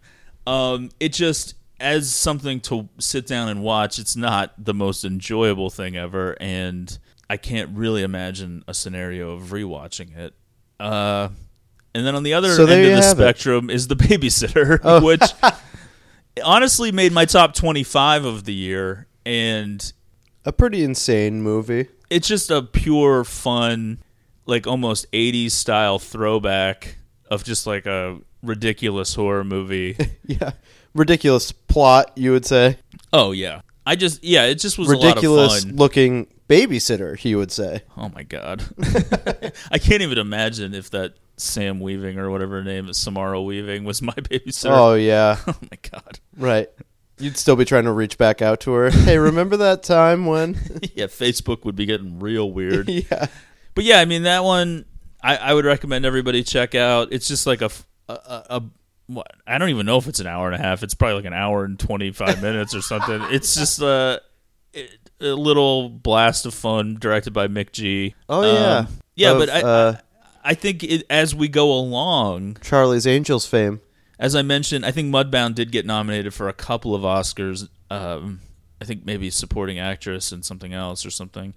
Um, 0.47 0.89
it 0.99 1.13
just 1.13 1.55
as 1.79 2.13
something 2.13 2.61
to 2.61 2.87
sit 2.99 3.27
down 3.27 3.49
and 3.49 3.61
watch. 3.61 3.99
It's 3.99 4.15
not 4.15 4.53
the 4.57 4.73
most 4.73 5.03
enjoyable 5.03 5.69
thing 5.69 5.97
ever, 5.97 6.37
and 6.39 6.97
I 7.29 7.35
can't 7.35 7.75
really 7.75 8.03
imagine 8.03 8.63
a 8.67 8.73
scenario 8.73 9.31
of 9.31 9.43
rewatching 9.49 10.15
it. 10.17 10.33
Uh, 10.79 11.29
and 11.95 12.05
then 12.05 12.15
on 12.15 12.23
the 12.23 12.33
other 12.33 12.49
So 12.55 12.63
end 12.65 12.71
of 12.71 12.77
the 12.77 12.95
have 12.95 13.03
it. 13.03 13.21
Oh. 13.21 13.23
spectrum 13.25 13.69
is 13.69 13.87
The 13.87 13.95
Babysitter, 13.97 14.79
oh. 14.83 15.03
which 15.03 15.21
honestly 16.43 16.91
made 16.91 17.11
my 17.11 17.25
top 17.25 17.53
25 17.53 18.25
of 18.25 18.45
the 18.45 18.53
year 18.53 19.07
and 19.25 19.93
a 20.45 20.51
pretty 20.51 20.83
insane 20.83 21.41
movie. 21.41 21.87
it's 22.09 22.27
just 22.27 22.51
a 22.51 22.61
pure 22.61 23.23
fun 23.23 23.99
like 24.45 24.67
almost 24.67 25.09
80s 25.11 25.51
style 25.51 25.99
throwback 25.99 26.97
of 27.29 27.43
just 27.43 27.65
like 27.65 27.85
a 27.85 28.17
ridiculous 28.41 29.13
horror 29.15 29.43
movie 29.43 29.95
Yeah, 30.25 30.51
ridiculous 30.93 31.51
plot. 31.51 32.11
You 32.15 32.31
would 32.31 32.45
say 32.45 32.77
oh 33.13 33.31
yeah 33.31 33.61
i 33.85 33.95
just 33.95 34.23
yeah 34.23 34.43
it 34.45 34.55
just 34.55 34.77
was 34.77 34.89
a 34.89 34.95
lot 34.97 35.05
ridiculous 35.07 35.63
of 35.63 35.69
fun 35.69 35.75
looking 35.77 36.27
babysitter. 36.53 37.17
He 37.17 37.35
would 37.35 37.51
say. 37.51 37.81
oh 37.97 38.09
my 38.09 38.23
god 38.23 38.63
i 39.71 39.77
can't 39.77 40.01
even 40.01 40.17
imagine 40.17 40.73
if 40.73 40.89
that 40.91 41.13
sam 41.37 41.79
weaving 41.79 42.17
or 42.19 42.29
whatever 42.29 42.57
her 42.57 42.63
name 42.63 42.87
is 42.89 42.97
samara 42.97 43.41
weaving 43.41 43.83
was 43.83 44.01
my 44.01 44.13
babysitter 44.29 44.71
Oh 44.71 44.93
yeah, 44.93 45.37
oh 45.47 45.55
my 45.61 45.77
god 45.91 46.19
right. 46.37 46.69
You'd 47.19 47.37
still 47.37 47.55
be 47.55 47.63
trying 47.65 47.83
to 47.85 47.91
reach 47.91 48.17
back 48.17 48.41
out 48.41 48.59
to 48.61 48.73
her. 48.73 48.89
Hey, 48.89 49.17
remember 49.19 49.55
that 49.57 49.83
time 49.83 50.25
when? 50.25 50.55
yeah 50.95 51.05
facebook 51.05 51.63
would 51.65 51.75
be 51.75 51.85
getting 51.85 52.19
real 52.19 52.51
weird 52.51 52.89
yeah, 52.89 53.27
But 53.75 53.83
yeah, 53.85 53.99
I 53.99 54.05
mean 54.05 54.23
that 54.23 54.43
one 54.43 54.85
I, 55.21 55.37
I 55.37 55.53
would 55.53 55.63
recommend 55.65 56.05
everybody 56.05 56.43
check 56.43 56.75
out. 56.75 57.09
It's 57.13 57.27
just 57.29 57.47
like 57.47 57.61
a, 57.61 57.69
a- 58.09 58.13
a- 58.49 58.63
what 59.07 59.27
I 59.47 59.57
don't 59.57 59.69
even 59.69 59.85
know 59.85 59.97
if 59.97 60.07
it's 60.07 60.19
an 60.19 60.27
hour 60.27 60.47
and 60.51 60.55
a 60.55 60.57
half. 60.63 60.83
It's 60.83 60.93
probably 60.95 61.15
like 61.15 61.25
an 61.25 61.33
hour 61.33 61.63
and 61.65 61.79
twenty 61.79 62.11
five 62.11 62.41
minutes 62.41 62.73
or 62.75 62.81
something. 62.81 63.21
It's 63.31 63.55
just 63.55 63.81
uh 63.81 64.19
a 65.23 65.35
little 65.35 65.89
blast 65.89 66.45
of 66.45 66.53
fun 66.53 66.97
directed 66.99 67.31
by 67.33 67.47
McG. 67.47 68.13
Oh, 68.29 68.41
yeah. 68.43 68.77
Um, 68.79 68.87
yeah, 69.15 69.31
Of, 69.31 69.39
but 69.39 69.49
I, 69.49 69.61
uh, 69.61 69.97
I 70.43 70.53
think 70.55 70.83
it, 70.83 71.05
as 71.09 71.33
we 71.35 71.47
go 71.47 71.71
along, 71.71 72.57
Charlie's 72.61 73.05
Angels 73.07 73.45
fame. 73.45 73.79
as 74.19 74.35
I 74.35 74.41
mentioned, 74.41 74.85
I 74.85 74.91
think 74.91 75.13
Mudbound 75.13 75.55
did 75.55 75.71
get 75.71 75.85
nominated 75.85 76.33
for 76.33 76.49
a 76.49 76.53
couple 76.53 76.93
of 76.95 77.03
Oscars. 77.03 77.69
Um, 77.89 78.39
I 78.81 78.85
think 78.85 79.05
maybe 79.05 79.29
supporting 79.29 79.79
actress 79.79 80.31
and 80.31 80.43
something 80.43 80.73
else 80.73 81.05
or 81.05 81.11
something. 81.11 81.53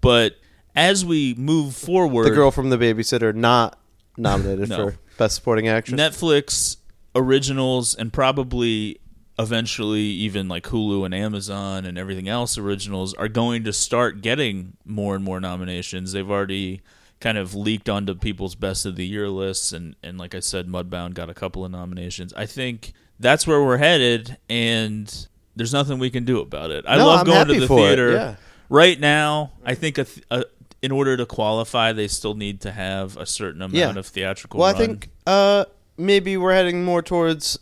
But 0.00 0.36
as 0.76 1.04
we 1.04 1.34
move 1.34 1.74
forward, 1.74 2.24
The 2.24 2.30
girl 2.34 2.50
from 2.52 2.70
the 2.70 2.78
babysitter 2.78 3.34
not 3.34 3.78
nominated 4.16 4.68
No. 4.70 4.90
for 4.90 4.96
best 5.16 5.34
supporting 5.36 5.66
actress. 5.66 5.98
Netflix 6.00 6.76
originals 7.16 7.94
and 7.94 8.12
probably 8.12 9.00
eventually 9.38 10.00
even 10.02 10.48
like 10.48 10.64
Hulu 10.64 11.04
and 11.04 11.14
Amazon 11.14 11.84
and 11.84 11.96
everything 11.96 12.28
else 12.28 12.58
originals 12.58 13.14
are 13.14 13.28
going 13.28 13.64
to 13.64 13.72
start 13.72 14.20
getting 14.20 14.76
more 14.84 15.14
and 15.14 15.24
more 15.24 15.40
nominations. 15.40 16.12
They've 16.12 16.28
already 16.30 16.80
kind 17.20 17.38
of 17.38 17.54
leaked 17.54 17.88
onto 17.88 18.14
people's 18.14 18.54
best 18.54 18.86
of 18.86 18.96
the 18.96 19.06
year 19.06 19.28
lists 19.28 19.72
and 19.72 19.96
and 20.04 20.18
like 20.18 20.34
I 20.34 20.40
said 20.40 20.68
Mudbound 20.68 21.14
got 21.14 21.28
a 21.30 21.34
couple 21.34 21.64
of 21.64 21.70
nominations. 21.70 22.32
I 22.34 22.46
think 22.46 22.92
that's 23.20 23.46
where 23.46 23.62
we're 23.62 23.78
headed 23.78 24.36
and 24.48 25.26
there's 25.56 25.72
nothing 25.72 25.98
we 25.98 26.10
can 26.10 26.24
do 26.24 26.40
about 26.40 26.70
it. 26.70 26.84
I 26.86 26.96
No, 26.96 27.06
love 27.06 27.20
I'm 27.20 27.26
going 27.26 27.48
to 27.48 27.60
the 27.60 27.66
theater. 27.68 28.12
yeah. 28.12 28.34
Right 28.68 29.00
now, 29.00 29.52
I 29.64 29.74
think 29.74 29.98
a 29.98 30.04
th- 30.04 30.24
a, 30.30 30.44
in 30.82 30.92
order 30.92 31.16
to 31.16 31.26
qualify, 31.26 31.92
they 31.92 32.06
still 32.06 32.34
need 32.34 32.60
to 32.60 32.70
have 32.70 33.16
a 33.16 33.26
certain 33.26 33.62
amount 33.62 33.74
Yeah. 33.74 33.98
of 33.98 34.06
theatrical 34.06 34.60
well, 34.60 34.72
run. 34.72 34.82
I 34.82 34.86
think 34.86 35.08
uh, 35.26 35.64
maybe 35.96 36.36
we're 36.36 36.52
heading 36.54 36.84
more 36.84 37.02
towards 37.02 37.58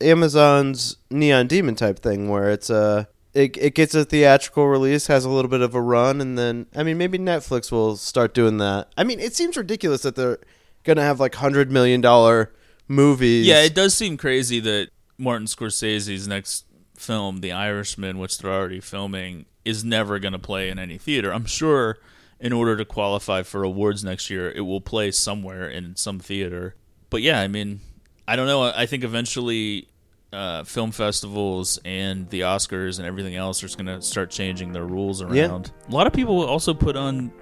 Amazon's 0.00 0.96
Neon 1.10 1.46
Demon 1.46 1.74
type 1.74 1.98
thing, 1.98 2.28
where 2.28 2.50
it's 2.50 2.70
uh, 2.70 3.04
it, 3.32 3.56
it 3.56 3.74
gets 3.74 3.94
a 3.94 4.04
theatrical 4.04 4.66
release, 4.66 5.06
has 5.06 5.24
a 5.24 5.30
little 5.30 5.50
bit 5.50 5.60
of 5.60 5.74
a 5.74 5.80
run, 5.80 6.20
and 6.20 6.38
then 6.38 6.66
I 6.74 6.82
mean 6.82 6.98
maybe 6.98 7.18
Netflix 7.18 7.70
will 7.70 7.96
start 7.96 8.34
doing 8.34 8.58
that. 8.58 8.88
I 8.96 9.04
mean, 9.04 9.20
it 9.20 9.34
seems 9.34 9.56
ridiculous 9.56 10.02
that 10.02 10.16
they're 10.16 10.38
gonna 10.84 11.02
have 11.02 11.20
like 11.20 11.34
hundred 11.34 11.70
million 11.70 12.00
dollar 12.00 12.52
movies. 12.88 13.46
Yeah, 13.46 13.62
it 13.62 13.74
does 13.74 13.94
seem 13.94 14.16
crazy 14.16 14.60
that 14.60 14.88
Martin 15.18 15.46
Scorsese's 15.46 16.28
next 16.28 16.64
film, 16.96 17.40
The 17.40 17.52
Irishman, 17.52 18.18
which 18.18 18.38
they're 18.38 18.52
already 18.52 18.80
filming, 18.80 19.46
is 19.64 19.84
never 19.84 20.18
to 20.18 20.38
play 20.38 20.68
in 20.68 20.78
any 20.78 20.98
theater. 20.98 21.32
I'm 21.32 21.46
sure 21.46 21.98
in 22.38 22.52
order 22.52 22.76
to 22.76 22.84
qualify 22.84 23.42
for 23.42 23.62
awards 23.62 24.04
next 24.04 24.30
year, 24.30 24.50
it 24.50 24.60
will 24.60 24.80
play 24.80 25.10
somewhere 25.10 25.68
in 25.68 25.96
some 25.96 26.18
theater. 26.20 26.74
But 27.10 27.22
yeah, 27.22 27.40
I 27.40 27.48
mean, 27.48 27.80
I 28.28 28.36
don't 28.36 28.46
know. 28.46 28.62
I 28.62 28.86
think 28.86 29.04
eventually 29.04 29.88
uh, 30.32 30.64
film 30.64 30.90
festivals 30.90 31.78
and 31.84 32.28
the 32.30 32.40
Oscars 32.40 32.98
and 32.98 33.06
everything 33.06 33.36
else 33.36 33.62
are 33.62 33.68
going 33.76 33.86
to 33.86 34.02
start 34.02 34.30
changing 34.30 34.72
their 34.72 34.84
rules 34.84 35.22
around. 35.22 35.34
Yeah. 35.34 35.88
A 35.88 35.94
lot 35.94 36.06
of 36.06 36.12
people 36.12 36.36
will 36.36 36.46
also 36.48 36.74
put 36.74 36.96
on 36.96 37.32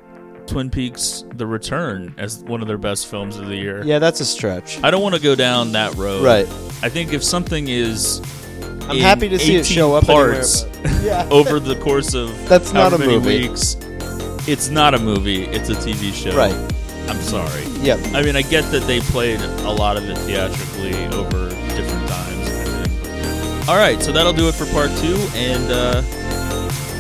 Twin 0.47 0.69
Peaks 0.71 1.25
The 1.35 1.47
Return 1.47 2.15
as 2.19 2.39
one 2.45 2.61
of 2.61 2.69
their 2.69 2.79
best 2.79 3.07
films 3.07 3.37
of 3.37 3.47
the 3.47 3.57
year. 3.57 3.83
yeah, 3.85 3.99
that's 3.99 4.21
a 4.21 4.25
stretch. 4.27 4.83
I 4.83 4.91
don't 4.91 5.03
want 5.03 5.15
to 5.15 5.21
go 5.21 5.35
down 5.35 5.73
that 5.73 5.95
road. 5.95 6.23
Right. 6.23 6.47
I 6.83 6.89
think 6.91 7.13
if 7.15 7.25
something 7.25 7.69
is 7.69 8.21
I'm 8.85 8.97
in 8.97 9.03
happy 9.03 9.31
to 9.31 9.39
see 9.39 9.57
it 9.57 9.65
show 9.65 9.95
up 9.95 10.05
parts 10.05 10.65
anywhere, 10.65 11.03
yeah. 11.03 11.29
over 11.31 11.59
the 11.59 11.77
course 11.77 12.13
of 12.13 12.29
That's 12.49 12.75
not 12.75 12.93
a 12.93 12.99
movie. 12.99 13.49
weeks, 13.49 13.77
it's 14.47 14.69
not 14.69 14.93
a 14.93 14.99
movie. 14.99 15.45
It's 15.47 15.71
a 15.71 15.75
TV 15.75 16.13
show. 16.13 16.37
Right. 16.37 16.74
I'm 17.09 17.21
sorry. 17.21 17.65
Yep. 17.83 18.01
I 18.15 18.23
mean, 18.23 18.37
I 18.37 18.43
get 18.43 18.63
that 18.73 18.87
they 18.87 19.01
played 19.01 19.41
a 19.41 19.71
lot 19.71 19.97
of 19.97 20.05
it 20.09 20.17
theatrically 20.19 20.95
over 21.17 21.49
different 21.75 22.09
times. 22.09 23.69
All 23.69 23.77
right, 23.77 24.01
so 24.03 24.13
that'll 24.13 24.33
do 24.33 24.49
it 24.49 24.55
for 24.55 24.67
part 24.67 24.91
two, 24.99 25.17
and 25.35 25.71
uh, 25.73 26.03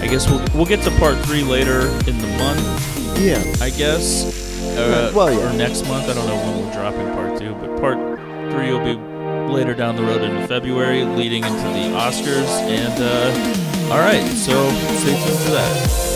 I 0.01 0.07
guess 0.09 0.29
we'll 0.31 0.45
we'll 0.55 0.67
get 0.67 0.83
to 0.85 0.91
part 0.99 1.17
three 1.27 1.43
later 1.43 1.81
in 2.09 2.19
the 2.19 2.29
month. 2.39 3.19
Yeah. 3.19 3.43
I 3.61 3.71
guess. 3.71 4.43
Uh, 4.77 5.13
Well, 5.15 5.31
yeah. 5.33 5.51
Or 5.51 5.57
next 5.57 5.87
month. 5.87 6.09
I 6.09 6.15
don't 6.15 6.27
know 6.27 6.37
when 6.37 6.67
we're 6.67 6.73
dropping 6.73 7.13
part 7.13 7.39
two, 7.39 7.55
but 7.55 7.81
part 7.81 7.99
three 8.53 8.73
will 8.73 8.85
be 8.85 8.95
later 9.53 9.75
down 9.75 9.95
the 9.97 10.03
road 10.03 10.23
in 10.23 10.47
February, 10.49 11.05
leading 11.05 11.45
into 11.45 11.57
the 11.57 11.93
Oscars. 11.97 12.49
And 12.63 12.95
uh, 12.99 13.93
all 13.93 14.01
right, 14.01 14.27
so 14.33 14.69
stay 14.99 15.13
tuned 15.25 15.39
for 15.41 15.51
that. 15.53 16.14